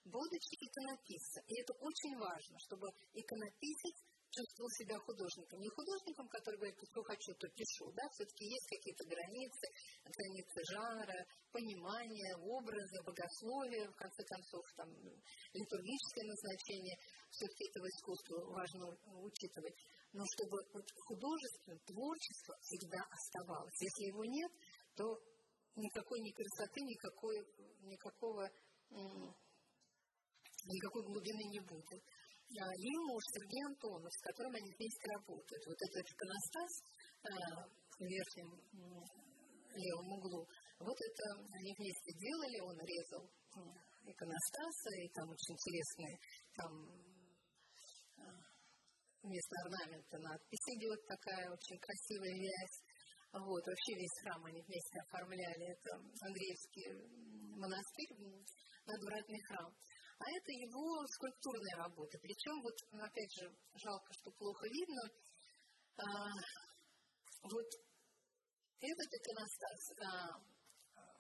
будучи 0.06 0.56
иконописцем. 0.56 1.44
И 1.48 1.60
это 1.60 1.74
очень 1.74 2.16
важно, 2.18 2.58
чтобы 2.60 2.88
иконописец 3.14 3.96
чувствовал 4.32 4.70
себя 4.72 4.98
художником. 5.00 5.60
Не 5.60 5.70
художником, 5.70 6.28
который 6.30 6.56
говорит, 6.56 6.80
что 6.80 7.04
хочу, 7.04 7.36
то 7.36 7.48
пишу. 7.52 7.92
Да? 7.92 8.04
Все-таки 8.16 8.48
есть 8.48 8.68
какие-то 8.72 9.04
границы, 9.06 9.66
границы 10.08 10.58
жанра, 10.72 11.20
понимания, 11.52 12.32
образа, 12.40 13.04
богословия, 13.04 13.92
в 13.92 13.96
конце 14.00 14.24
концов, 14.24 14.64
там, 14.78 14.88
литургическое 15.54 16.26
назначение. 16.32 16.96
Все-таки 17.30 17.68
этого 17.68 17.88
искусства 17.92 18.40
важно 18.56 18.88
учитывать. 19.20 19.76
Но 20.14 20.24
чтобы 20.36 20.60
вот 20.74 20.88
художество, 21.08 21.76
творчество 21.88 22.56
всегда 22.64 23.00
оставалось. 23.12 23.80
Если 23.80 24.12
его 24.12 24.24
нет, 24.26 24.52
то 25.02 25.18
никакой 25.76 26.20
ни 26.22 26.32
красоты, 26.32 26.80
никакой, 26.86 27.36
никакого 27.82 28.46
никакой 30.66 31.04
глубины 31.10 31.44
не 31.50 31.62
будет. 31.66 32.02
А, 32.52 32.70
и 32.76 32.90
муж 33.08 33.24
Сергей 33.34 33.64
Антонов, 33.66 34.12
с 34.14 34.22
которым 34.22 34.54
они 34.54 34.70
вместе 34.78 35.06
работают. 35.18 35.64
Вот 35.66 35.80
этот 35.82 36.06
иконостас 36.06 36.72
а, 37.24 37.66
в 37.66 38.04
верхнем 38.04 38.50
левом 39.74 40.12
углу, 40.20 40.46
вот 40.80 41.00
это 41.00 41.24
они 41.56 41.72
вместе 41.80 42.12
делали, 42.20 42.60
он 42.60 42.78
резал 42.86 43.24
иконостасы, 44.04 44.92
и 45.00 45.10
там 45.16 45.30
очень 45.32 45.56
интересные, 45.56 46.20
там 46.54 46.72
а, 48.20 48.22
вместо 49.24 49.56
орнамента 49.64 50.18
надпись 50.20 50.68
идет 50.76 51.00
такая 51.08 51.50
очень 51.50 51.80
красивая 51.80 52.36
вязь. 52.36 52.91
Вот, 53.34 53.64
вообще 53.66 53.94
весь 53.96 54.20
храм 54.22 54.44
они 54.46 54.62
вместе 54.62 55.00
оформляли. 55.00 55.72
Это 55.72 55.96
Андреевский 56.22 56.88
монастырь, 57.56 58.12
надвратный 58.86 59.42
храм 59.48 59.74
а 60.22 60.26
это 60.38 60.52
его 60.54 61.02
скульптурная 61.08 61.78
работа. 61.78 62.18
Причем, 62.22 62.62
вот, 62.62 62.78
опять 62.94 63.34
же, 63.34 63.50
жалко, 63.74 64.14
что 64.14 64.30
плохо 64.38 64.68
видно, 64.70 65.04
а, 65.98 66.30
вот 67.42 67.70
этот 68.82 69.10
иконостас, 69.10 69.82
а, 69.98 70.38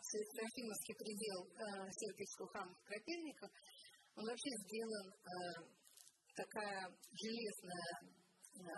Серафимовский 0.01 0.95
предел 0.95 1.41
а, 1.57 1.89
Сергиевского 1.89 2.47
храма 2.49 2.73
в 2.75 2.83
Крапельниках, 2.85 3.49
он 4.15 4.25
вообще 4.25 4.51
сделан 4.65 5.07
а, 5.09 5.33
такая 6.35 6.93
железная 7.13 7.91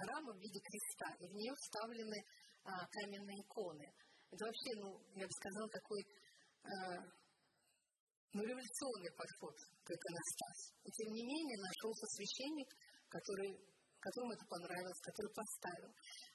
рама 0.07 0.31
в 0.31 0.39
виде 0.39 0.59
креста, 0.59 1.15
и 1.19 1.27
в 1.27 1.33
нее 1.33 1.53
вставлены 1.55 2.23
а, 2.63 2.87
каменные 2.87 3.39
иконы. 3.43 3.87
Это 4.31 4.45
вообще, 4.45 4.71
ну, 4.81 4.89
я 5.15 5.25
бы 5.27 5.33
сказала, 5.37 5.69
такой 5.69 6.01
а, 6.63 7.03
ну, 8.33 8.41
революционный 8.41 9.13
подход 9.13 9.55
к 9.83 9.87
иконостасу. 9.91 10.73
И 10.83 10.89
тем 10.89 11.13
не 11.13 11.23
менее 11.23 11.57
нашелся 11.61 12.05
священник, 12.17 12.69
который, 13.09 13.51
которому 13.99 14.33
это 14.33 14.45
понравилось, 14.49 15.01
который 15.05 15.31
поставил. 15.37 15.91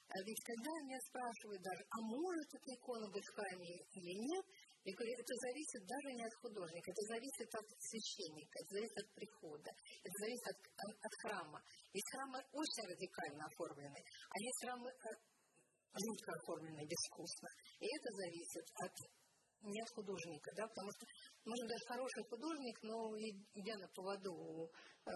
А 0.09 0.15
ведь 0.23 0.41
когда 0.41 0.71
меня 0.87 0.99
спрашивают 1.11 1.61
даже, 1.61 1.83
а 1.85 1.97
может 2.01 2.47
эта 2.55 2.69
икона 2.71 3.07
быть 3.11 3.25
в 3.25 3.33
храме 3.35 3.73
или 3.93 4.13
нет, 4.15 4.45
я 4.87 4.95
говорю, 4.95 5.11
это 5.11 5.33
зависит 5.43 5.81
даже 5.85 6.09
не 6.15 6.23
от 6.23 6.35
художника, 6.39 6.87
это 6.89 7.03
зависит 7.13 7.49
от 7.51 7.67
священника, 7.83 8.55
это 8.63 8.71
зависит 8.79 8.97
от 8.97 9.09
прихода, 9.13 9.71
это 10.01 10.15
зависит 10.23 10.47
от, 10.49 10.59
от, 10.87 10.93
от 11.03 11.13
храма. 11.19 11.59
Есть 11.91 12.09
храмы 12.15 12.39
очень 12.55 12.85
радикально 12.87 13.43
оформлены, 13.43 13.99
а 13.99 14.35
есть 14.39 14.59
храмы 14.63 14.89
э, 14.89 15.09
жутко 15.93 16.31
оформлены, 16.33 16.85
безвкусно. 16.85 17.49
И 17.79 17.85
это 17.85 18.09
зависит 18.13 18.65
от 18.83 18.93
не 19.61 19.81
от 19.81 19.89
художника, 19.91 20.51
да, 20.55 20.63
потому 20.67 20.89
что 20.91 21.03
может 21.43 21.67
даже 21.67 21.83
хороший 21.87 22.23
художник, 22.31 22.77
но 22.83 22.95
идя 23.59 23.75
на 23.75 23.87
поводу 23.91 24.31
у 24.31 24.71
э, 24.71 25.11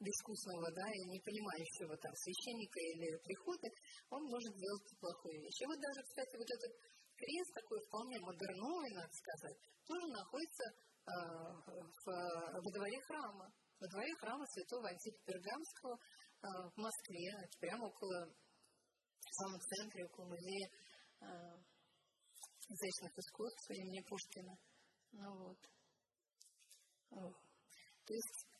безвкусного, 0.00 0.68
да, 0.72 0.84
и 0.92 1.00
не 1.08 1.20
понимающего 1.20 1.96
там 1.96 2.12
священника 2.12 2.78
или 2.80 3.16
прихода, 3.24 3.68
он 4.10 4.22
может 4.28 4.52
сделать 4.52 4.84
плохую 5.00 5.40
вещь. 5.40 5.60
И 5.60 5.66
вот 5.66 5.80
даже, 5.80 6.00
кстати, 6.04 6.36
вот 6.36 6.50
этот 6.50 6.72
крест 7.16 7.52
такой 7.54 7.80
вполне 7.88 8.20
модерновый, 8.20 8.92
надо 8.92 9.12
сказать, 9.12 9.56
тоже 9.88 10.06
находится 10.12 10.64
э, 10.68 11.12
в, 11.88 12.06
во 12.60 12.70
дворе 12.76 13.00
храма. 13.08 13.48
Во 13.80 13.88
дворе 13.88 14.12
храма 14.20 14.44
святого 14.44 14.88
Антипа 14.88 15.24
Пергамского 15.24 15.96
в 16.42 16.76
Москве, 16.76 17.32
прямо 17.60 17.86
около, 17.86 18.32
в 19.30 19.34
самом 19.34 19.60
центре, 19.60 20.04
около 20.04 20.26
музея 20.26 20.68
изящных 22.70 23.12
искусств 23.18 23.70
имени 23.70 24.00
Пушкина. 24.08 24.54
Ну 25.12 25.30
вот. 25.38 25.58
То 28.06 28.14
есть 28.14 28.50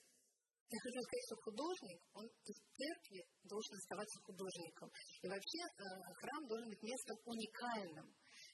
я 0.70 0.78
хочу 0.78 1.00
сказать, 1.02 1.26
что 1.26 1.36
художник, 1.42 2.00
он 2.14 2.26
из 2.46 2.58
церкви 2.78 3.20
должен 3.42 3.74
оставаться 3.74 4.18
художником. 4.22 4.88
И 5.22 5.26
вообще 5.26 5.62
э, 5.66 5.82
храм 6.14 6.46
должен 6.46 6.68
быть 6.70 6.82
местом 6.82 7.16
уникальным. 7.26 8.06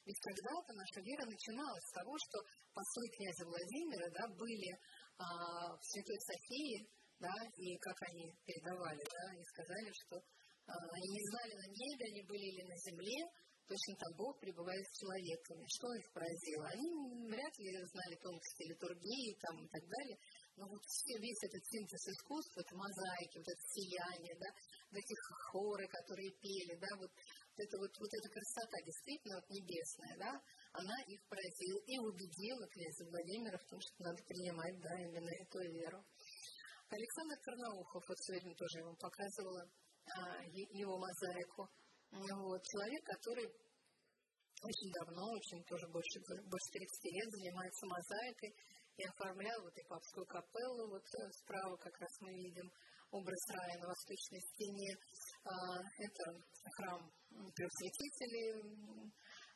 Ведь 0.07 0.21
когда-то 0.21 0.73
наша 0.73 1.01
вера 1.05 1.25
начиналась 1.29 1.85
с 1.85 1.93
того, 1.93 2.17
что 2.17 2.41
послы 2.73 3.05
князя 3.21 3.45
Владимира 3.45 4.09
да, 4.17 4.25
были 4.33 4.71
а, 5.19 5.77
в 5.77 5.83
Святой 5.83 6.19
Софии, 6.25 6.89
да, 7.19 7.35
и 7.59 7.77
как 7.85 7.97
они 8.09 8.33
передавали, 8.47 9.03
да, 9.03 9.23
они 9.37 9.45
сказали, 9.45 9.91
что 9.93 10.17
они 10.67 11.09
не 11.09 11.23
знали 11.31 11.55
на 11.55 11.69
небе, 11.71 12.05
они 12.11 12.23
были 12.27 12.47
или 12.51 12.65
на 12.67 12.77
земле, 12.77 13.19
точно 13.67 13.95
там 13.99 14.13
Бог 14.17 14.39
пребывает 14.41 14.85
с 14.87 14.99
человеками. 14.99 15.67
Что 15.67 15.87
их 15.95 16.07
поразило? 16.13 16.67
Они 16.71 16.87
вряд 17.31 17.55
ли 17.59 17.71
знали 17.87 18.15
тонкости 18.23 18.63
литургии 18.71 19.39
там, 19.43 19.55
и 19.63 19.69
так 19.69 19.85
далее, 19.87 20.19
но 20.57 20.67
вот 20.67 20.83
весь 20.83 21.43
этот 21.43 21.63
синтез 21.67 22.03
искусств, 22.09 22.55
вот 22.57 22.71
мозаики, 22.73 23.39
вот 23.39 23.49
это 23.49 23.63
сияние, 23.75 24.35
да, 24.41 24.51
вот 24.91 24.99
эти 24.99 25.15
хоры, 25.51 25.87
которые 25.87 26.31
пели, 26.41 26.75
да, 26.79 26.91
вот, 26.97 27.11
вот, 27.11 27.59
это, 27.59 27.75
вот, 27.79 27.93
вот 27.99 28.13
эта 28.15 28.29
красота 28.31 28.77
действительно 28.83 29.35
вот 29.37 29.49
небесная, 29.51 30.17
да, 30.19 30.33
она 30.73 30.97
их 31.07 31.21
поразила 31.29 31.81
и 31.87 31.95
убедила 31.99 32.67
князя 32.69 33.05
Владимира 33.05 33.59
в 33.59 33.69
том, 33.69 33.81
что 33.81 33.95
надо 34.03 34.23
принимать, 34.25 34.77
да, 34.81 34.93
именно 34.99 35.31
эту 35.31 35.59
веру. 35.61 36.01
Александр 36.89 37.37
Карнаухов, 37.43 38.03
вот 38.07 38.19
сегодня 38.21 38.55
тоже 38.55 38.79
ему 38.79 38.95
показывала 38.95 39.63
а, 39.63 39.86
его 40.73 40.99
мозаику, 40.99 41.69
вот, 42.11 42.63
человек, 42.63 43.03
который 43.05 43.47
очень 44.63 44.91
давно, 44.93 45.33
очень 45.33 45.63
тоже 45.65 45.87
больше, 45.89 46.19
больше 46.27 46.69
30 46.73 47.05
лет 47.13 47.29
занимается 47.31 47.87
мозаикой, 47.87 48.55
и 48.97 49.05
оформлял 49.05 49.61
вот 49.63 49.77
и 49.77 49.85
папскую 49.89 50.27
капеллу, 50.27 50.89
вот 50.89 51.05
э, 51.05 51.31
справа 51.45 51.77
как 51.77 51.93
раз 52.01 52.09
мы 52.21 52.33
видим 52.33 52.71
образ 53.11 53.43
рая 53.53 53.79
на 53.79 53.89
восточной 53.89 54.41
стене. 54.41 54.97
А, 55.45 55.53
это 56.01 56.25
храм 56.77 57.13
трех 57.55 57.71
святителей 57.77 59.13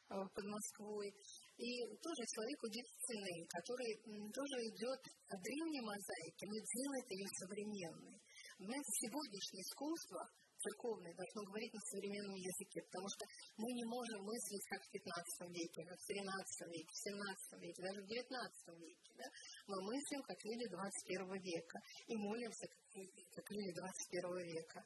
под 0.08 0.44
Москвой. 0.44 1.08
И 1.56 1.68
тоже 2.02 2.22
человек 2.34 2.62
удивительный, 2.62 3.46
который 3.48 3.90
тоже 4.32 4.56
идет 4.74 5.00
от 5.28 5.40
древней 5.40 5.80
мозаики, 5.80 6.44
но 6.44 6.56
делает 6.60 7.10
ее 7.10 7.28
современной. 7.38 8.18
Знаете, 8.60 8.92
сегодняшнее 9.08 9.64
искусство 9.64 10.20
церковное 10.60 11.16
должно 11.16 11.48
говорить 11.48 11.72
на 11.72 11.80
современном 11.80 12.36
языке, 12.36 12.84
потому 12.92 13.08
что 13.08 13.24
мы 13.56 13.72
не 13.72 13.88
можем 13.88 14.20
мыслить 14.20 14.60
как 14.68 14.84
в 14.84 14.90
15 14.92 15.48
веке, 15.48 15.80
как 15.88 15.96
в 15.96 16.04
13 16.04 16.68
веке, 16.68 16.92
в 16.92 17.00
17 17.00 17.64
веке, 17.64 17.80
даже 17.80 18.04
в 18.04 18.06
19 18.06 18.84
веке. 18.84 19.10
Да? 19.16 19.24
Мы 19.64 19.80
мыслим 19.80 20.20
как 20.28 20.36
люди 20.44 20.68
21 20.76 21.40
века 21.40 21.78
и 22.04 22.14
молимся 22.20 22.68
как, 22.68 22.84
как 23.32 23.46
люди 23.48 23.72
21 23.72 24.44
века. 24.44 24.80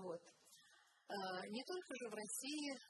Вот. 0.00 0.24
А, 1.04 1.44
не 1.52 1.62
только 1.68 1.90
же 2.00 2.08
в 2.08 2.16
России, 2.16 2.80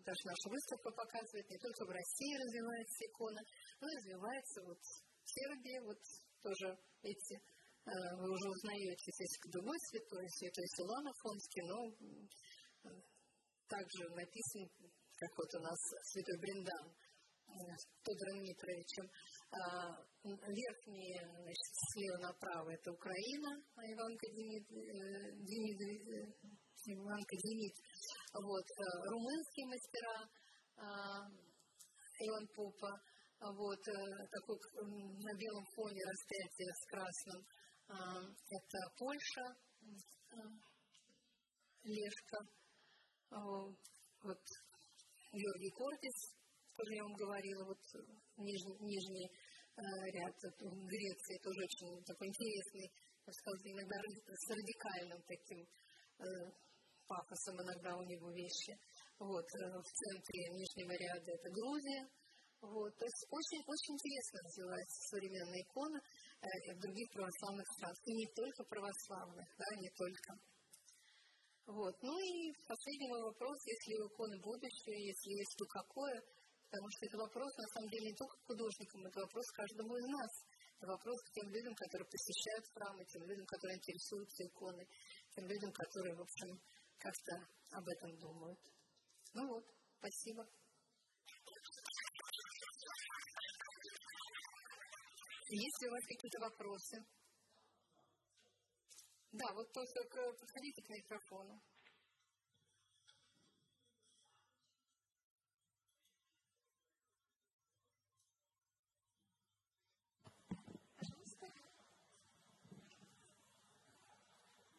даже 0.00 0.22
наша 0.24 0.48
выставка 0.48 0.88
показывает, 0.96 1.44
не 1.44 1.60
только 1.60 1.84
в 1.84 1.92
России 1.92 2.40
развивается 2.40 3.04
икона, 3.04 3.42
но 3.84 3.84
и 3.84 3.96
развивается 4.00 4.64
вот 4.64 4.80
в 4.80 5.28
Сербии, 5.28 5.76
вот 5.84 6.00
тоже 6.40 6.72
эти 7.02 7.36
вы 7.86 8.26
уже 8.30 8.48
узнаете 8.50 9.10
здесь 9.12 9.38
другой 9.50 9.78
святой, 9.90 10.28
святой 10.28 10.66
Силан 10.76 11.06
Афонский, 11.08 11.62
но 11.62 11.78
также 13.68 14.08
написан, 14.16 14.64
как 15.18 15.30
вот 15.36 15.50
у 15.54 15.60
нас 15.60 15.78
святой 16.12 16.38
Бриндан 16.40 16.86
э, 16.88 17.76
Тодором 18.02 18.40
Митровичем. 18.42 19.06
А, 19.50 19.92
верхние, 20.24 21.20
значит, 21.20 21.72
слева 21.92 22.18
направо 22.18 22.68
это 22.70 22.92
Украина, 22.92 23.50
а 23.76 23.80
Иванка 23.92 24.26
Демид, 24.32 24.66
э, 24.72 25.32
Демид, 25.44 25.78
Иванка 26.86 27.36
Демид. 27.44 27.76
Вот, 28.34 28.66
румынские 29.10 29.66
мастера 29.66 30.18
а, 30.76 31.28
Иван 32.20 32.46
Попа, 32.54 32.92
вот, 33.40 33.82
такой 34.32 34.58
на 34.74 35.32
белом 35.38 35.64
фоне 35.76 36.02
распятие 36.04 36.72
с 36.74 36.84
красным 36.86 37.46
это 37.88 38.78
Польша, 38.96 39.56
Лешка, 41.84 42.38
вот 43.30 44.42
Георгий 45.32 45.70
Кортис, 45.70 46.36
тоже 46.76 46.94
я 46.94 47.02
вам 47.02 47.14
говорила, 47.14 47.64
вот 47.64 47.80
нижний, 48.36 48.76
нижний 48.80 49.30
ряд 50.12 50.36
в 50.36 50.86
Греции, 50.86 51.38
тоже 51.42 51.60
очень 51.64 52.04
такой 52.04 52.28
интересный, 52.28 52.92
я 53.26 53.32
сказала, 53.32 53.58
иногда 53.64 53.96
с 54.36 54.50
радикальным 54.50 55.22
таким 55.22 55.66
пафосом 57.06 57.56
иногда 57.62 57.96
у 57.96 58.02
него 58.02 58.30
вещи. 58.32 58.76
Вот, 59.18 59.46
в 59.48 59.90
центре 59.90 60.48
нижнего 60.50 60.92
ряда 60.92 61.32
это 61.32 61.50
Грузия, 61.50 62.06
вот, 62.60 62.94
то 62.98 63.04
есть 63.04 63.26
очень, 63.30 63.62
очень 63.66 63.94
интересно 63.94 64.40
развивается 64.44 65.08
современная 65.10 65.62
икона. 65.62 65.98
э, 65.98 66.02
других 66.78 67.08
православных 67.10 67.66
странах. 67.76 67.98
И 68.04 68.12
не 68.14 68.26
только 68.34 68.64
православных, 68.64 69.46
да, 69.58 69.68
не 69.76 69.90
только. 69.90 70.30
Вот. 71.66 71.94
Ну 72.00 72.14
и 72.16 72.52
последний 72.66 73.08
мой 73.08 73.22
вопрос, 73.22 73.58
если 73.66 74.00
иконы 74.00 74.40
будущее, 74.40 75.08
если 75.12 75.30
есть, 75.36 75.54
то 75.58 75.66
какое? 75.66 76.16
Потому 76.70 76.88
что 76.90 77.06
это 77.06 77.16
вопрос, 77.18 77.50
на 77.56 77.68
самом 77.72 77.88
деле, 77.90 78.06
не 78.08 78.16
только 78.16 78.36
художникам, 78.44 79.06
это 79.06 79.20
вопрос 79.20 79.46
каждому 79.52 79.96
из 79.96 80.06
нас. 80.08 80.32
Это 80.78 80.86
вопрос 80.86 81.18
к 81.24 81.32
тем 81.32 81.48
людям, 81.50 81.74
которые 81.74 82.06
посещают 82.08 82.64
храмы, 82.72 83.04
тем 83.04 83.22
людям, 83.24 83.46
которые 83.46 83.76
интересуются 83.76 84.46
иконой, 84.46 84.86
тем 85.34 85.44
людям, 85.48 85.72
которые, 85.72 86.14
в 86.14 86.20
общем, 86.20 86.60
как-то 86.98 87.34
об 87.72 87.88
этом 87.88 88.16
думают. 88.18 88.60
Ну 89.34 89.48
вот, 89.48 89.64
спасибо. 89.98 90.46
Есть 95.50 95.80
ли 95.80 95.88
у 95.88 95.92
вас 95.92 96.04
какие-то 96.04 96.40
вопросы? 96.40 96.96
Да, 99.32 99.54
вот 99.54 99.72
только 99.72 100.32
подходите 100.38 100.82
к 100.82 100.88
микрофону. 100.90 101.62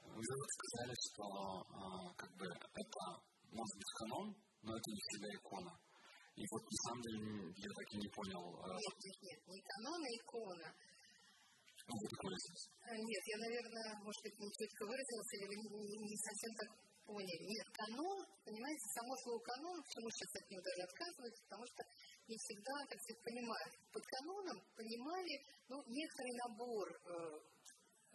Вы 0.06 0.24
сказали, 0.24 0.94
что 1.00 1.24
а, 1.74 2.14
как 2.14 2.30
бы 2.36 2.46
это 2.46 3.24
может 3.50 3.76
быть 3.76 3.94
канон, 3.98 4.36
но 4.62 4.78
это 4.78 4.92
не 4.92 5.02
всегда 5.02 5.30
икона. 5.34 5.89
И 6.40 6.46
вот 6.48 6.64
на 6.64 6.78
самом 6.88 7.02
деле 7.04 7.20
я 7.52 7.68
так 7.68 7.88
и 7.92 7.98
не 8.00 8.10
понял. 8.16 8.44
Нет, 8.64 8.96
нет, 9.04 9.18
нет, 9.28 9.40
не 9.44 9.60
канон, 9.60 10.00
а 10.00 10.10
икона. 10.24 10.70
Ну, 11.90 11.96
такой 12.16 12.32
Нет, 12.32 13.24
я, 13.28 13.38
наверное, 13.44 13.90
может 14.00 14.22
быть, 14.24 14.38
не 14.40 14.48
четко 14.56 14.88
выразился, 14.88 15.34
или 15.36 15.48
вы 15.52 15.56
не, 15.60 16.16
совсем 16.16 16.52
так 16.56 16.70
поняли. 17.04 17.44
Нет, 17.44 17.68
канон, 17.76 18.18
понимаете, 18.46 18.86
само 18.96 19.12
слово 19.20 19.40
канон, 19.52 19.84
почему 19.84 20.08
сейчас 20.16 20.32
от 20.40 20.46
него 20.48 20.62
даже 20.64 20.82
отказываются, 20.88 21.44
потому 21.44 21.66
что 21.68 21.82
не 22.30 22.38
всегда, 22.40 22.76
так 22.88 23.00
сказать, 23.04 23.22
понимают. 23.26 23.74
Под 23.92 24.04
каноном 24.06 24.58
понимали, 24.80 25.34
ну, 25.68 25.76
некоторый 25.92 26.34
набор 26.40 26.88
э, 26.88 27.10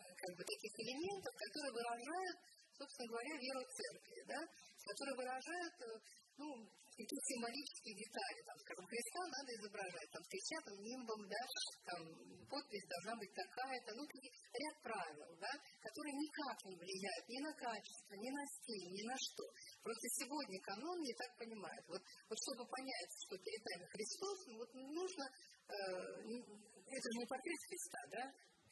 как 0.00 0.32
бы 0.32 0.42
таких 0.48 0.72
элементов, 0.80 1.32
которые 1.34 1.72
выражают, 1.76 2.36
собственно 2.72 3.08
говоря, 3.10 3.32
веру 3.36 3.62
церкви, 3.68 4.20
да, 4.32 4.40
которые 4.80 5.14
выражают, 5.18 5.76
э, 5.76 5.98
ну, 6.38 6.48
какие 6.94 7.20
символические 7.26 7.94
детали, 7.98 8.38
там, 8.46 8.56
скажем, 8.62 8.86
Христа 8.86 9.20
надо 9.26 9.50
изображать, 9.58 10.10
там, 10.14 10.22
печатным 10.30 10.78
нимбом, 10.78 11.20
да, 11.26 11.42
там, 11.90 12.00
подпись 12.46 12.86
должна 12.86 13.14
быть 13.18 13.34
такая-то, 13.34 13.90
ну, 13.98 14.02
ряд 14.06 14.76
правил, 14.82 15.30
да, 15.42 15.52
которые 15.82 16.14
никак 16.14 16.58
не 16.70 16.76
влияют 16.78 17.24
ни 17.28 17.40
на 17.42 17.52
качество, 17.58 18.14
ни 18.14 18.30
на 18.30 18.44
стиль, 18.46 18.88
ни 18.94 19.02
на 19.10 19.16
что. 19.18 19.44
Просто 19.82 20.06
сегодня 20.22 20.58
канон 20.62 20.98
не 21.02 21.14
так 21.18 21.30
понимает. 21.36 21.82
Вот, 21.90 22.02
вот 22.30 22.38
чтобы 22.38 22.62
понять, 22.70 23.12
что 23.26 23.34
перед 23.42 23.62
нами 23.74 23.84
Христос, 23.90 24.38
ну, 24.46 24.54
вот 24.62 24.70
нужно, 24.74 25.24
э, 25.26 25.74
это 25.74 27.06
же 27.10 27.16
не 27.18 27.26
портрет 27.26 27.60
Христа, 27.66 28.00
да, 28.14 28.24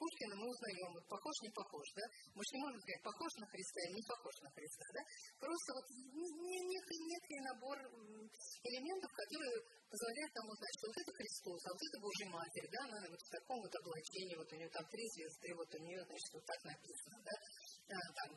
Пушкина 0.02 0.34
мы 0.34 0.50
узнаем, 0.50 0.90
похож, 1.06 1.36
не 1.46 1.50
похож, 1.54 1.86
да? 1.94 2.02
Мы 2.34 2.42
же 2.42 2.50
не 2.58 2.62
можем 2.66 2.80
сказать, 2.82 3.02
похож 3.06 3.30
на 3.38 3.46
Христа 3.46 3.78
или 3.86 3.94
не 4.02 4.06
похож 4.10 4.34
на 4.42 4.50
Христа, 4.50 4.86
да? 4.98 5.02
Просто 5.38 5.68
вот 5.78 5.86
некий, 5.94 6.98
некий 7.06 7.38
набор 7.46 7.78
элементов, 8.66 9.10
которые 9.14 9.54
позволяют 9.86 10.32
нам 10.34 10.46
узнать, 10.50 10.74
что 10.74 10.90
вот 10.90 10.98
это 11.06 11.10
Христос, 11.14 11.60
а 11.62 11.70
вот 11.70 11.82
это 11.86 11.96
Божья 12.02 12.28
Матерь, 12.34 12.68
да, 12.74 12.80
она 12.82 12.98
вот 13.14 13.22
в 13.22 13.30
таком 13.30 13.58
вот 13.62 13.74
облачении, 13.78 14.34
вот 14.34 14.50
у 14.50 14.56
нее 14.58 14.70
там 14.74 14.84
три 14.90 15.06
звезды, 15.14 15.54
вот 15.54 15.70
у 15.70 15.78
нее, 15.86 16.02
значит, 16.02 16.30
вот 16.34 16.44
так 16.50 16.60
написано, 16.66 17.18
да? 17.22 17.36
там, 18.18 18.30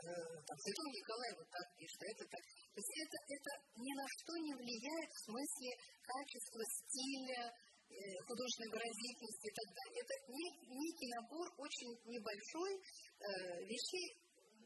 там, 0.00 0.56
Святой 0.56 0.88
Николай 0.88 1.30
вот 1.36 1.48
так 1.52 1.66
пишет, 1.76 2.00
а 2.00 2.06
это 2.16 2.24
так. 2.32 2.42
То 2.74 2.78
есть 2.80 2.92
это, 2.96 3.16
это 3.28 3.50
ни 3.76 3.92
на 3.92 4.06
что 4.08 4.32
не 4.40 4.52
влияет 4.56 5.10
в 5.12 5.20
смысле 5.28 5.70
качества, 6.00 6.62
стиля, 6.64 7.42
художественной 8.26 8.72
выразительности 8.72 9.46
и 9.48 9.54
так 9.54 9.68
далее. 9.74 9.98
Это 10.02 10.14
некий 10.30 11.08
набор 11.14 11.46
очень 11.58 11.90
небольшой 12.08 12.72
э, 12.74 13.28
вещей, 13.68 14.06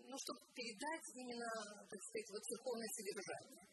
ну, 0.09 0.17
чтобы 0.17 0.41
передать 0.55 1.07
именно, 1.15 1.51
так 1.89 2.01
сказать, 2.01 2.29
вот 2.33 2.43
церковное 2.45 2.91
содержание. 2.97 3.65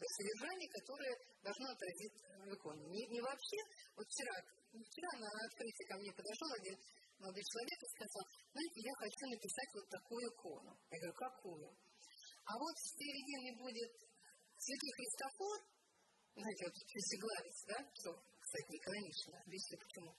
Содержание, 0.00 0.68
которое 0.80 1.14
должно 1.44 1.66
отразить 1.76 2.16
в 2.40 2.52
иконе. 2.56 2.88
Не, 2.88 3.04
не 3.12 3.20
вообще, 3.20 3.60
вот 3.96 4.06
вчера, 4.08 4.32
вчера 4.72 5.10
на 5.20 5.28
открытии 5.28 5.84
ко 5.84 5.94
мне 6.00 6.10
подошел 6.12 6.48
один 6.56 6.76
молодой 7.20 7.44
человек 7.44 7.78
и 7.84 7.92
сказал, 8.00 8.24
знаете, 8.48 8.78
я 8.80 8.94
хочу 8.96 9.24
написать 9.28 9.70
вот 9.76 9.86
такую 9.92 10.24
икону. 10.24 10.72
Я 10.88 10.96
говорю, 10.98 11.16
какую? 11.20 11.68
А 12.48 12.52
вот 12.56 12.74
в 12.80 12.88
середине 12.96 13.52
будет 13.60 13.92
Святой 14.56 14.92
Христофор, 14.96 15.56
знаете, 16.34 16.62
вот 16.64 16.74
Песеглавец, 16.88 17.56
да, 17.68 17.78
что, 17.92 18.10
кстати, 18.50 18.66
не 18.74 18.80
канонично, 18.82 19.38
объясню 19.46 19.78
почему. 19.78 20.10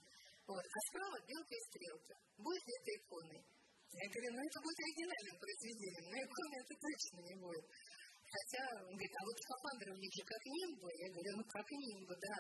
Вот. 0.48 0.64
А 0.64 0.80
справа 0.88 1.20
белка 1.28 1.52
и 1.52 1.64
стрелка. 1.68 2.16
Будет 2.40 2.64
ли 2.64 2.74
это 2.80 2.90
иконой? 2.96 3.44
Я 3.92 4.08
говорю, 4.08 4.30
ну 4.32 4.42
это 4.48 4.58
будет 4.64 4.80
оригинальным 4.80 5.36
произведением, 5.36 6.06
но 6.08 6.16
иконы 6.16 6.56
это 6.64 6.74
точно 6.80 7.20
не 7.28 7.36
будет. 7.36 7.66
Хотя, 8.32 8.64
он 8.88 8.96
говорит, 8.96 9.16
а 9.20 9.24
вот 9.28 9.36
скафандр 9.36 9.86
у 9.92 10.00
них 10.00 10.12
же 10.16 10.24
как 10.24 10.40
нимбы. 10.48 10.90
Я 10.96 11.08
говорю, 11.12 11.32
ну 11.36 11.44
как 11.44 11.68
нимбы, 11.76 12.16
да. 12.16 12.40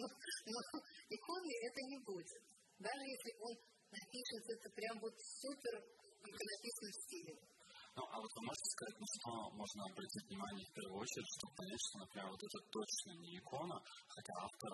Но, 0.00 0.08
но 0.56 0.60
иконы 1.12 1.52
это 1.68 1.80
не 1.84 1.98
будет. 2.00 2.40
Даже 2.80 3.04
если 3.04 3.36
он 3.44 3.52
напишет 3.92 4.44
это 4.48 4.66
прям 4.72 4.96
вот 5.04 5.12
супер 5.20 5.74
иконописным 6.24 6.92
стилем. 7.04 7.38
Ну, 8.00 8.06
а 8.08 8.16
вот 8.16 8.32
вы 8.32 8.42
можете 8.48 8.68
сказать, 8.72 8.96
на 8.96 9.08
что 9.12 9.30
можно 9.60 9.80
обратить 9.84 10.24
внимание 10.24 10.64
в 10.64 10.72
первую 10.72 11.04
очередь, 11.04 11.28
чтобы 11.36 11.52
понять, 11.52 11.82
что, 11.84 11.98
например, 12.00 12.26
вот 12.32 12.40
это 12.40 12.58
точно 12.72 13.10
не 13.20 13.36
икона, 13.36 13.76
хотя 14.08 14.32
автор 14.40 14.72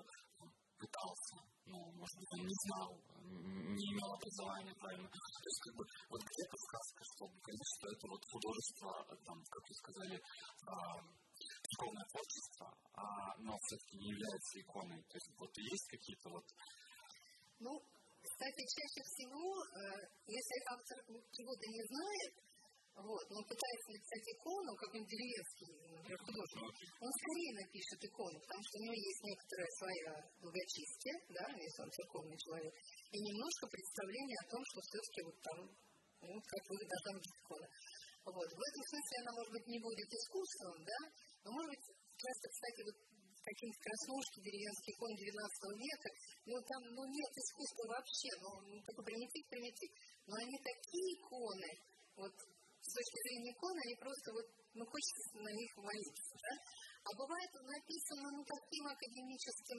пытался, 0.78 1.36
ну, 1.66 1.78
может 1.90 2.16
быть, 2.22 2.32
он 2.38 2.46
не 2.46 2.58
знал, 2.70 2.90
не 3.26 3.86
имел 3.90 4.10
образования 4.14 4.78
правильно. 4.78 5.10
То 5.10 5.48
есть, 5.50 5.60
как 5.66 5.74
бы, 5.74 5.84
вот 6.06 6.22
где-то 6.22 6.54
сказка, 6.54 7.02
что, 7.02 7.22
конечно, 7.42 7.84
это 7.90 8.04
вот 8.06 8.22
художество, 8.30 8.90
там, 9.26 9.38
как 9.42 9.62
вы 9.66 9.74
сказали, 9.74 10.16
а, 10.70 11.02
духовное 11.66 12.06
творчество, 12.06 12.66
а, 12.94 13.34
но 13.42 13.58
все-таки 13.58 13.94
не 14.06 14.08
является 14.14 14.54
иконой. 14.62 15.02
То 15.02 15.14
есть, 15.18 15.30
вот 15.34 15.50
есть 15.50 15.86
какие-то 15.90 16.30
вот... 16.30 16.46
Ну, 17.58 17.72
кстати, 18.22 18.62
чаще 18.70 19.02
всего, 19.02 19.42
э, 19.50 20.02
если 20.26 20.56
автор 20.70 20.98
чего-то 21.30 21.66
не 21.66 21.82
знает, 21.90 22.45
вот, 22.96 23.24
но 23.28 23.44
пытается 23.44 23.88
написать 23.92 24.24
икону, 24.24 24.72
как-нибудь 24.80 25.12
деревенский, 25.12 25.68
например, 25.92 26.16
художник, 26.16 26.64
он 26.96 27.10
скорее 27.12 27.52
напишет 27.60 28.00
икону, 28.00 28.36
потому 28.40 28.62
что 28.64 28.74
у 28.80 28.82
него 28.88 28.96
есть 28.96 29.22
некоторое 29.22 29.70
свое 29.76 30.12
благочестие, 30.40 31.16
да, 31.28 31.44
если 31.60 31.80
он 31.84 31.90
церковный 31.92 32.38
человек, 32.40 32.72
и 33.12 33.18
немножко 33.20 33.68
представление 33.68 34.38
о 34.40 34.48
том, 34.48 34.62
что 34.64 34.78
все-таки 34.80 35.20
вот 35.28 35.36
там, 35.44 35.58
ну, 36.24 36.34
как 36.40 36.62
вы 36.72 36.76
должна 36.88 37.12
быть 37.20 37.28
икона. 37.36 37.68
Вот. 38.26 38.48
В 38.48 38.62
этом 38.64 38.82
смысле 38.90 39.14
она, 39.22 39.32
может 39.38 39.52
быть, 39.52 39.66
не 39.68 39.78
будет 39.78 40.08
искусством, 40.10 40.76
да, 40.82 41.00
но, 41.44 41.48
может 41.52 41.70
быть, 41.76 41.84
часто, 42.16 42.44
кстати, 42.48 42.80
вот 42.80 42.96
какие-то 43.44 43.78
краснушки 43.78 44.42
деревенские 44.42 44.92
иконы 44.96 45.14
19 45.14 45.84
века, 45.84 46.08
ну, 46.48 46.54
там, 46.64 46.80
ну, 46.96 47.02
нет 47.06 47.32
искусства 47.44 47.84
вообще, 47.92 48.30
ну, 48.40 48.50
такой 48.82 49.04
примитив, 49.04 49.44
примитив. 49.46 49.92
Но 50.26 50.34
они 50.34 50.56
такие 50.58 51.06
иконы, 51.20 51.70
вот 52.16 52.34
точки 52.96 53.18
зрения 53.28 53.52
иконы, 53.52 53.80
они 53.84 53.96
просто 54.00 54.28
вот, 54.32 54.46
ну, 54.72 54.82
хочется 54.88 55.22
на 55.36 55.52
них 55.52 55.70
молиться, 55.76 56.34
да? 56.40 56.52
А 57.06 57.08
бывает 57.14 57.50
написано, 57.54 58.26
ну, 58.34 58.42
таким 58.42 58.84
академическим, 58.88 59.78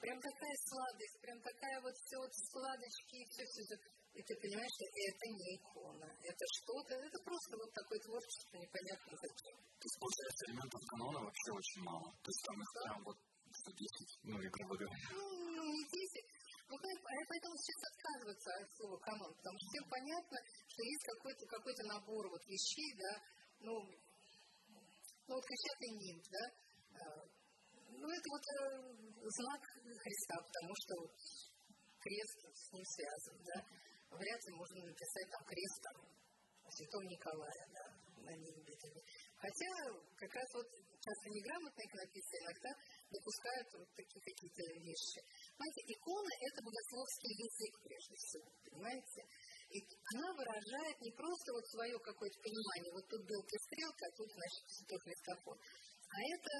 прям 0.00 0.18
такая 0.18 0.56
сладость, 0.66 1.20
прям 1.22 1.38
такая 1.40 1.78
вот 1.80 1.94
все 1.94 2.16
вот 2.18 2.32
сладочки, 2.50 3.16
все, 3.30 3.44
все, 3.44 3.62
все. 3.62 3.76
И 4.16 4.20
ты 4.24 4.32
понимаешь, 4.40 4.74
что 4.74 4.86
это 4.88 5.24
не 5.28 5.60
икона, 5.60 6.08
это 6.24 6.44
что-то, 6.58 6.94
это 6.96 7.18
просто 7.22 7.52
вот 7.60 7.70
такое 7.70 8.00
творчество 8.00 8.56
непонятно 8.56 9.12
зачем. 9.12 9.54
То 9.76 9.84
есть, 9.84 9.98
получается, 10.00 10.42
элементов 10.48 10.82
канона 10.88 11.18
вообще 11.20 11.50
очень 11.52 11.82
мало. 11.84 12.08
То 12.24 12.28
есть 12.32 12.42
там 12.48 12.56
их 12.56 12.70
прям 12.72 12.98
вот 13.04 13.18
10, 13.66 14.18
ну, 14.24 14.40
и 14.40 14.48
грубо 14.48 14.74
говоря. 14.76 15.08
Ну, 15.12 15.22
не 15.70 15.84
10, 15.84 16.25
ну, 16.68 16.74
поэтому 16.78 17.54
сейчас 17.56 17.80
отказываются 17.94 18.50
от 18.58 18.68
слова 18.74 18.98
канон, 18.98 19.32
потому 19.34 19.56
что 19.58 19.66
всем 19.70 19.84
понятно, 19.88 20.38
что 20.66 20.80
есть 20.82 21.04
какой-то 21.06 21.46
какой 21.46 21.72
набор 21.86 22.24
вот 22.28 22.42
вещей, 22.46 22.90
да, 22.98 23.12
ну, 23.60 23.74
ну 25.26 25.32
вот 25.34 25.44
крещатый 25.46 25.90
нимб, 25.94 26.24
да, 26.30 26.44
а, 26.96 27.26
ну, 27.96 28.06
это 28.10 28.28
вот 28.28 28.44
э, 28.44 29.26
знак 29.30 29.62
Христа, 30.02 30.36
потому 30.42 30.72
что 30.74 30.92
вот 31.00 31.14
крест 32.00 32.38
с 32.52 32.72
ним 32.72 32.84
связан, 32.84 33.36
да. 33.46 33.58
Вряд 34.16 34.40
ли 34.46 34.52
можно 34.54 34.80
написать 34.86 35.28
там 35.30 35.42
крест 35.44 35.78
там, 35.82 35.96
Святого 36.70 37.02
Николая, 37.02 37.64
да, 37.74 37.84
на 38.22 38.32
нимбе. 38.36 38.74
Хотя 39.36 39.70
как 40.16 40.32
раз 40.34 40.48
вот 40.54 40.68
часто 41.00 41.24
неграмотные 41.30 41.86
иконописцы 41.86 42.34
иногда 42.42 42.70
допускают 43.10 43.68
вот 43.74 43.88
такие 43.94 44.22
какие-то 44.22 44.62
вещи. 44.82 45.20
Знаете, 45.56 45.80
икона– 45.86 46.32
это 46.46 46.58
богословский 46.62 47.32
язык, 47.38 47.72
прежде 47.82 48.14
всего, 48.16 48.48
понимаете? 48.66 49.20
И 49.70 49.78
она 50.14 50.28
выражает 50.34 50.96
не 51.00 51.12
просто 51.12 51.52
вот 51.52 51.66
свое 51.66 51.98
какое-то 51.98 52.38
понимание, 52.40 52.92
вот 52.92 53.06
тут 53.08 53.22
белка 53.26 53.56
стрелка, 53.66 54.02
а 54.06 54.14
тут, 54.14 54.28
значит, 54.30 54.62
святой 54.70 55.00
Христофор, 55.02 55.56
а 55.56 56.16
это, 56.22 56.52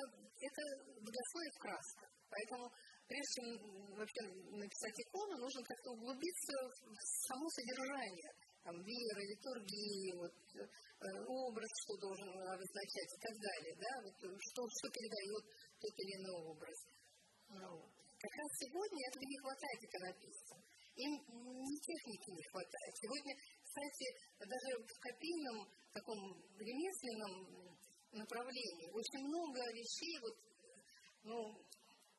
это 0.42 0.62
богословие 1.00 1.52
в 1.54 1.62
красках. 1.62 2.10
Поэтому 2.28 2.66
прежде 3.06 3.32
чем 3.38 3.46
вообще 3.94 4.22
написать 4.58 4.96
икону, 4.98 5.38
нужно 5.38 5.62
как-то 5.62 5.90
углубиться 5.94 6.54
в 6.66 6.98
само 7.30 7.46
содержание 7.50 8.30
там, 8.66 8.74
веры, 8.82 9.22
литургии, 9.22 10.10
вот, 10.18 10.34
э, 10.58 10.66
образ, 11.22 11.70
что 11.86 11.94
должен 12.02 12.28
обозначать 12.50 13.10
и 13.14 13.20
так 13.22 13.36
далее, 13.38 13.74
да, 13.78 13.92
вот, 14.02 14.16
что, 14.18 14.60
что 14.66 14.90
передает 14.90 15.44
тот 15.80 15.94
или 15.96 16.12
иной 16.20 16.36
образ. 16.50 16.78
Ну, 17.48 17.68
как 18.18 18.32
раз 18.32 18.48
сегодня 18.58 19.00
этого 19.08 19.24
не 19.24 19.38
хватает 19.38 19.78
иконописцам. 19.84 20.58
Им 20.96 21.12
ни 21.12 21.76
техники 21.78 22.30
не 22.32 22.44
хватает. 22.48 22.92
Сегодня, 22.96 23.32
кстати, 23.62 24.06
даже 24.40 24.68
в 24.80 24.98
копийном 24.98 25.68
таком 25.92 26.18
ремесленном 26.56 27.76
направлении 28.12 28.90
очень 28.92 29.20
много 29.28 29.60
вещей 29.76 30.16
вот, 30.20 30.36
ну, 31.24 31.36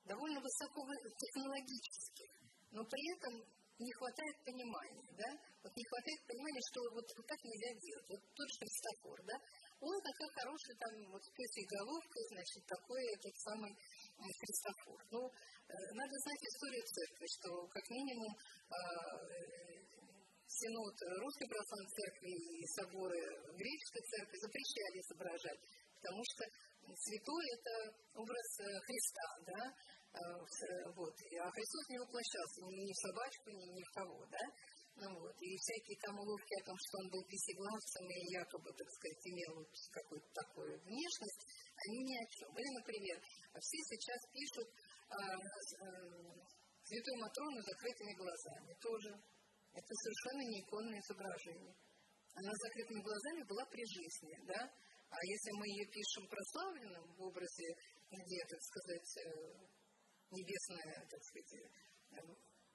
довольно 0.06 0.40
высокотехнологических, 0.40 2.30
но 2.72 2.86
при 2.86 3.04
этом 3.18 3.34
не 3.80 3.94
хватает 3.94 4.36
понимания, 4.46 5.10
да? 5.18 5.30
Вот 5.64 5.74
не 5.76 5.86
хватает 5.86 6.20
понимания, 6.26 6.62
что 6.70 6.82
вот, 6.94 7.06
вот 7.18 7.26
так 7.28 7.40
нельзя 7.44 7.74
делать. 7.78 8.08
Вот 8.10 8.22
тот 8.34 8.48
же 8.50 8.58
Христофор, 8.62 9.20
да? 9.26 9.36
Он 9.80 9.96
такой 10.02 10.30
хороший, 10.34 10.76
там, 10.82 10.94
вот 11.14 11.22
с 11.22 11.30
пёсей 11.38 11.66
головкой, 11.70 12.24
значит, 12.34 12.66
такой 12.66 13.02
этот 13.14 13.36
самый 13.38 13.74
Христофор. 14.18 14.98
Ну, 15.12 15.22
э, 15.30 15.74
надо 15.94 16.14
знать 16.18 16.42
историю 16.42 16.82
церкви, 16.82 17.28
что 17.30 17.50
как 17.70 17.86
минимум 17.90 18.34
э, 18.34 18.80
Синод 20.50 20.98
Русской 21.22 21.46
Православной 21.46 21.94
Церкви 21.94 22.34
и 22.34 22.66
соборы 22.74 23.22
Греческой 23.54 24.02
Церкви 24.10 24.38
запрещали 24.42 24.98
изображать, 24.98 25.62
потому 25.94 26.22
что 26.26 26.42
святой– 26.98 27.46
это 27.62 27.74
образ 28.18 28.50
э, 28.60 28.80
Христа, 28.82 29.28
да, 29.46 29.62
вот. 30.96 31.14
А 31.14 31.52
Христос 31.52 31.90
не 31.90 32.00
воплощался 32.00 32.62
ни 32.66 32.90
в 32.90 32.98
собачку, 33.06 33.52
ни 33.52 33.84
в 33.84 33.92
кого, 33.94 34.26
да? 34.32 34.42
Ну, 34.98 35.08
вот. 35.22 35.36
И 35.42 35.50
всякие 35.58 35.98
там 36.02 36.18
уловки 36.18 36.54
о 36.58 36.66
том, 36.66 36.78
что 36.78 36.98
он 36.98 37.10
был 37.14 37.24
пятиглавцем 37.30 38.06
и 38.10 38.34
якобы, 38.34 38.74
так 38.74 38.90
сказать, 38.90 39.22
имел 39.30 39.62
вот 39.62 39.70
какую-то 39.94 40.30
такую 40.34 40.74
внешность, 40.82 41.44
они 41.86 41.98
ни 42.02 42.16
о 42.18 42.26
чем. 42.34 42.50
Или, 42.58 42.70
например, 42.82 43.22
все 43.62 43.78
сейчас 43.94 44.22
пишут 44.34 44.68
а, 45.10 45.22
а, 45.22 45.88
святую 46.82 47.18
Матрону 47.22 47.62
закрытыми 47.62 48.14
глазами. 48.18 48.74
Тоже. 48.82 49.12
Это 49.78 49.94
совершенно 49.94 50.44
не 50.50 50.62
иконное 50.66 51.00
изображение. 51.00 51.76
Она 52.34 52.50
с 52.50 52.62
закрытыми 52.66 53.02
глазами 53.02 53.44
была 53.46 53.66
при 53.70 53.86
жизни, 53.86 54.34
да? 54.50 54.62
А 55.10 55.18
если 55.24 55.52
мы 55.58 55.68
ее 55.70 55.86
пишем 55.94 56.28
прославленным 56.28 57.06
в 57.14 57.22
образе, 57.22 57.70
где, 58.10 58.40
так 58.50 58.62
сказать, 58.62 59.10
э, 59.22 59.30
небесное, 60.32 61.06
так 61.06 61.22
сказать, 61.24 61.54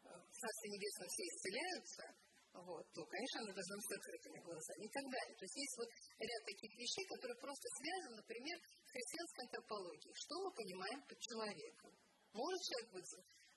э, 0.05 0.09
в 0.11 0.35
Царстве 0.35 0.69
Небесном 0.71 1.09
все 1.09 1.23
исцеляются, 1.27 2.05
вот, 2.53 2.85
то, 2.93 3.01
конечно, 3.09 3.41
она 3.41 3.53
должна 3.57 3.77
быть 3.81 3.91
закрытыми 3.97 4.39
глазами 4.45 4.85
и 4.85 4.93
так 4.93 5.07
далее. 5.09 5.35
То 5.41 5.45
есть 5.49 5.57
есть 5.57 5.77
вот 5.81 5.89
ряд 6.21 6.43
таких 6.45 6.73
вещей, 6.77 7.05
которые 7.09 7.37
просто 7.41 7.67
связаны, 7.81 8.17
например, 8.21 8.57
с 8.61 8.91
христианской 8.93 9.43
антропологией. 9.49 10.13
Что 10.13 10.35
мы 10.45 10.49
понимаем 10.53 11.01
под 11.09 11.19
человеком? 11.19 11.91
Может 12.37 12.61
человек 12.61 12.89
быть, 12.93 13.09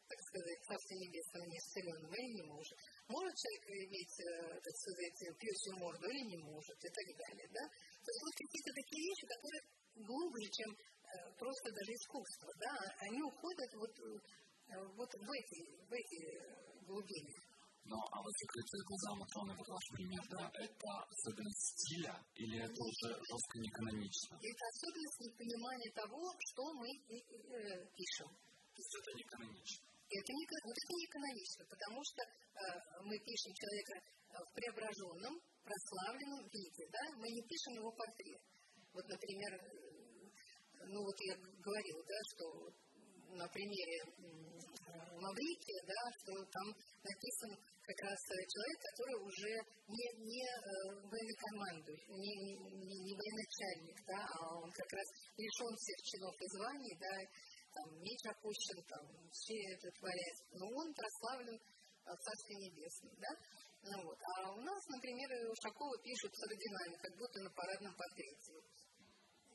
так 0.07 0.19
сказать, 0.31 0.59
Небесном 0.95 1.43
не 1.43 1.57
исцеленным 1.59 2.11
или 2.15 2.29
не 2.39 2.45
может? 2.47 2.77
Может 3.11 3.33
человек 3.35 3.63
иметь, 3.83 4.15
так 4.63 4.75
сказать, 4.79 5.17
пьющую 5.43 5.75
морду 5.75 6.05
или 6.07 6.23
не 6.31 6.39
может, 6.39 6.77
и 6.79 6.87
так 6.87 7.07
далее, 7.19 7.47
да? 7.51 7.63
То 7.67 8.09
есть 8.15 8.21
вот 8.23 8.33
какие-то 8.39 8.71
такие 8.79 9.01
вещи, 9.11 9.25
которые 9.27 9.61
глубже, 10.07 10.47
чем 10.55 10.69
просто 11.35 11.67
даже 11.71 11.91
искусство, 11.99 12.51
да, 12.59 12.73
они 13.07 13.21
уходят 13.23 13.71
вот, 13.75 13.93
вот 14.95 15.09
в 15.13 15.29
эти, 15.31 15.59
в 15.87 15.91
эти 15.93 16.19
глубины. 16.85 17.33
Но 17.85 18.01
а 18.01 18.17
вот 18.17 18.33
закрытые 18.33 18.81
глаза 18.81 19.09
Матроны, 19.13 19.53
вот 19.53 19.67
ваш 19.69 19.85
пример, 19.93 20.23
да, 20.33 20.49
это 20.57 20.89
особенность 21.05 21.65
стиля 21.69 22.17
или 22.33 22.57
это 22.57 22.79
уже 22.81 23.09
жестко 23.13 23.55
неканонично? 23.61 24.33
Это 24.41 24.63
особенность 24.73 25.21
непонимания 25.21 25.91
того, 25.93 26.33
что 26.49 26.61
мы 26.81 26.89
э, 26.89 27.85
пишем. 27.93 28.29
То 28.73 28.79
есть 28.81 28.93
это 28.97 29.11
не 29.13 29.23
канонично? 29.29 29.85
Это 30.05 30.29
не, 30.33 30.45
вот 30.49 30.77
это 30.77 30.93
не 30.97 31.07
потому 31.69 32.01
что 32.05 32.21
э, 32.25 32.29
мы 33.05 33.13
пишем 33.21 33.53
человека 33.53 33.93
э, 34.01 34.37
в 34.41 34.49
преображенном, 34.53 35.33
прославленном 35.61 36.45
виде, 36.49 36.83
да, 36.89 37.03
мы 37.17 37.29
не 37.29 37.41
пишем 37.45 37.73
его 37.73 37.91
портрет. 37.93 38.41
Вот, 38.93 39.05
например, 39.05 39.51
э, 39.53 40.85
ну 40.89 41.05
вот 41.05 41.17
я 41.21 41.35
говорила, 41.37 42.01
да, 42.01 42.19
что 42.33 42.45
на 43.33 43.47
примере 43.49 43.97
Маврикия, 45.19 45.81
да, 45.87 46.01
что 46.19 46.31
там 46.51 46.67
написан 47.03 47.51
как 47.85 47.99
раз 48.01 48.19
человек, 48.25 48.79
который 48.81 49.17
уже 49.21 49.53
не, 49.87 50.05
не 50.25 50.45
э, 50.45 50.61
военнокомандующий, 51.05 52.13
не, 52.13 52.33
не, 52.45 52.97
не 53.05 53.13
военачальник, 53.13 53.97
да, 54.07 54.21
а 54.25 54.57
он 54.57 54.71
как 54.71 54.91
раз 54.93 55.07
лишен 55.37 55.73
всех 55.77 55.97
чинов 56.03 56.35
и 56.41 56.47
званий, 56.57 56.97
да, 56.99 57.13
там 57.75 57.87
меч 58.01 58.21
опущен, 58.25 58.79
там 58.87 59.03
все 59.31 59.55
это 59.73 59.91
творят. 59.99 60.37
Но 60.51 60.65
он 60.65 60.93
прославлен 60.93 61.59
в 62.05 62.17
Царстве 62.17 62.55
Небесном, 62.55 63.13
да. 63.19 63.31
Ну, 63.85 64.03
вот. 64.03 64.17
А 64.17 64.51
у 64.53 64.61
нас, 64.61 64.81
например, 64.87 65.29
Ушакова 65.51 65.97
пишут 66.01 66.33
с 66.33 66.41
орденами, 66.41 66.95
как 66.97 67.13
будто 67.17 67.37
на 67.41 67.51
парадном 67.51 67.93
портрете. 67.93 68.53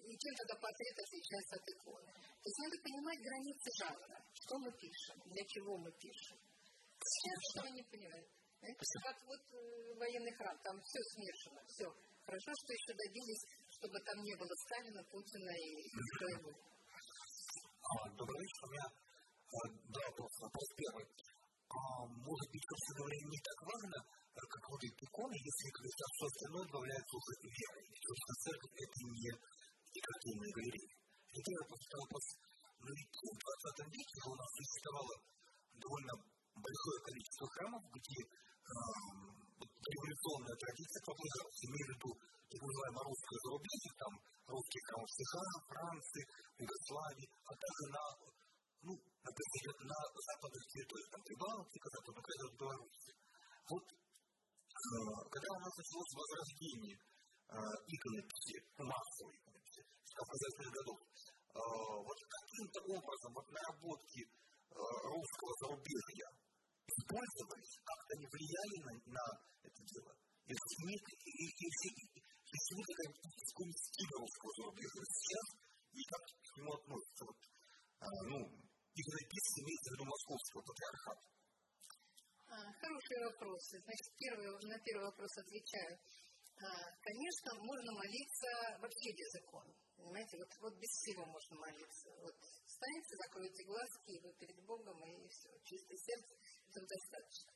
И 0.04 0.12
чем 0.16 0.32
тогда 0.36 0.54
портрет 0.60 0.96
отличается 0.96 1.54
от 1.56 1.66
иконы? 1.68 2.12
То 2.12 2.46
есть 2.48 2.60
надо 2.64 2.76
понимать 2.80 3.20
границы 3.20 3.68
жанра, 3.80 4.16
что 4.32 4.52
мы 4.58 4.68
пишем, 4.72 5.16
для 5.28 5.44
чего 5.44 5.76
мы 5.76 5.90
пишем. 5.92 6.38
Сейчас 7.00 7.38
что 7.52 7.68
не 7.68 7.84
понимаю. 7.84 8.26
Это 8.60 8.84
как 9.02 9.16
вот 9.24 9.40
э, 9.56 9.94
военный 9.96 10.34
храм, 10.36 10.56
там 10.60 10.76
все 10.84 11.00
смешано, 11.16 11.60
все. 11.64 11.88
Хорошо, 12.24 12.52
что 12.52 12.72
еще 12.76 12.92
добились, 12.92 13.44
чтобы 13.72 13.96
там 14.04 14.20
не 14.20 14.36
было 14.36 14.52
Сталина, 14.68 15.00
Путина 15.08 15.52
и 15.56 15.72
своего. 16.20 16.52
А, 16.52 18.08
добрый 18.12 18.38
вечер. 18.44 18.62
У 18.64 18.70
меня 18.70 18.84
а, 18.84 19.64
два 19.88 20.04
вопроса. 20.12 20.38
Вопрос 20.44 20.68
первый. 20.76 21.06
А, 21.72 22.04
может 22.04 22.48
быть, 22.52 22.64
собственно 22.68 22.98
говоря, 23.00 23.18
не 23.32 23.40
так 23.40 23.58
важно, 23.64 23.96
э, 24.04 24.40
как 24.44 24.64
эти 24.76 25.04
иконы, 25.08 25.36
если 25.40 25.66
когда 25.72 26.04
все 26.12 26.24
остальное 26.28 26.66
добавляется 26.68 27.14
уже 27.16 27.32
верой. 27.40 27.84
И, 27.88 27.96
собственно, 27.96 28.36
церковь 28.44 28.74
это 28.76 28.96
не 29.08 29.32
декоративная 30.00 30.52
галерея. 30.56 30.92
Это 31.30 31.48
я 31.52 31.60
вопрос. 31.60 32.26
Но 32.80 32.88
ведь 32.96 33.12
в 33.12 33.36
20 33.36 33.92
веке 33.92 34.18
у 34.24 34.34
нас 34.40 34.48
существовало 34.56 35.14
довольно 35.76 36.14
большое 36.56 36.98
количество 37.04 37.46
храмов, 37.52 37.82
где 37.92 38.18
э, 38.24 38.72
революционная 39.60 40.56
традиция 40.56 41.00
продолжалась. 41.04 41.60
Имею 41.68 41.86
в 41.86 41.92
виду 41.92 42.10
так 42.50 42.60
называемое 42.64 43.04
русское 43.04 43.38
зарубежье, 43.44 43.92
там 44.00 44.12
русские 44.48 44.82
храмы 44.88 45.06
в 45.06 45.14
США, 45.20 45.50
Франции, 45.70 46.24
Югославии, 46.58 47.28
а 47.46 47.52
также 47.54 47.84
на, 47.94 48.04
ну, 48.88 48.92
например, 49.22 49.74
на 49.86 49.98
западных 50.18 50.64
территориях, 50.72 51.08
там 51.12 51.22
Прибалтика, 51.22 51.86
Западная 51.94 52.24
Украина, 52.24 52.48
Беларуси. 52.58 53.12
Вот 53.70 53.84
э, 53.86 53.96
когда 55.30 55.48
у 55.52 55.60
нас 55.60 55.72
началось 55.78 56.12
возрождение 56.16 56.96
э, 56.96 57.56
иконописи, 57.86 58.56
массовой 58.80 59.36
показательных 60.14 60.72
годов, 60.74 60.98
э, 61.00 61.60
вот 62.06 62.18
каким-то 62.18 62.78
образом 62.90 63.30
вот 63.34 63.46
наработки 63.50 64.22
э, 64.22 64.74
русского 64.74 65.52
зарубежья 65.60 66.28
использовались, 66.90 67.72
как-то 67.84 68.10
они 68.18 68.26
влияли 68.26 68.76
на, 68.86 68.92
на 69.14 69.24
это 69.62 69.80
дело. 69.86 70.12
Если 70.50 70.76
нет, 70.90 71.02
если 72.50 72.72
вы 72.74 72.82
какой-нибудь 72.82 73.78
стиль 73.78 74.14
русского 74.18 74.50
зарубежья 74.58 75.04
сейчас, 75.06 75.46
и 75.94 76.02
как 76.06 76.22
к 76.26 76.56
нему 76.58 76.72
относится, 76.74 77.22
вот, 77.26 77.38
а, 78.00 78.06
ну, 78.26 78.38
иконописец 78.94 79.54
имеется 79.62 79.88
в 79.90 79.92
виду 79.94 80.04
московского 80.10 80.62
патриархата. 80.66 81.24
А, 82.50 82.56
хороший 82.82 83.18
вопрос. 83.30 83.62
Значит, 83.70 84.08
первый, 84.18 84.50
на 84.66 84.78
первый 84.82 85.06
вопрос 85.06 85.30
отвечаю. 85.38 85.94
А, 86.58 86.66
конечно, 86.98 87.54
можно 87.62 87.90
молиться 87.94 88.50
вообще 88.82 89.08
без 89.14 89.30
икон. 89.38 89.70
Понимаете, 90.00 90.38
вот, 90.38 90.48
вот 90.60 90.74
без 90.80 90.88
всего 90.88 91.24
можно 91.26 91.56
молиться. 91.56 92.10
Вот 92.22 92.34
встанете, 92.64 93.16
закроете 93.16 93.64
глазки, 93.64 94.10
и 94.10 94.20
вы 94.20 94.32
перед 94.34 94.64
Богом, 94.64 94.96
и 95.04 95.28
все, 95.28 95.48
чистое 95.64 95.98
сердце, 95.98 96.34
этого 96.68 96.86
достаточно. 96.86 97.52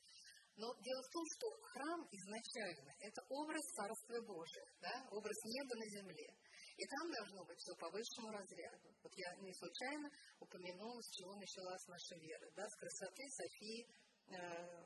Но 0.57 0.71
дело 0.79 1.01
в 1.03 1.09
том, 1.11 1.23
что 1.35 1.45
храм 1.67 1.99
изначально– 2.11 2.91
это 3.01 3.21
образ 3.27 3.61
Царства 3.75 4.21
Божия, 4.21 4.67
да? 4.79 5.07
образ 5.11 5.35
неба 5.43 5.75
на 5.75 5.87
земле. 5.89 6.29
И 6.77 6.83
там 6.87 7.11
должно 7.11 7.43
быть 7.43 7.59
все 7.59 7.75
по 7.75 7.89
высшему 7.89 8.31
разряду. 8.31 8.87
Вот 9.03 9.11
я 9.15 9.35
не 9.41 9.53
случайно 9.53 10.09
упомянула, 10.39 11.01
с 11.01 11.11
чего 11.11 11.35
началась 11.35 11.87
наша 11.87 12.15
вера, 12.15 12.51
да? 12.55 12.63
с 12.67 12.75
красоты 12.75 13.23
Софии 13.27 13.87
э. 14.31 14.85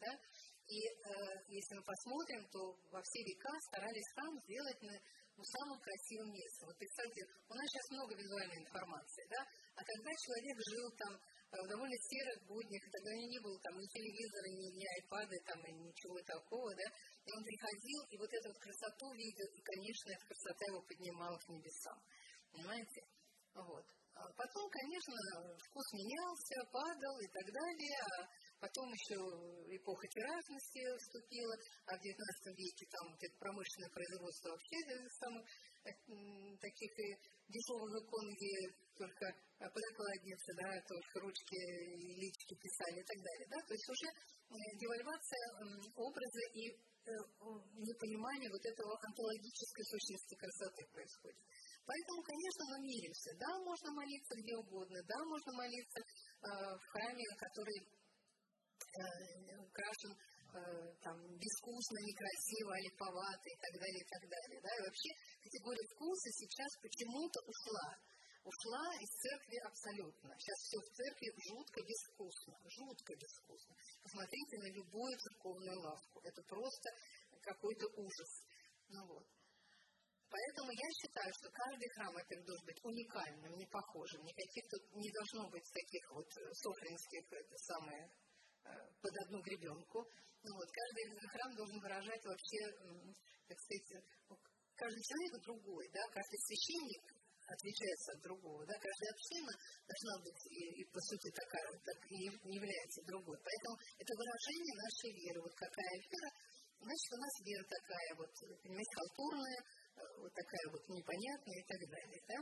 Да? 0.00 0.12
И 0.66 0.80
э, 0.80 0.92
если 1.48 1.74
мы 1.76 1.82
посмотрим, 1.84 2.48
то 2.48 2.60
во 2.90 3.02
все 3.02 3.20
века 3.22 3.52
старались 3.68 4.08
храм 4.14 4.38
сделать 4.40 4.82
на 4.82 4.96
ну, 5.36 5.42
самым 5.44 5.78
красивым 5.80 6.30
местом. 6.32 6.68
Вот 6.68 6.78
представьте, 6.78 7.20
у 7.48 7.54
нас 7.54 7.66
сейчас 7.66 7.90
много 7.90 8.14
визуальной 8.14 8.58
информации, 8.62 9.26
да? 9.30 9.40
а 9.74 9.80
когда 9.82 10.10
человек 10.14 10.56
жил 10.70 10.86
там 10.96 11.12
в 11.54 11.66
довольно 11.68 11.98
серых 12.10 12.38
буднях, 12.46 12.82
тогда 12.90 13.10
не 13.14 13.38
было 13.38 13.58
там 13.62 13.78
ни 13.78 13.86
телевизора, 13.86 14.48
ни, 14.50 14.68
ни 14.74 14.86
айпада, 14.98 15.36
там, 15.46 15.58
и 15.66 15.72
ничего 15.72 16.18
такого, 16.22 16.74
да, 16.74 16.86
и 17.26 17.30
он 17.30 17.42
приходил, 17.44 18.00
и 18.10 18.18
вот 18.18 18.30
эту 18.30 18.48
вот 18.50 18.58
красоту 18.58 19.06
видел, 19.14 19.46
и, 19.54 19.60
конечно, 19.62 20.10
эта 20.10 20.24
красота 20.26 20.64
его 20.66 20.82
поднимала 20.82 21.38
к 21.38 21.48
небесам, 21.48 21.98
понимаете? 22.50 23.00
Вот. 23.54 23.86
А 24.14 24.22
потом, 24.34 24.70
конечно, 24.70 25.14
вкус 25.58 25.86
менялся, 25.94 26.58
падал 26.70 27.18
и 27.18 27.28
так 27.30 27.46
далее, 27.50 27.98
а 28.02 28.26
потом 28.64 28.88
еще 28.96 29.20
эпоха 29.76 30.08
тиражности 30.08 30.80
вступила, 30.96 31.54
а 31.84 31.92
в 31.92 32.00
XIX 32.00 32.16
веке 32.56 32.84
там 32.88 33.12
вот 33.12 33.20
это 33.20 33.36
промышленное 33.36 33.92
производство 33.92 34.48
вообще 34.56 34.78
самых 35.20 35.44
таких 36.64 36.92
и 36.96 37.08
дешевых 37.52 37.92
икон, 38.00 38.24
где 38.32 38.72
только 38.96 39.26
подокладницы, 39.60 40.48
да, 40.56 40.80
только 40.88 41.20
ручки 41.20 41.60
и 41.60 42.16
лички 42.24 42.54
писали 42.56 43.04
и 43.04 43.04
так 43.04 43.18
далее. 43.20 43.46
Да? 43.52 43.60
То 43.68 43.72
есть 43.76 43.88
уже 43.92 44.08
девальвация 44.80 45.44
образа 45.92 46.42
и 46.56 46.64
э, 46.72 47.10
непонимание 47.84 48.48
вот 48.48 48.64
этого 48.64 48.96
онтологической 48.96 49.84
сущности 49.92 50.34
красоты 50.40 50.88
происходит. 50.88 51.42
Поэтому, 51.84 52.22
конечно, 52.22 52.62
мы 52.72 52.78
миримся. 52.80 53.30
Да, 53.36 53.50
можно 53.60 53.92
молиться 53.92 54.34
где 54.40 54.56
угодно, 54.56 54.98
да, 55.04 55.18
можно 55.24 55.52
молиться 55.52 56.00
э, 56.00 56.06
в 56.40 56.84
храме, 56.92 57.24
который 57.36 57.76
э, 57.76 58.03
украшен 59.58 60.14
Э, 60.54 60.60
там, 61.02 61.18
безвкусно, 61.42 61.98
некрасиво, 61.98 62.78
олиповато 62.78 63.46
и 63.50 63.58
так 63.58 63.74
далее, 63.74 63.98
и 63.98 64.06
так 64.06 64.22
далее. 64.22 64.60
Да? 64.62 64.70
И 64.70 64.84
вообще 64.86 65.10
категория 65.42 65.86
вкуса 65.90 66.30
сейчас 66.30 66.70
почему-то 66.78 67.42
ушла. 67.42 67.88
Ушла 68.46 68.86
из 69.02 69.10
церкви 69.18 69.58
абсолютно. 69.66 70.30
Сейчас 70.38 70.58
все 70.62 70.78
в 70.78 70.88
церкви 70.94 71.28
жутко 71.48 71.82
безвкусно. 71.82 72.54
Жутко 72.70 73.10
безвкусно. 73.18 73.74
Посмотрите 74.04 74.54
на 74.62 74.68
любую 74.70 75.18
церковную 75.18 75.78
лавку. 75.80 76.20
Это 76.22 76.40
просто 76.46 76.88
какой-то 77.42 77.86
ужас. 77.98 78.32
Ну 78.94 79.02
вот. 79.10 79.26
Поэтому 80.30 80.70
я 80.70 80.88
считаю, 80.98 81.30
что 81.34 81.50
каждый 81.50 81.88
храм, 81.94 82.14
это 82.16 82.42
должен 82.42 82.66
быть 82.66 82.80
уникальным, 82.82 83.54
не 83.58 83.66
похожим. 83.66 84.22
Никаких 84.22 84.64
тут 84.70 84.82
не 85.02 85.10
должно 85.10 85.50
быть 85.50 85.66
таких 85.70 86.04
вот 86.10 86.28
софринских, 86.62 87.22
это 87.30 87.56
самое, 87.58 88.02
э, 88.02 88.23
под 89.00 89.14
одну 89.26 89.40
гребенку. 89.42 90.04
Ну, 90.44 90.50
вот, 90.56 90.68
каждый 90.68 91.04
храм 91.28 91.54
должен 91.56 91.78
выражать 91.80 92.24
вообще, 92.24 92.60
так 93.48 93.58
сказать, 93.58 94.04
ну, 94.28 94.36
каждый 94.76 95.02
человек 95.02 95.32
другой, 95.44 95.88
да, 95.92 96.02
каждый 96.12 96.38
священник 96.44 97.04
отличается 97.46 98.12
от 98.12 98.20
другого, 98.24 98.64
да, 98.64 98.74
каждая 98.80 99.10
община 99.12 99.52
должна 99.84 100.14
быть 100.24 100.40
и, 100.48 100.80
и 100.80 100.82
по 100.88 101.00
сути 101.00 101.28
такая, 101.32 101.68
так 101.84 101.98
и 102.08 102.24
является 102.24 103.00
другой. 103.04 103.36
Поэтому 103.36 103.74
это 104.00 104.12
выражение 104.16 104.74
нашей 104.80 105.12
веры, 105.12 105.38
вот 105.44 105.54
какая 105.54 105.94
вера, 106.08 106.30
значит, 106.80 107.10
у 107.12 107.20
нас 107.20 107.34
вера 107.44 107.64
такая 107.68 108.10
вот, 108.16 108.32
понимаете, 108.64 108.94
халтурная, 108.96 109.60
э, 109.60 110.00
вот 110.24 110.32
такая 110.32 110.66
вот 110.72 110.82
непонятная 110.88 111.58
и 111.60 111.66
так 111.68 111.80
далее, 111.84 112.20
да. 112.28 112.38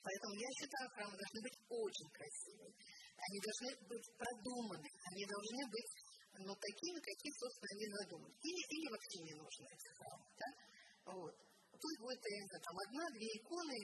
Поэтому 0.00 0.32
я 0.32 0.50
считаю, 0.56 0.88
храмы 0.96 1.12
должны 1.12 1.40
быть 1.44 1.58
очень 1.68 2.08
красивыми, 2.08 2.72
они 3.20 3.38
должны 3.40 3.70
быть 3.88 4.06
продуманы, 4.16 4.88
они 5.12 5.24
должны 5.26 5.62
быть 5.68 5.90
но 6.38 6.54
такими, 6.56 6.98
какие, 7.00 7.32
собственно, 7.36 7.68
они 7.74 7.86
задуманы. 7.90 8.34
Или, 8.40 8.62
или 8.70 8.86
вообще 8.88 9.18
не 9.28 9.34
нужны 9.34 9.66
эти 9.66 9.88
храмы. 9.98 10.24
Да? 10.38 10.48
Вот. 11.12 11.34
Тут 11.74 11.94
будет, 12.00 12.20
я 12.22 12.38
не 12.40 12.48
знаю, 12.48 12.62
там 12.64 12.76
одна-две 12.78 13.28
иконы 13.40 13.78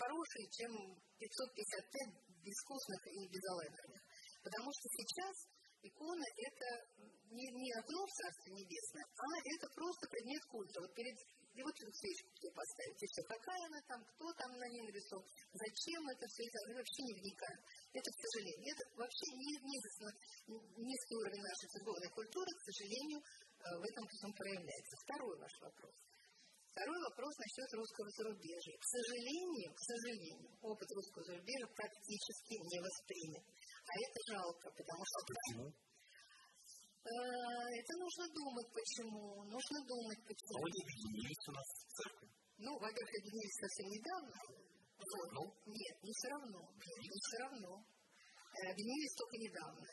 хорошие, 0.00 0.44
чем 0.50 0.70
555 1.18 2.42
безвкусных 2.42 3.00
и 3.06 3.20
безалаберных. 3.28 4.02
Потому 4.42 4.70
что 4.70 4.86
сейчас 4.90 5.34
икона– 5.82 6.26
это 6.50 6.68
не, 7.30 7.46
не 7.50 7.70
окно 7.74 8.00
в 8.06 8.12
Царстве 8.12 8.52
Небесное, 8.54 9.06
а 9.06 9.26
это 9.42 9.66
просто 9.74 10.08
предмет 10.08 10.42
культа. 10.46 10.80
Вот 10.80 10.94
перед 10.94 11.16
и 11.56 11.62
вот 11.64 11.72
свечку 11.72 12.52
поставить, 12.52 13.00
и 13.00 13.06
все. 13.06 13.22
Какая 13.24 13.64
она 13.64 13.80
там, 13.88 14.04
кто 14.04 14.28
там 14.36 14.52
на 14.60 14.68
ней 14.68 14.82
нарисован, 14.84 15.24
зачем 15.56 16.00
это 16.12 16.28
все 16.28 16.44
они 16.44 16.74
вообще 16.76 17.00
не 17.00 17.14
вникают. 17.16 17.60
Это, 17.96 18.08
к 18.12 18.18
сожалению, 18.28 18.68
это 18.76 18.82
вообще 19.00 19.26
не, 19.40 19.52
не, 19.56 19.78
низкий 20.84 21.16
уровень 21.16 21.40
нашей 21.40 21.68
церковной 21.72 22.10
культуры, 22.12 22.50
к 22.52 22.62
сожалению, 22.68 23.20
э, 23.24 23.72
в 23.72 23.82
этом 23.88 24.04
всем 24.12 24.32
проявляется. 24.36 24.94
Второй 25.00 25.34
ваш 25.40 25.54
вопрос. 25.64 25.96
Второй 26.76 27.00
вопрос 27.08 27.32
насчет 27.40 27.72
русского 27.72 28.08
зарубежья. 28.20 28.76
К 28.76 28.84
сожалению, 28.84 29.72
к 29.72 29.80
сожалению, 29.80 30.44
опыт 30.60 30.88
русского 30.92 31.24
зарубежья 31.24 31.68
практически 31.72 32.54
не 32.68 32.78
воспринят. 32.84 33.44
А 33.88 33.92
это 33.96 34.18
жалко, 34.28 34.66
потому 34.76 35.02
что... 35.08 35.18
Почему? 35.32 35.66
Э, 37.00 37.12
это 37.80 37.92
нужно 37.96 38.28
думать, 38.28 38.68
почему. 38.76 39.40
Нужно 39.48 39.78
думать, 39.88 40.20
почему. 40.28 40.52
А 40.52 40.68
объединились 40.68 41.44
у 41.48 41.52
нас 41.56 41.64
в 41.64 41.88
церкви? 41.96 42.28
Ну, 42.60 42.70
во-первых, 42.76 43.08
объединились 43.24 43.56
совсем 43.56 43.88
недавно. 43.88 44.36
Ну? 44.98 45.42
Нет, 45.66 45.96
не 46.02 46.12
все 46.12 46.28
равно. 46.28 46.60
Не 46.72 47.18
все 47.20 47.36
равно. 47.44 47.72
Э, 47.80 48.70
объединились 48.72 49.14
только 49.16 49.36
недавно. 49.36 49.84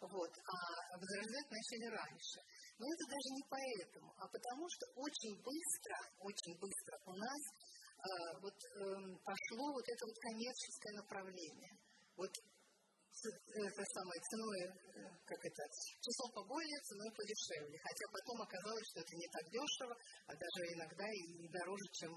Вот. 0.00 0.30
А 0.30 0.96
возрождать 0.96 1.50
начали 1.50 1.86
раньше. 1.90 2.38
Но 2.78 2.86
это 2.86 3.04
даже 3.10 3.28
не 3.34 3.44
поэтому, 3.50 4.14
а 4.14 4.28
потому 4.28 4.64
что 4.70 4.86
очень 4.94 5.34
быстро, 5.42 5.96
очень 6.22 6.54
быстро 6.62 6.94
у 7.06 7.14
нас 7.18 7.42
э, 7.50 8.06
вот, 8.38 8.54
э, 8.54 8.78
пошло 9.26 9.64
вот 9.74 9.82
это 9.82 10.02
вот 10.06 10.16
коммерческое 10.22 10.94
направление. 10.94 11.74
Вот 12.14 12.30
это 12.30 13.82
самое 13.82 14.20
ценой, 14.30 14.62
э, 14.62 15.10
как 15.26 15.40
это, 15.42 15.62
числом 15.98 16.30
поболее, 16.30 16.78
ценой 16.86 17.10
подешевле. 17.10 17.78
Хотя 17.82 18.04
потом 18.14 18.42
оказалось, 18.42 18.86
что 18.94 19.00
это 19.00 19.14
не 19.16 19.26
так 19.26 19.44
дешево, 19.50 19.94
а 20.26 20.32
даже 20.38 20.60
иногда 20.70 21.06
и 21.10 21.48
дороже, 21.50 21.86
чем 21.98 22.14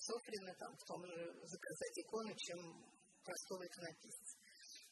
Софрина, 0.00 0.54
там, 0.58 0.72
в 0.76 0.84
том 0.84 1.04
же 1.04 1.16
заказать 1.46 1.98
икону, 1.98 2.34
чем 2.36 2.58
простого 3.24 3.66
иконописца. 3.66 4.36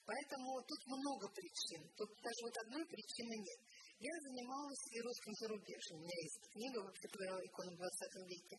Поэтому 0.07 0.63
тут 0.63 0.81
много 0.87 1.27
причин. 1.35 1.83
Тут 1.99 2.09
даже 2.23 2.41
вот 2.47 2.57
одной 2.63 2.87
причины 2.87 3.35
нет. 3.43 3.61
Я 3.99 4.15
занималась 4.23 4.85
и 4.93 5.03
русским 5.03 5.35
зарубежьем. 5.35 5.99
У 5.99 6.05
меня 6.07 6.19
есть 6.23 6.47
книга 6.53 6.79
вообще 6.79 7.09
про 7.11 7.27
икону 7.43 7.75
в 7.75 7.81
20 7.81 8.29
веке. 8.31 8.57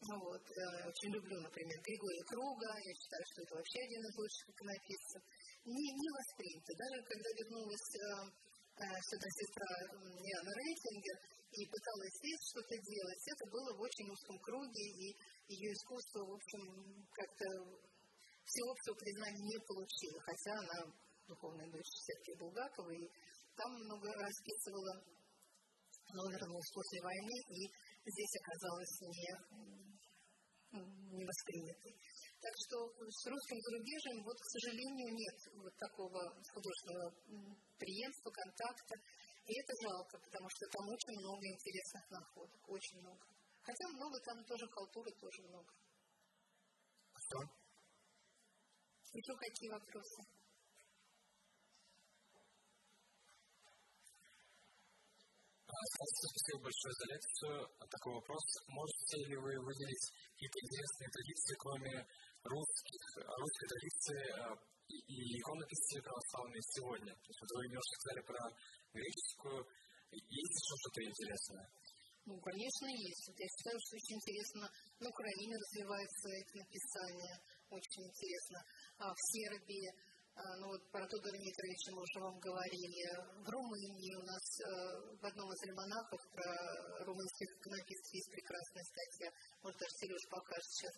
Ну 0.00 0.14
вот, 0.16 0.44
я 0.48 0.88
очень 0.88 1.12
люблю, 1.12 1.36
например, 1.44 1.76
Григория 1.82 2.24
Круга. 2.24 2.70
Я 2.72 2.94
считаю, 2.94 3.24
что 3.26 3.42
это 3.42 3.52
вообще 3.58 3.78
один 3.84 4.00
из 4.00 4.14
лучших 4.16 4.44
иконописцев 4.48 5.22
не, 5.66 5.86
не 5.92 6.08
воспринято. 6.08 6.72
Даже 6.72 6.96
когда 7.04 7.28
вернулась 7.36 7.88
э, 7.92 8.04
э, 8.78 8.84
сюда 9.12 9.28
сестра 9.28 9.70
Яна 9.92 10.52
Рейтингер 10.56 11.18
и 11.52 11.60
пыталась 11.68 12.14
здесь 12.22 12.42
что-то 12.48 12.74
делать, 12.78 13.22
это 13.28 13.44
было 13.50 13.70
в 13.76 13.80
очень 13.82 14.08
узком 14.08 14.38
круге, 14.40 14.86
и 14.88 15.08
ее 15.48 15.72
искусство, 15.72 16.20
в 16.24 16.34
общем, 16.36 16.62
как-то 17.12 17.46
всеобщего 18.44 18.94
признания 18.94 19.44
не 19.44 19.58
получило, 19.64 20.20
хотя 20.20 20.52
она 20.52 20.92
духовная 21.26 21.70
дочь 21.72 21.88
Сергея 22.04 22.36
Булгакова, 22.38 22.90
и 22.92 23.08
там 23.56 23.72
много 23.72 24.12
расписывала, 24.12 24.94
но 26.12 26.22
вернулась 26.30 26.70
после 26.72 27.00
войны, 27.02 27.36
и 27.48 27.60
здесь 28.08 28.34
оказалось 28.40 29.00
не, 29.02 29.28
не 31.16 31.24
воспринятой. 31.24 31.92
Так 32.40 32.54
что 32.54 32.76
с 32.86 33.26
русским 33.26 33.58
зарубежьем, 33.60 34.22
вот, 34.22 34.38
к 34.38 34.46
сожалению, 34.46 35.10
нет 35.10 35.38
вот 35.58 35.74
такого 35.76 36.20
художественного 36.54 37.10
преемства, 37.76 38.30
контакта. 38.30 38.94
И 39.48 39.52
это 39.58 39.72
жалко, 39.82 40.18
потому 40.22 40.46
что 40.48 40.66
там 40.70 40.86
очень 40.86 41.18
много 41.18 41.42
интересных 41.48 42.10
находок, 42.10 42.68
очень 42.68 43.00
много. 43.00 43.26
Хотя 43.68 43.84
много 43.88 44.18
там 44.24 44.42
тоже 44.46 44.66
халтуры, 44.72 45.12
тоже 45.20 45.42
много. 45.42 45.68
Что? 47.20 47.38
Еще 49.12 49.34
какие 49.36 49.68
вопросы? 49.68 50.22
Спасибо 55.68 56.64
большое 56.64 56.94
за 56.96 57.04
лекцию. 57.12 57.68
Такой 57.92 58.14
вопрос. 58.14 58.44
Можете 58.68 59.16
ли 59.28 59.36
вы 59.36 59.52
выделить 59.60 60.06
какие-то 60.32 60.58
интересные 60.64 61.08
традиции, 61.12 61.54
кроме 61.60 62.08
русских, 62.48 63.02
русской 63.20 63.66
традиции 63.68 64.24
и 65.12 65.16
иконописи 65.44 66.00
православные 66.00 66.62
сегодня? 66.72 67.12
То 67.12 67.28
есть 67.28 67.40
вы 67.52 67.68
немножко 67.68 67.94
сказали 68.00 68.22
про 68.24 68.40
греческую. 68.96 69.60
Есть 70.10 70.56
еще 70.56 70.74
что-то 70.80 71.04
интересное? 71.04 71.77
Ну, 72.28 72.36
конечно, 72.44 72.86
есть. 72.92 73.32
Я 73.40 73.48
считаю, 73.48 73.80
что 73.80 73.96
очень 73.96 74.20
интересно. 74.20 74.68
На 75.00 75.08
Украине 75.08 75.56
развивается 75.56 76.28
это 76.28 76.52
написание. 76.60 77.40
Очень 77.72 78.04
интересно. 78.04 78.60
А 78.98 79.08
в 79.08 79.20
Сербии 79.32 79.88
ну 80.60 80.68
вот 80.68 80.82
про 80.92 81.02
Тодора 81.08 81.34
Дмитриевича 81.34 81.90
мы 81.90 82.02
уже 82.02 82.20
вам 82.20 82.38
говорили. 82.38 83.10
В 83.42 83.48
Румынии 83.48 84.14
у 84.14 84.22
нас 84.22 84.44
в 85.18 85.24
одном 85.24 85.50
из 85.50 85.60
альманахов 85.66 86.20
про 86.30 87.04
румынских 87.06 87.48
иконописцев 87.58 88.14
есть 88.14 88.30
прекрасная 88.30 88.84
статья. 88.84 89.32
Может, 89.62 89.80
даже 89.80 89.98
Сереж 89.98 90.24
покажет 90.30 90.70
сейчас. 90.70 90.94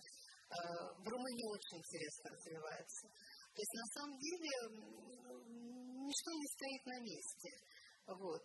В 0.99 1.07
Румынии 1.09 1.47
очень 1.47 1.79
интересно 1.79 2.31
развивается. 2.37 3.09
То 3.55 3.61
есть, 3.63 3.75
на 3.81 3.87
самом 3.95 4.19
деле, 4.19 4.51
ничто 6.05 6.31
не 6.35 6.47
стоит 6.59 6.83
на 6.85 6.99
месте. 7.01 7.51
Вот. 8.13 8.45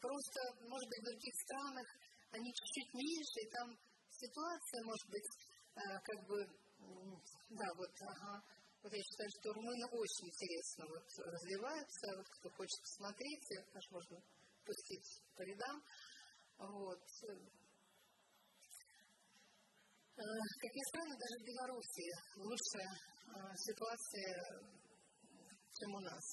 Просто, 0.00 0.40
может 0.64 0.88
быть, 0.88 1.00
в 1.00 1.08
других 1.12 1.34
странах 1.44 1.86
они 2.32 2.52
чуть-чуть 2.54 2.94
меньше, 2.94 3.40
и 3.40 3.50
там 3.50 3.78
ситуация, 4.10 4.82
может 4.84 5.08
быть, 5.10 5.28
как 5.76 6.26
бы, 6.26 6.46
да, 7.50 7.68
вот, 7.76 7.92
ага, 8.00 8.42
вот 8.82 8.92
я 8.92 9.02
считаю, 9.02 9.28
что 9.28 9.52
румыны 9.52 9.86
очень 9.92 10.26
интересно 10.28 10.86
вот 10.88 11.04
развиваются. 11.26 12.24
Кто 12.38 12.48
хочет 12.50 12.80
посмотреть, 12.80 13.44
аж 13.74 13.90
можно 13.90 14.18
пустить 14.64 15.22
по 15.36 15.42
рядам. 15.42 15.84
Вот. 16.56 17.04
Как 20.16 20.74
ни 20.74 20.84
странно, 20.88 21.14
даже 21.16 21.36
в 21.40 21.44
Беларуси 21.44 22.08
лучшая 22.36 22.92
ситуация, 23.56 24.32
чем 25.74 25.94
у 25.94 26.00
нас. 26.00 26.24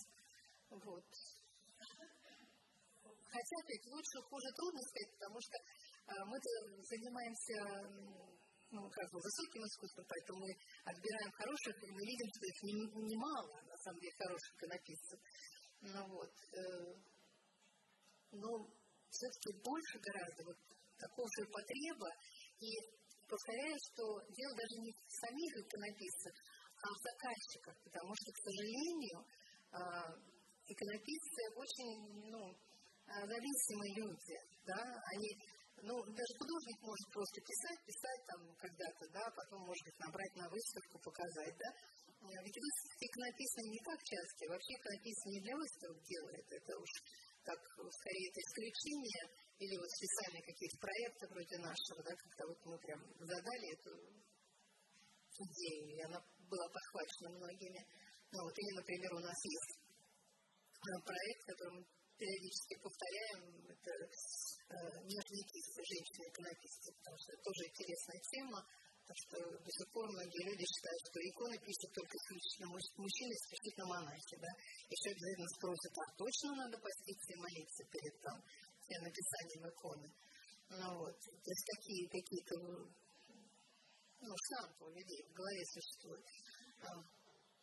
Вот. 0.69 1.05
Хотя, 3.37 3.55
опять, 3.61 3.85
лучше, 3.93 4.17
хуже 4.25 4.49
трудно 4.57 4.81
сказать, 4.81 5.11
потому 5.13 5.37
что 5.45 5.55
мы 6.25 6.37
занимаемся 6.89 7.57
ну, 8.71 8.81
как 8.89 9.07
бы 9.11 9.19
высоким 9.21 9.63
искусством, 9.63 10.05
поэтому 10.09 10.39
мы 10.43 10.51
отбираем 10.83 11.31
хороших, 11.31 11.75
и 11.83 11.91
мы 11.91 12.01
видим, 12.01 12.27
что 12.33 12.43
их 12.49 12.57
немало, 13.13 13.61
не 13.61 13.69
на 13.69 13.77
самом 13.77 13.99
деле, 14.01 14.13
хороших 14.17 14.49
иконописцев. 14.57 15.19
Ну 15.81 16.01
вот. 16.09 16.33
Э, 16.51 16.93
но 18.33 18.49
все-таки 19.09 19.49
больше 19.63 19.95
гораздо 20.01 20.43
вот 20.51 20.57
такого 20.99 21.27
же 21.39 21.45
потреба. 21.47 22.09
И 22.59 22.69
повторяю, 23.29 23.75
что 23.77 24.03
дело 24.35 24.53
даже 24.57 24.75
не 24.81 24.91
в 24.91 25.11
самих 25.15 25.51
иконописцах, 25.63 26.35
а 26.81 26.87
в 26.91 26.97
заказчиках, 26.97 27.75
потому 27.85 28.11
что, 28.19 28.29
к 28.33 28.39
сожалению, 28.43 29.17
э, 29.21 29.77
иконописцы 30.67 31.41
очень 31.55 31.93
ну, 32.27 32.41
зависимые 33.07 33.93
люди. 33.95 34.35
Да? 34.65 34.81
Они 35.15 35.31
ну, 35.83 35.93
даже 35.93 36.33
художник 36.41 36.79
может 36.81 37.07
просто 37.13 37.37
писать, 37.41 37.79
писать 37.85 38.21
там 38.25 38.41
когда-то, 38.57 39.03
да, 39.13 39.29
потом, 39.29 39.61
может 39.61 39.83
быть, 39.85 39.99
набрать 39.99 40.35
на 40.35 40.49
выставку, 40.49 40.97
показать, 40.99 41.53
да. 41.53 41.69
Э, 41.69 42.33
ведь 42.41 42.57
выставки 42.57 43.07
написаны 43.13 43.67
не 43.69 43.81
так 43.85 43.99
часто, 44.01 44.49
вообще 44.49 44.73
написано 44.73 45.31
не 45.37 45.41
для 45.45 45.55
выставок 45.55 45.99
делает, 46.01 46.45
это 46.49 46.71
уж 46.81 46.91
так, 47.45 47.59
скорее, 47.61 48.27
это 48.27 48.39
исключение, 48.41 49.23
или 49.61 49.75
вот 49.77 49.89
специальные 49.89 50.43
какие-то 50.43 50.77
проекты 50.81 51.23
вроде 51.29 51.57
нашего, 51.61 51.99
да, 52.03 52.13
когда 52.17 52.43
вот 52.49 52.59
мы 52.65 52.75
прям 52.81 52.99
задали 53.21 53.67
эту 53.77 53.91
идею, 55.37 55.85
и 55.93 56.01
она 56.09 56.19
была 56.49 56.67
подхвачена 56.73 57.29
многими. 57.37 57.81
Ну, 58.33 58.43
вот, 58.43 58.55
или, 58.57 58.73
например, 58.75 59.13
у 59.13 59.23
нас 59.23 59.39
есть 59.45 59.73
э, 59.77 60.89
проект, 61.05 61.43
который 61.45 61.73
мы 61.79 61.85
периодически 62.17 62.75
повторяем, 62.81 63.41
это 63.69 63.91
нежные 65.05 65.43
кисти 65.47 65.81
женщины-иконописцы, 65.81 66.91
потому 66.97 67.17
что 67.17 67.29
это 67.33 67.41
тоже 67.45 67.61
интересная 67.69 68.21
тема, 68.27 68.59
потому 69.05 69.19
что 69.23 69.37
до 69.63 69.71
сих 69.71 69.87
пор 69.93 70.05
многие 70.11 70.43
люди 70.43 70.65
считают, 70.67 71.01
что 71.07 71.17
иконы 71.23 71.57
пишут 71.63 71.89
только 71.95 72.15
мужчина 72.99 73.33
спешит 73.47 73.75
на 73.77 73.85
монахи, 73.87 74.35
да, 74.41 74.51
еще 74.91 75.07
обязательно 75.15 75.51
спросит, 75.55 75.93
а 75.95 76.05
точно 76.17 76.49
надо 76.67 76.75
поститься 76.77 77.29
и 77.31 77.39
молиться 77.39 77.83
перед 77.87 78.15
там, 78.21 78.37
написанием 79.07 79.63
иконы. 79.69 80.09
Ну 80.69 80.99
вот, 80.99 81.15
то 81.15 81.49
есть 81.51 81.65
такие 81.75 82.03
какие-то, 82.11 82.55
ну, 84.19 84.33
шансы 84.51 84.83
у 84.83 84.89
людей 84.91 85.23
в 85.23 85.33
голове 85.33 85.63
существуют. 85.63 86.25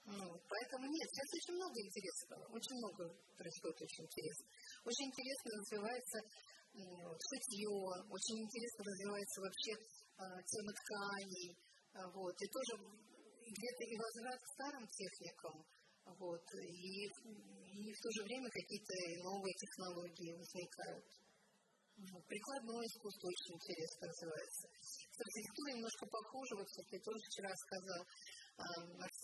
А, 0.04 0.12
ну, 0.12 0.36
поэтому 0.48 0.84
нет, 0.84 1.08
сейчас 1.08 1.28
очень 1.32 1.56
много 1.56 1.76
интересного, 1.80 2.44
очень 2.52 2.76
много 2.76 3.08
происходит 3.40 3.80
очень 3.80 4.04
интересно. 4.04 4.46
Очень 4.84 5.06
интересно 5.08 5.48
развивается 5.56 6.18
шитье, 6.74 7.70
очень 8.10 8.38
интересно 8.44 8.80
развивается 8.84 9.40
вообще 9.40 9.72
а, 10.18 10.42
тема 10.42 10.72
тканей, 10.74 11.56
а, 11.94 12.10
вот, 12.10 12.34
и 12.36 12.46
тоже 12.52 12.72
где-то 13.48 13.82
и 13.84 13.96
возврат 13.96 14.40
к 14.40 14.52
старым 14.58 14.84
техникам, 14.88 15.64
вот, 16.18 16.44
и, 16.60 17.06
и 17.06 17.92
в 17.94 18.00
то 18.02 18.10
же 18.10 18.20
время 18.24 18.48
какие-то 18.50 18.92
новые 19.22 19.54
технологии 19.54 20.36
возникают. 20.36 21.06
Прикладное 21.94 22.84
искусство 22.90 23.28
очень 23.30 23.54
интересно 23.54 24.08
развивается. 24.10 24.66
Архитектура 25.14 25.68
немножко 25.78 26.04
похожа, 26.10 26.54
вот 26.58 26.66
ты 26.90 26.98
тоже 26.98 27.22
вчера 27.30 27.54
сказал. 27.54 28.02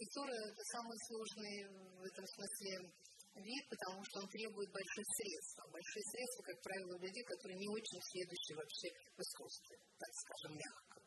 А, 0.01 0.03
архитектура– 0.03 0.33
это 0.49 0.65
самый 0.73 0.97
сложный 1.09 1.69
в 1.69 2.05
этом 2.05 2.27
смысле 2.27 2.91
вид, 3.35 3.69
потому 3.69 4.03
что 4.05 4.21
он 4.21 4.29
требует 4.29 4.73
больших 4.73 5.05
средств. 5.17 5.61
А 5.61 5.69
большие 5.69 6.03
средства, 6.05 6.43
как 6.43 6.63
правило, 6.63 6.97
у 6.97 7.01
людей, 7.01 7.25
которые 7.25 7.59
не 7.59 7.69
очень 7.69 8.01
следующие 8.01 8.57
вообще 8.57 8.89
в 9.17 9.21
искусстве, 9.21 9.77
так 9.99 10.13
скажем, 10.15 10.57
мягко. 10.57 11.01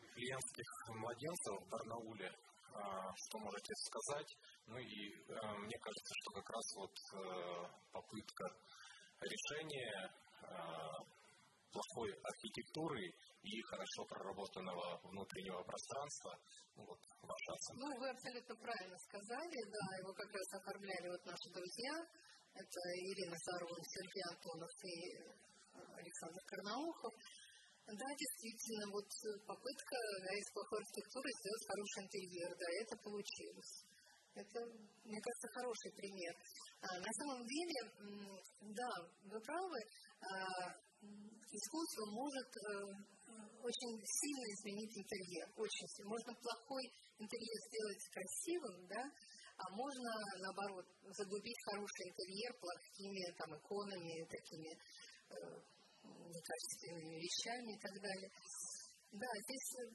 вифлеемских 0.00 0.68
младенцев 0.88 1.60
в 1.60 1.68
Барнауле. 1.68 2.32
А, 2.74 3.12
что 3.14 3.38
можете 3.38 3.74
сказать? 3.74 4.36
Ну 4.66 4.78
и 4.78 5.14
а, 5.28 5.54
мне 5.58 5.78
кажется, 5.78 6.14
что 6.20 6.30
как 6.32 6.50
раз 6.50 6.74
вот 6.76 6.94
э, 7.14 7.68
попытка 7.92 8.44
решения 9.20 10.10
а, 10.42 10.96
плохой 11.72 12.10
архитектуры 12.22 13.04
и 13.42 13.62
хорошо 13.62 14.04
проработанного 14.04 15.00
внутреннего 15.04 15.62
пространства. 15.62 16.38
Ну, 16.76 16.84
вот. 16.84 16.98
Ну, 17.74 17.86
вы 18.00 18.10
абсолютно 18.10 18.54
правильно 18.56 18.98
сказали, 18.98 19.58
да, 19.70 19.84
его 20.02 20.12
как 20.12 20.30
раз 20.32 20.48
оформляли 20.54 21.08
вот 21.08 21.24
наши 21.24 21.48
друзья, 21.54 21.94
это 22.54 22.80
Ирина 22.98 23.36
Сарова, 23.38 23.76
Сергей 23.80 24.24
Антонов 24.28 24.72
и 24.84 24.96
Александр 25.94 26.42
Карнаухов. 26.46 27.14
Да, 27.86 28.08
действительно, 28.14 28.86
вот 28.92 29.08
попытка 29.46 29.96
из 30.30 30.46
плохой 30.52 30.78
архитектуры 30.78 31.28
сделать 31.40 31.66
хороший 31.66 32.00
интерьер, 32.04 32.50
да, 32.54 32.66
это 32.82 32.96
получилось. 33.02 33.89
Это, 34.34 34.58
мне 35.04 35.20
кажется, 35.20 35.48
хороший 35.54 35.92
пример. 35.92 36.34
А, 36.82 36.98
на 36.98 37.12
самом 37.18 37.44
деле, 37.46 37.78
да, 38.74 38.90
вы 39.24 39.40
правы, 39.40 39.80
а, 40.20 40.70
искусство 41.50 42.04
может 42.14 42.50
а, 42.56 43.10
очень 43.62 43.94
сильно 44.04 44.44
изменить 44.54 44.96
интерьер. 44.96 45.46
Очень 45.56 45.88
сильно. 45.88 46.10
Можно 46.10 46.32
плохой 46.34 46.84
интерьер 47.18 47.58
сделать 47.68 48.02
красивым, 48.14 48.86
да, 48.88 49.02
а 49.60 49.64
можно, 49.76 50.10
наоборот, 50.40 50.86
загубить 51.04 51.60
хороший 51.68 52.08
интерьер 52.08 52.52
плохими 52.56 53.28
там, 53.36 53.50
иконами, 53.58 54.24
такими 54.24 54.72
э, 54.72 55.36
некачественными 56.00 57.20
вещами 57.20 57.76
и 57.76 57.80
так 57.80 57.92
далее. 58.00 58.30
Да, 59.12 59.28
здесь 59.44 59.68
э, 59.76 59.90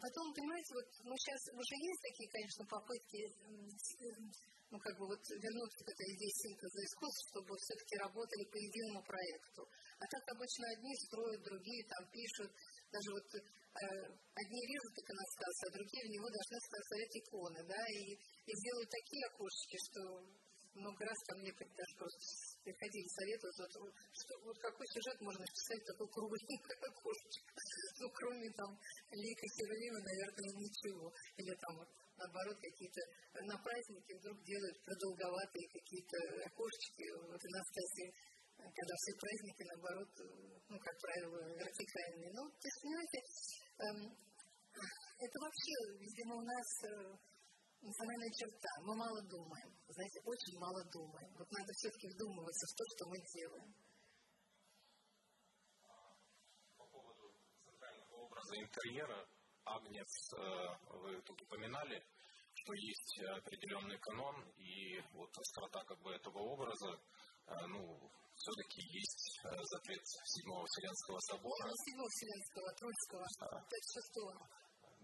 потом, 0.00 0.34
понимаете, 0.34 0.70
вот 0.74 0.88
ну, 1.04 1.12
сейчас 1.16 1.40
уже 1.54 1.74
есть 1.76 2.02
такие, 2.02 2.28
конечно, 2.30 2.62
попытки 2.66 3.20
ну, 4.70 4.78
как 4.82 4.98
бы 4.98 5.06
вот 5.06 5.22
вернуться 5.30 5.80
к 5.84 5.88
этой 5.94 6.08
идее 6.10 6.32
синтеза 6.42 6.80
искусств, 6.82 7.22
чтобы 7.30 7.54
все-таки 7.54 7.94
работали 8.02 8.44
по 8.50 8.58
единому 8.58 9.02
проекту. 9.06 9.62
А 9.98 10.04
так 10.10 10.22
обычно 10.34 10.66
одни 10.74 10.92
строят, 11.06 11.42
другие 11.46 11.82
там 11.86 12.02
пишут, 12.10 12.50
даже 12.90 13.08
вот 13.14 13.28
э, 13.30 13.40
одни 14.34 14.60
режут 14.66 14.94
иконостас, 14.98 15.56
а 15.64 15.70
другие 15.70 16.02
в 16.02 16.12
него 16.18 16.28
должны 16.28 16.58
ставить 16.66 17.14
иконы, 17.14 17.60
да, 17.62 17.82
и, 17.94 18.18
и 18.18 18.52
делают 18.52 18.90
такие 18.90 19.22
окошечки, 19.30 19.76
что 19.86 20.02
много 20.76 21.00
раз 21.04 21.18
ко 21.24 21.36
мне 21.38 21.52
даже 21.56 21.94
просто 21.96 22.20
приходили 22.64 23.08
советовать, 23.08 23.56
вот, 23.80 23.92
что, 24.12 24.32
вот 24.44 24.58
какой 24.58 24.86
сюжет 24.92 25.18
можно 25.20 25.44
писать 25.46 25.84
такой 25.86 26.08
кругленькое 26.10 26.76
окошечко, 26.90 27.52
ну, 27.98 28.06
кроме 28.10 28.50
там 28.52 28.70
Лика 29.10 29.46
Херувима, 29.54 30.00
наверное, 30.00 30.52
ничего. 30.56 31.12
Или 31.36 31.54
там, 31.56 31.74
наоборот, 32.16 32.56
какие-то 32.60 33.00
на 33.44 33.56
праздники 33.58 34.12
вдруг 34.18 34.36
делают 34.44 34.76
продолговатые 34.84 35.66
какие-то 35.72 36.18
окошечки. 36.46 37.04
Вот 37.26 37.40
Анастасия 37.40 38.12
когда 38.56 38.94
все 38.96 39.12
праздники, 39.20 39.62
наоборот, 39.68 40.10
ну, 40.68 40.78
как 40.80 40.96
правило, 41.00 41.38
вертикальные. 41.60 42.32
Ну, 42.32 42.48
то 42.48 42.66
есть, 42.66 42.80
понимаете, 42.82 43.18
эм, 43.84 43.98
это 45.18 45.36
вообще, 45.40 45.74
видимо, 46.00 46.36
у 46.36 46.44
нас 46.44 46.68
э, 46.84 47.16
национальная 47.80 48.32
черта. 48.32 48.72
Мы 48.82 48.96
мало 48.96 49.20
думаем. 49.22 49.70
Знаете, 49.88 50.20
очень 50.24 50.58
мало 50.58 50.84
думаем. 50.92 51.30
Вот 51.38 51.50
надо 51.50 51.72
все-таки 51.72 52.08
вдумываться 52.08 52.66
в 52.66 52.76
то, 52.76 52.84
что 52.96 53.08
мы 53.08 53.16
делаем. 53.32 53.74
По 56.76 56.84
поводу 56.84 57.32
интерьера, 58.60 59.28
Агнес, 59.64 60.32
э, 60.32 60.38
вы 61.02 61.20
тут 61.22 61.40
упоминали, 61.42 62.02
что 62.54 62.72
есть 62.74 63.20
определенный 63.38 63.98
канон, 63.98 64.42
и 64.56 65.00
вот 65.12 65.30
острота 65.36 65.84
как 65.84 66.00
бы 66.02 66.12
этого 66.12 66.38
образа, 66.38 67.00
э, 67.46 67.66
ну, 67.66 68.10
все-таки 68.36 68.80
есть 68.82 69.40
э, 69.44 69.48
запрет 69.48 70.02
Седьмого 70.04 70.66
Вселенского 70.66 71.18
собора. 71.20 71.72
Седьмого 71.84 72.08
Вселенского, 72.08 72.68
а. 73.40 73.60
56 73.64 74.16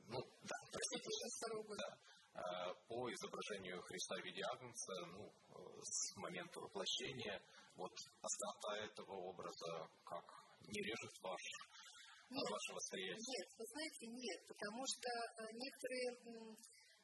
Ну, 0.09 0.19
да, 0.43 0.57
простите. 0.71 1.11
62 1.11 1.63
года. 1.63 1.87
Да. 1.89 2.13
Э, 2.35 2.75
по 2.89 3.13
изображению 3.13 3.83
Христа 3.83 4.17
в 4.17 4.25
виде 4.25 4.43
Агнца, 4.43 5.07
ну, 5.07 5.33
э, 5.51 5.81
с 5.83 6.17
момента 6.17 6.61
воплощения, 6.61 7.43
вот 7.77 7.93
острота 8.21 8.77
этого 8.85 9.13
образа 9.13 9.89
как 10.05 10.25
не 10.61 10.81
режет 10.83 11.13
ваш 11.23 11.43
нет, 12.33 12.49
ваше 12.51 12.73
восприятие? 12.73 13.23
Нет, 13.23 13.49
вы 13.59 13.65
знаете, 13.73 14.03
нет, 14.09 14.41
потому 14.49 14.83
что 14.89 15.09
э, 15.09 15.41
некоторые 15.53 16.07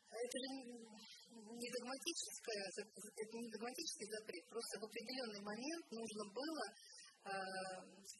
это 0.08 0.36
же 0.40 0.48
не 0.48 1.68
догматическое, 1.68 2.62
это 2.72 3.34
не 3.36 3.50
догматический 3.52 4.08
запрет, 4.08 4.44
просто 4.48 4.80
в 4.80 4.84
определенный 4.88 5.42
момент 5.44 5.84
нужно 5.92 6.24
было 6.32 6.64
э, 6.68 7.36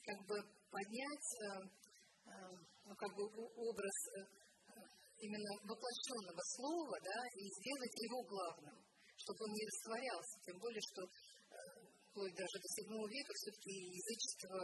как 0.05 0.19
бы 0.29 0.37
поднять 0.71 1.29
э, 1.41 1.49
ну, 2.85 2.95
как 2.95 3.13
бы 3.17 3.25
образ 3.25 3.99
именно 5.21 5.53
воплощенного 5.67 6.43
слова, 6.57 6.97
да, 7.03 7.21
и 7.35 7.43
сделать 7.59 7.95
его 7.99 8.23
главным, 8.23 8.77
чтобы 9.17 9.45
он 9.45 9.53
не 9.53 9.65
растворялся. 9.67 10.37
Тем 10.47 10.59
более, 10.59 10.83
что 10.93 11.03
э, 11.03 11.09
вплоть 12.11 12.35
даже 12.39 12.57
до 12.63 12.69
VII 12.71 13.03
века 13.09 13.33
все-таки 13.35 13.75
язычество 13.99 14.59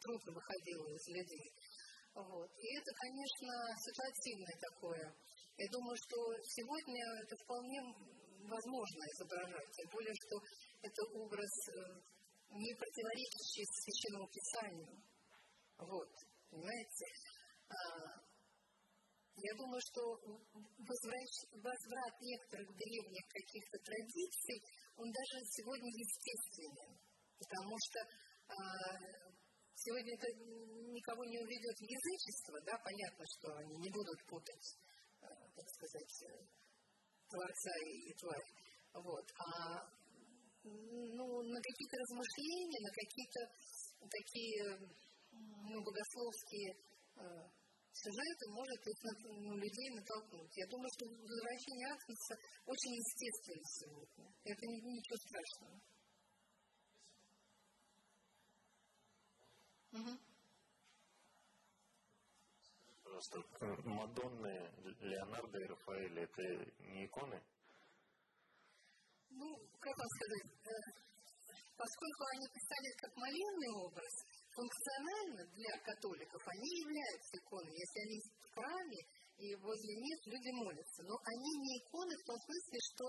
трудно 0.00 0.30
выходило 0.32 0.86
из 0.92 1.04
людей. 1.08 1.48
Вот. 2.14 2.50
И 2.58 2.76
это, 2.78 2.90
конечно, 2.94 3.50
ситуативное 3.76 4.56
такое. 4.60 5.14
Я 5.56 5.68
думаю, 5.70 5.96
что 5.96 6.16
сегодня 6.42 7.02
это 7.22 7.36
вполне 7.36 7.80
возможно 8.46 9.02
изображать, 9.14 9.70
тем 9.72 9.88
более, 9.90 10.14
что 10.14 10.38
это 10.82 11.02
образ 11.14 11.54
э, 11.68 12.00
не 12.50 12.74
противоречащий 12.74 13.64
священному 13.66 14.28
писанию. 14.28 15.02
Вот, 15.78 16.10
понимаете? 16.50 17.06
А, 17.68 17.74
я 19.36 19.54
думаю, 19.56 19.80
что 19.80 20.02
возврат, 20.78 21.32
возврат 21.50 22.14
некоторых 22.20 22.68
древних 22.76 23.26
каких-то 23.26 23.78
традиций, 23.78 24.62
он 24.96 25.10
даже 25.10 25.44
сегодня 25.50 25.90
естественен, 25.90 26.98
потому 27.38 27.76
что 27.78 27.98
а, 28.46 29.23
сегодня 29.84 30.16
это 30.16 30.28
никого 30.96 31.24
не 31.24 31.38
уведет 31.38 31.76
в 31.76 31.84
язычество, 31.84 32.56
да, 32.64 32.74
понятно, 32.80 33.24
что 33.36 33.52
они 33.60 33.76
не 33.76 33.90
будут 33.90 34.18
путать, 34.26 34.66
а, 35.20 35.28
так 35.28 35.68
сказать, 35.68 36.14
Творца 37.28 37.74
и, 37.84 38.12
Тварь. 38.14 38.48
Вот. 38.94 39.26
А 39.36 40.04
ну, 40.64 41.26
на 41.42 41.60
какие-то 41.60 41.96
размышления, 42.00 42.80
на 42.80 42.92
какие-то 42.94 43.40
такие 44.08 44.64
ну, 45.32 45.76
богословские 45.82 46.70
а, 47.16 47.44
сюжеты 47.92 48.44
может 48.48 48.80
их 48.86 48.98
на, 49.04 49.12
людей 49.60 49.88
натолкнуть. 49.90 50.56
Я 50.56 50.66
думаю, 50.66 50.88
что 50.96 51.04
возвращение 51.06 51.88
Аксиса 51.92 52.34
очень 52.66 52.94
естественно 52.96 53.64
сегодня. 53.64 54.26
Это 54.44 54.62
ничего 54.66 55.16
страшного. 55.16 55.80
Угу. 59.94 60.12
Просто 63.04 63.38
э, 63.38 63.66
Мадонны, 63.84 64.54
Леонардо 65.00 65.58
и 65.58 65.68
Рафаэль– 65.68 66.18
это 66.26 66.42
не 66.82 67.06
иконы? 67.06 67.40
Ну, 69.30 69.46
как 69.78 69.94
вам 69.96 70.08
сказать, 70.18 70.50
э, 70.50 70.74
поскольку 71.76 72.22
они 72.34 72.46
писали 72.50 72.90
как 72.98 73.16
молельный 73.16 73.72
образ, 73.86 74.14
функционально 74.50 75.46
для 75.54 75.78
католиков 75.78 76.42
они 76.42 76.70
являются 76.82 77.38
иконами. 77.38 77.78
Если 77.78 78.00
они 78.02 78.18
в 78.18 78.54
храме, 78.54 79.00
и 79.38 79.54
возле 79.56 79.94
них 79.94 80.18
люди 80.26 80.50
молятся. 80.50 81.02
Но 81.02 81.14
они 81.22 81.50
не 81.58 81.78
иконы 81.78 82.14
в 82.18 82.24
том 82.26 82.38
смысле, 82.38 82.78
что 82.94 83.04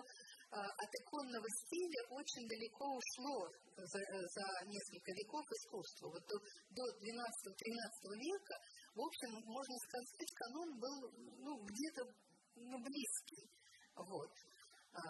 от 0.61 0.91
иконного 1.01 1.47
стиля 1.49 2.01
очень 2.11 2.47
далеко 2.47 2.85
ушло 2.95 3.51
за, 3.75 3.99
за 3.99 4.45
несколько 4.67 5.11
веков 5.11 5.43
искусства. 5.51 6.07
Вот 6.07 6.23
до, 6.23 6.37
до 6.71 6.83
12-13 7.03 7.11
века, 8.15 8.55
в 8.95 9.01
общем, 9.01 9.31
можно 9.43 9.75
сказать, 9.87 10.31
канон 10.35 10.79
был 10.79 10.97
ну, 11.43 11.51
где-то 11.65 12.01
ну, 12.55 12.77
близкий. 12.79 13.43
Вот. 13.95 14.31
А, 14.95 15.01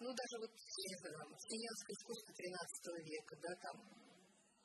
ну, 0.00 0.08
даже 0.08 0.34
вот, 0.40 0.52
не 0.52 0.96
знаю, 0.96 1.16
итальянское 1.28 1.92
искусство 1.92 2.32
13 2.32 3.04
века, 3.04 3.36
да, 3.36 3.52
там, 3.60 3.76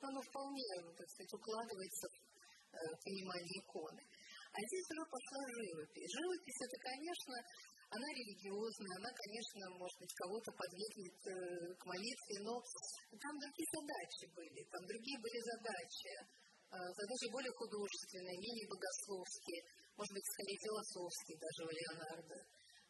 оно 0.00 0.20
вполне, 0.22 0.64
так 0.96 1.08
сказать, 1.08 1.34
укладывается 1.34 2.08
в 2.08 2.16
э, 2.16 2.96
понимание 3.04 3.60
иконы. 3.60 4.02
А 4.48 4.58
здесь 4.64 4.88
уже 4.90 5.04
пошла 5.12 5.40
живопись. 5.52 6.08
Живопись 6.08 6.60
это, 6.64 6.76
конечно, 6.80 7.34
она 7.88 8.08
религиозная, 8.12 8.96
она, 9.00 9.10
конечно, 9.16 9.64
может 9.80 9.98
быть, 9.98 10.12
кого-то 10.12 10.52
подвигнет 10.52 11.20
э, 11.24 11.32
к 11.72 11.82
молитве, 11.88 12.36
но 12.44 12.60
там 13.16 13.32
другие 13.40 13.68
задачи 13.72 14.24
были, 14.36 14.60
там 14.68 14.82
другие 14.84 15.16
были 15.16 15.40
задачи, 15.40 16.12
э, 16.12 16.76
задачи 16.76 17.32
более 17.32 17.52
художественные, 17.56 18.36
менее 18.36 18.68
богословские, 18.68 19.60
может 19.96 20.12
быть, 20.12 20.26
скорее 20.36 20.58
философские 20.68 21.36
даже 21.40 21.60
у 21.64 21.72
Леонардо. 21.72 22.38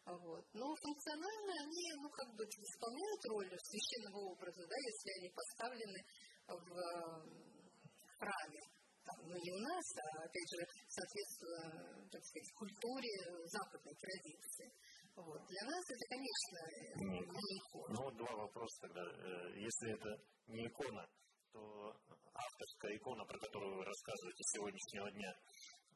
Вот. 0.09 0.45
Но 0.55 0.67
функционально 0.75 1.53
они, 1.63 1.87
ну, 2.01 2.09
как 2.11 2.29
бы 2.35 2.43
исполняют 2.43 3.23
роль 3.29 3.51
священного 3.55 4.19
образа, 4.35 4.67
да, 4.67 4.77
если 4.83 5.09
они 5.21 5.29
поставлены 5.31 6.01
в 6.49 6.69
э, 6.75 6.89
храме 8.19 8.63
ну 9.17 9.37
не 9.37 9.53
у 9.53 9.61
нас, 9.61 9.87
а 9.97 10.25
опять 10.25 10.51
же, 10.53 10.63
соответственно, 10.89 12.09
так 12.11 12.23
сказать, 12.25 12.53
культуре 12.55 13.15
западной 13.47 13.95
традиции. 13.97 14.69
Вот. 15.19 15.41
Для 15.49 15.65
нас 15.67 15.85
это, 15.91 16.05
конечно, 16.15 16.59
не, 17.11 17.19
не 17.19 17.59
икона. 17.59 17.95
Ну, 17.95 18.11
два 18.13 18.33
вопроса 18.37 18.77
тогда. 18.83 19.03
Э, 19.03 19.59
если 19.59 19.93
это 19.93 20.11
не 20.47 20.67
икона, 20.67 21.05
то 21.53 21.93
авторская 22.35 22.97
икона, 22.97 23.25
про 23.25 23.39
которую 23.39 23.79
вы 23.79 23.85
рассказываете 23.85 24.43
с 24.45 24.53
сегодняшнего 24.53 25.11
дня, 25.11 25.33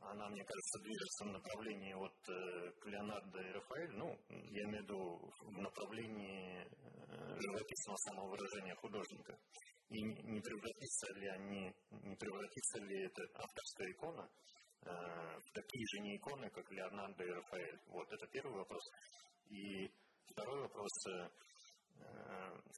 она, 0.01 0.29
мне 0.29 0.43
кажется, 0.43 0.83
движется 0.83 1.25
в 1.25 1.33
направлении 1.39 1.95
от 1.95 2.19
э, 2.29 2.73
к 2.81 2.87
Леонардо 2.87 3.39
и 3.39 3.53
Рафаэль, 3.53 3.93
ну, 3.93 4.19
я 4.29 4.63
имею 4.65 4.83
в 4.83 4.87
виду 4.87 5.33
в 5.39 5.59
направлении 5.61 6.67
э, 6.67 7.39
живописного 7.39 7.97
самовыражения 7.99 8.75
художника. 8.75 9.39
И 9.91 10.03
не 10.03 10.41
превратится 10.41 11.13
ли 11.15 11.29
они, 11.29 11.73
не 11.91 12.17
превратится 12.17 12.79
ли 12.81 13.05
эта 13.05 13.23
авторская 13.35 13.91
икона 13.93 14.29
такие 15.55 15.87
же 15.87 16.01
не 16.01 16.17
иконы, 16.17 16.51
как 16.51 16.71
Леонардо 16.71 17.25
и 17.25 17.31
Рафаэль? 17.31 17.81
Вот, 17.89 18.13
это 18.13 18.27
первый 18.29 18.57
вопрос. 18.57 18.83
И 19.49 19.91
второй 20.31 20.61
вопрос. 20.63 21.07
Э, 21.07 21.29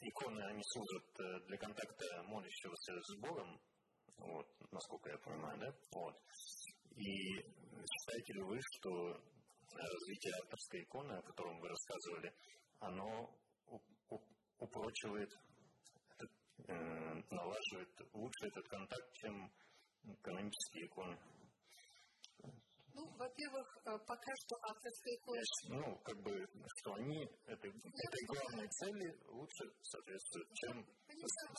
иконы, 0.00 0.42
они 0.42 0.62
служат 0.64 1.20
э, 1.20 1.46
для 1.46 1.56
контакта 1.56 2.22
молящегося 2.24 2.92
с 3.00 3.20
Богом, 3.20 3.60
вот, 4.18 4.46
насколько 4.70 5.10
я 5.10 5.18
понимаю, 5.18 5.58
да? 5.58 5.74
Вот. 5.92 6.16
И 6.96 7.36
считаете 7.36 8.32
ли 8.34 8.42
вы, 8.42 8.58
что 8.60 8.90
развитие 9.72 10.34
авторской 10.42 10.82
иконы, 10.82 11.12
о 11.12 11.22
котором 11.22 11.58
вы 11.60 11.68
рассказывали, 11.68 12.32
оно 12.80 13.34
упрочивает 14.58 15.30
Э, 16.66 17.22
налаживает 17.30 17.90
лучше 18.14 18.46
этот 18.46 18.66
контакт, 18.68 19.12
чем 19.14 19.52
канонические 20.22 20.86
иконы. 20.86 21.18
Ну, 22.94 23.02
во-первых, 23.18 23.66
э, 23.84 23.98
пока 24.06 24.32
что 24.46 24.54
авторская 24.70 25.14
икона... 25.14 25.42
Ну, 25.68 25.98
как 25.98 26.16
бы, 26.22 26.32
что 26.78 26.94
они 26.94 27.26
этой, 27.46 27.70
этой 27.70 28.22
главной 28.26 28.68
цели 28.68 29.08
лучше 29.28 29.64
соответствуют, 29.82 30.48
чем 30.54 30.86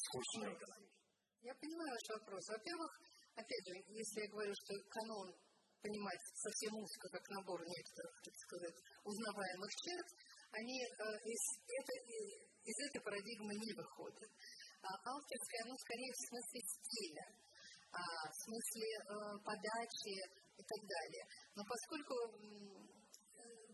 скучные. 0.07 0.57
Я 1.43 1.53
понимаю 1.55 1.91
ваш 1.91 2.19
вопрос. 2.19 2.43
Во-первых, 2.49 2.91
опять 3.35 3.65
же, 3.67 3.75
если 3.93 4.21
я 4.21 4.31
говорю, 4.31 4.53
что 4.55 4.73
канон 4.89 5.27
понимать 5.81 6.23
совсем 6.33 6.73
узко, 6.81 7.09
как 7.09 7.29
набор 7.29 7.61
некоторых, 7.61 8.13
так 8.23 8.35
сказать, 8.35 8.77
узнаваемых 9.03 9.71
черт, 9.85 10.07
они 10.51 10.81
э, 10.81 11.03
из, 11.29 11.43
это, 11.67 11.93
из 12.63 12.77
этой 12.89 13.01
парадигмы 13.03 13.53
не 13.53 13.73
выходят 13.75 14.31
а 14.85 15.17
авторская, 15.17 15.63
ну, 15.65 15.75
скорее 15.77 16.11
в 16.13 16.21
смысле 16.29 16.59
стиля, 16.61 17.27
а, 17.91 18.01
в 18.29 18.35
смысле 18.45 18.85
э, 18.85 19.13
подачи 19.41 20.15
и 20.57 20.64
так 20.64 20.82
далее. 20.88 21.23
Но 21.56 21.61
поскольку, 21.64 22.15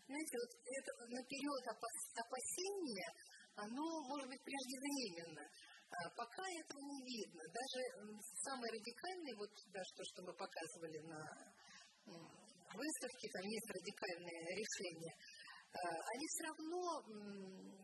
знаете, 0.05 0.35
вот 0.37 0.51
это 0.51 0.91
наперед 1.09 1.63
опасение, 1.69 3.09
оно 3.55 3.85
может 4.07 4.27
быть 4.27 4.43
преждевременно. 4.43 5.45
А 5.91 6.09
пока 6.15 6.43
этого 6.47 6.79
не 6.79 7.01
видно. 7.03 7.43
Даже 7.51 7.79
самые 8.47 8.71
радикальные, 8.71 9.35
вот 9.35 9.51
даже 9.75 9.91
то, 9.95 10.03
что 10.07 10.23
мы 10.23 10.33
показывали 10.33 10.99
на 11.03 11.21
выставке, 12.71 13.27
там 13.35 13.43
есть 13.43 13.69
радикальные 13.69 14.55
решения, 14.55 15.13
а, 15.71 15.87
они 15.87 16.25
все 16.27 16.43
равно, 16.47 16.81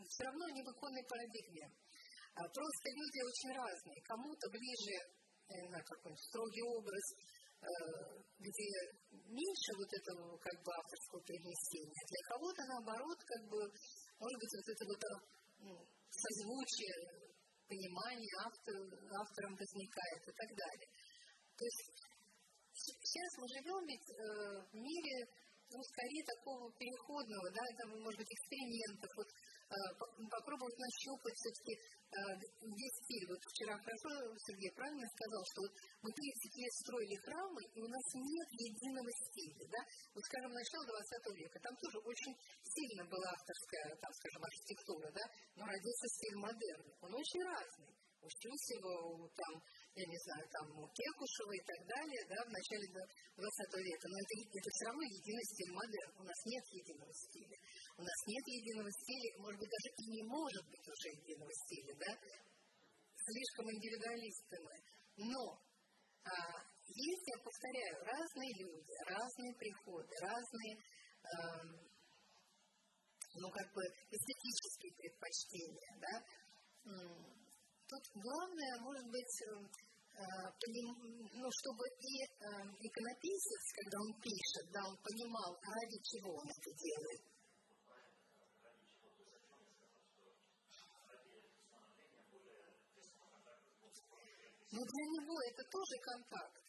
все 0.07 0.23
равно 0.23 0.45
не 0.55 0.63
в 0.63 0.71
иконной 0.71 1.03
парадигме. 1.03 1.67
А 2.35 2.41
просто 2.47 2.85
люди 2.93 3.19
очень 3.27 3.51
разные. 3.55 3.99
Кому-то 4.03 4.45
ближе, 4.51 4.95
не 5.49 5.67
знаю, 5.67 5.83
какой-нибудь 5.83 6.27
строгий 6.29 6.63
образ, 6.63 7.05
э, 7.11 7.36
где 8.39 8.67
меньше 9.27 9.71
вот 9.75 9.91
этого 9.91 10.37
как 10.37 10.57
бы 10.63 10.69
авторского 10.71 11.21
привнесения. 11.25 12.01
Для 12.07 12.23
кого-то 12.31 12.61
наоборот, 12.65 13.19
как 13.25 13.41
бы, 13.49 13.59
может 14.19 14.37
быть, 14.39 14.53
вот 14.55 14.67
это 14.71 14.83
вот 14.85 15.01
ну, 15.59 15.73
созвучие, 16.11 16.95
понимание 17.67 18.33
автор, 18.45 18.75
автором 19.19 19.53
возникает 19.57 20.21
и 20.23 20.33
так 20.33 20.49
далее. 20.55 20.89
То 21.57 21.63
есть 21.65 21.85
сейчас 22.71 23.31
мы 23.41 23.45
живем 23.49 23.81
ведь 23.89 24.07
э, 24.11 24.23
в 24.71 24.75
мире, 24.75 25.15
ну, 25.73 25.81
скорее 25.83 26.23
такого 26.23 26.71
переходного, 26.77 27.47
да, 27.51 27.63
там, 27.81 27.99
может 27.99 28.19
быть, 28.21 28.31
экспериментов. 28.31 29.11
Вот 29.17 29.27
Э, 29.27 29.46
попробовать 29.67 30.77
нащупать 30.79 31.35
все-таки 31.35 31.75
весь 32.63 32.97
э, 32.97 33.03
стиль. 33.03 33.27
Вот 33.27 33.41
вчера 33.51 33.75
хорошо 33.77 34.09
Сергей 34.47 34.71
правильно 34.71 35.07
сказал, 35.11 35.43
что 35.43 35.61
вот 35.67 35.73
мы 36.01 36.09
30 36.11 36.55
лет 36.55 36.73
строили 36.73 37.15
храмы, 37.19 37.61
и 37.75 37.79
у 37.81 37.87
нас 37.87 38.05
нет 38.15 38.49
единого 38.55 39.11
стиля. 39.27 39.65
Да? 39.67 39.81
Вот, 40.15 40.23
скажем, 40.23 40.51
начало 40.55 40.85
20 40.87 41.35
века, 41.35 41.59
там 41.59 41.75
тоже 41.83 41.99
очень 41.99 42.33
сильно 42.63 43.03
была 43.11 43.27
авторская, 43.27 43.95
там, 43.99 44.11
скажем, 44.13 44.41
архитектура, 44.43 45.11
да? 45.11 45.25
но 45.55 45.65
родился 45.67 46.07
стиль 46.07 46.37
модерн. 46.39 46.87
Он 47.01 47.11
очень 47.13 47.43
разный. 47.43 47.91
У 48.23 48.27
Щусева, 48.29 48.93
у, 49.13 49.29
там, 49.29 49.53
я 49.97 50.05
не 50.05 50.19
знаю, 50.29 50.45
там, 50.53 50.67
Кекушева 50.93 51.53
и 51.57 51.63
так 51.65 51.81
далее, 51.89 52.21
да, 52.29 52.37
в 52.45 52.51
начале 52.53 52.85
20 52.85 53.41
века. 53.41 54.05
Но 54.05 54.15
это, 54.21 54.33
это 54.45 54.69
все 54.69 54.85
равно 54.85 55.01
единый 55.01 55.45
стиль 55.49 55.73
модерн. 55.73 56.11
У 56.21 56.23
нас 56.23 56.39
нет 56.45 56.65
единого 56.69 57.13
стиля. 57.13 57.57
У 57.97 58.03
нас 58.05 58.19
нет 58.29 58.45
единого 58.45 58.91
стиля, 58.93 59.29
может 59.41 59.57
быть, 59.57 59.73
даже 59.73 59.89
и 59.97 60.05
не 60.13 60.23
может 60.29 60.65
быть 60.69 60.85
уже 60.85 61.07
единого 61.17 61.53
стиля, 61.65 61.93
да? 61.97 62.11
Слишком 63.25 63.65
индивидуалисты 63.73 64.55
мы. 64.61 64.75
Но 65.17 65.41
а, 66.29 66.31
есть, 66.85 67.25
я 67.25 67.37
повторяю, 67.41 67.97
разные 68.05 68.53
люди, 68.61 68.93
разные 69.09 69.53
приходы, 69.57 70.13
разные, 70.21 70.73
а, 71.25 71.63
ну, 73.33 73.49
как 73.49 73.67
бы, 73.73 73.81
эстетические 74.13 74.93
предпочтения, 74.93 75.91
да? 76.05 76.13
Тут 77.87 78.03
главное, 78.15 78.79
может 78.81 79.07
быть, 79.09 79.35
а, 79.47 79.86
ну, 80.17 81.47
чтобы 81.61 81.85
и 82.01 82.23
а, 82.41 82.65
иконописец, 82.81 83.63
когда 83.75 83.97
он 84.01 84.13
пишет, 84.19 84.65
да, 84.73 84.81
он 84.89 84.97
понимал, 84.97 85.53
ради 85.61 85.99
чего 86.01 86.33
он 86.33 86.49
это 86.49 86.71
делает. 86.73 87.21
Но 94.71 94.83
для 94.83 95.05
него 95.05 95.41
это 95.49 95.63
тоже 95.69 95.95
контакт. 96.01 96.67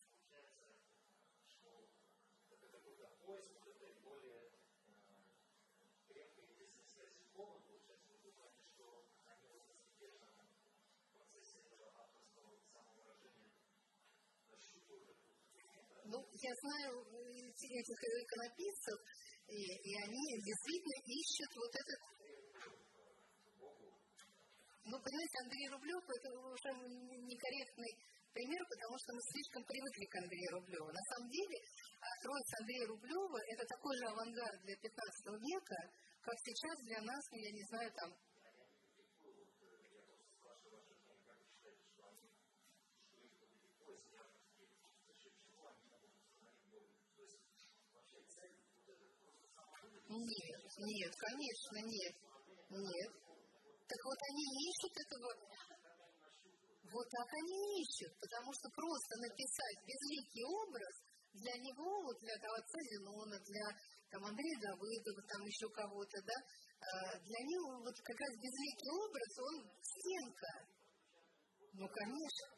Ну, 16.11 16.25
я 16.49 16.55
знаю 16.65 16.93
этих 17.61 17.99
иконописцев, 18.25 18.99
и, 19.49 19.61
и 19.61 19.91
они 20.01 20.25
действительно 20.41 20.99
ищут 21.05 21.51
вот 21.57 21.73
этот... 21.77 22.01
Ну, 24.89 24.97
понимаете, 25.05 25.37
Андрей 25.45 25.69
Рублев 25.69 26.03
это 26.09 26.29
уже 26.33 26.71
некорректный 27.21 27.93
пример, 28.33 28.63
потому 28.65 28.97
что 28.97 29.13
мы 29.13 29.21
слишком 29.21 29.63
привыкли 29.69 30.07
к 30.09 30.15
Андрею 30.17 30.51
Рублеву. 30.57 30.89
На 30.89 31.05
самом 31.13 31.29
деле, 31.29 31.57
троица 32.25 32.55
Андрея 32.61 32.87
Рублева– 32.89 33.39
это 33.53 33.65
такой 33.69 33.95
же 33.99 34.05
авангард 34.09 34.59
для 34.65 34.77
15 34.77 35.45
века, 35.45 35.79
как 36.25 36.37
сейчас 36.41 36.77
для 36.89 37.01
нас, 37.05 37.23
ну, 37.29 37.37
я 37.37 37.53
не 37.53 37.65
знаю, 37.69 37.93
там, 37.93 38.09
Нет, 50.79 51.13
конечно, 51.17 51.77
нет. 51.83 52.15
Нет. 52.71 53.13
Так 53.89 54.01
вот 54.05 54.19
они 54.31 54.45
ищут 54.71 54.95
этого. 54.95 55.29
Вот 56.89 57.07
так 57.11 57.29
они 57.35 57.83
ищут, 57.83 58.13
потому 58.21 58.49
что 58.55 58.71
просто 58.73 59.13
написать 59.21 59.79
безликий 59.85 60.45
образ 60.45 60.95
для 61.35 61.53
него, 61.61 62.03
вот 62.03 62.17
для 62.21 62.37
того 62.39 62.55
отца 62.55 62.81
для 63.45 63.67
там, 64.11 64.25
Андрея 64.25 64.57
Давыдова, 64.61 65.21
там 65.29 65.45
еще 65.45 65.69
кого-то, 65.69 66.17
да, 66.25 66.39
а, 66.81 67.19
для 67.21 67.41
него 67.45 67.85
вот 67.85 67.95
как 68.01 68.19
раз 68.19 68.33
безликий 68.41 68.89
образ, 68.89 69.33
он 69.39 69.55
стенка. 69.83 70.53
Ну, 71.75 71.89
конечно. 71.89 72.58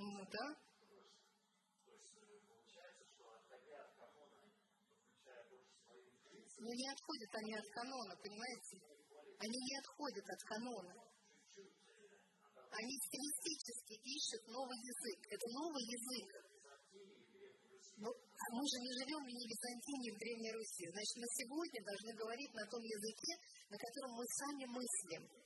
Ну 0.00 0.24
да. 0.32 0.46
Но 6.60 6.72
не 6.72 6.88
отходят 6.88 7.34
они 7.34 7.54
от 7.56 7.68
канона, 7.68 8.16
понимаете? 8.16 8.80
Они 9.40 9.58
не 9.60 9.76
отходят 9.76 10.24
от 10.24 10.42
канона. 10.44 10.94
Они 12.72 12.94
стилистически 12.96 13.94
ищут 14.00 14.48
новый 14.48 14.78
язык. 14.80 15.20
Это 15.28 15.46
новый 15.52 15.84
язык. 15.84 16.28
Но 18.00 18.08
ну, 18.08 18.12
а 18.16 18.44
мы 18.56 18.64
же 18.72 18.80
не 18.80 18.92
живем 19.04 19.20
ни 19.28 19.36
в 19.36 19.50
Византии, 19.52 20.00
ни 20.00 20.10
в 20.16 20.18
Древней 20.18 20.52
Руси. 20.52 20.88
Значит, 20.88 21.16
мы 21.20 21.28
сегодня 21.28 21.84
должны 21.84 22.12
говорить 22.16 22.54
на 22.54 22.64
том 22.64 22.80
языке, 22.80 23.32
на 23.68 23.76
котором 23.76 24.16
мы 24.16 24.24
сами 24.24 24.64
мыслим. 24.64 25.39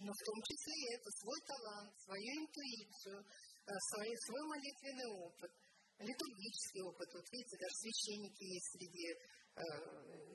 Но 0.00 0.12
в 0.12 0.22
том 0.24 0.38
числе 0.48 0.74
и 0.80 0.94
это 0.96 1.08
свой 1.20 1.40
талант, 1.44 1.92
свою 2.00 2.30
интуицию, 2.40 3.20
э, 3.20 3.70
свой, 3.92 4.08
свой 4.24 4.42
молитвенный 4.48 5.10
опыт, 5.28 5.52
литургический 6.00 6.82
опыт. 6.88 7.08
Вот 7.12 7.26
видите, 7.28 7.56
даже 7.60 7.76
священники 7.84 8.44
есть 8.48 8.70
среди 8.72 9.08
э, 9.12 9.62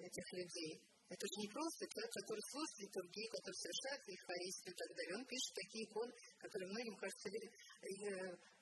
этих 0.05 0.25
людей. 0.37 0.73
Это 1.05 1.21
же 1.21 1.35
не 1.37 1.49
просто 1.53 1.85
человек, 1.85 2.13
который 2.13 2.43
служит 2.49 2.75
литургии, 2.81 3.29
который 3.29 3.57
совершает 3.61 4.01
Евхаристию 4.09 4.73
и 4.73 4.77
так 4.77 4.89
далее. 4.97 5.13
Он 5.21 5.25
пишет 5.25 5.53
такие 5.53 5.83
иконы, 5.85 6.13
которые 6.41 6.67
многим 6.69 6.95
кажутся, 6.97 7.29
э, 7.29 7.41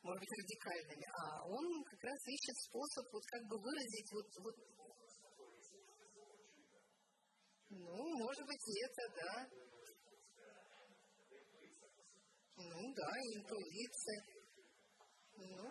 может 0.03 0.19
быть, 0.23 0.35
радикальными. 0.39 1.07
А 1.19 1.23
он 1.47 1.65
как 1.83 2.01
раз 2.03 2.19
ищет 2.27 2.57
способ 2.67 3.05
вот 3.11 3.25
как 3.27 3.43
бы 3.47 3.55
выразить 3.59 4.09
вот, 4.11 4.27
вот 4.43 4.55
ну, 7.73 8.05
может 8.23 8.45
быть, 8.45 8.63
это, 8.85 9.03
да. 9.17 9.72
Ну 12.55 12.93
да, 12.93 13.09
интуиция. 13.35 14.23
Ну, 15.37 15.69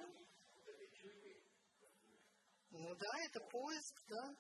ну 2.71 2.95
да, 2.97 3.11
это 3.25 3.41
поиск, 3.51 4.03
да. 4.09 4.35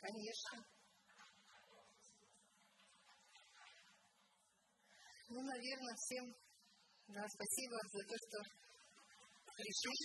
Конечно. 0.00 0.66
Ну, 5.28 5.42
наверное, 5.42 5.94
всем 5.96 6.34
да, 7.12 7.26
спасибо 7.28 7.76
за 7.92 8.04
то, 8.04 8.14
что 8.16 8.38
пришли. 9.56 10.00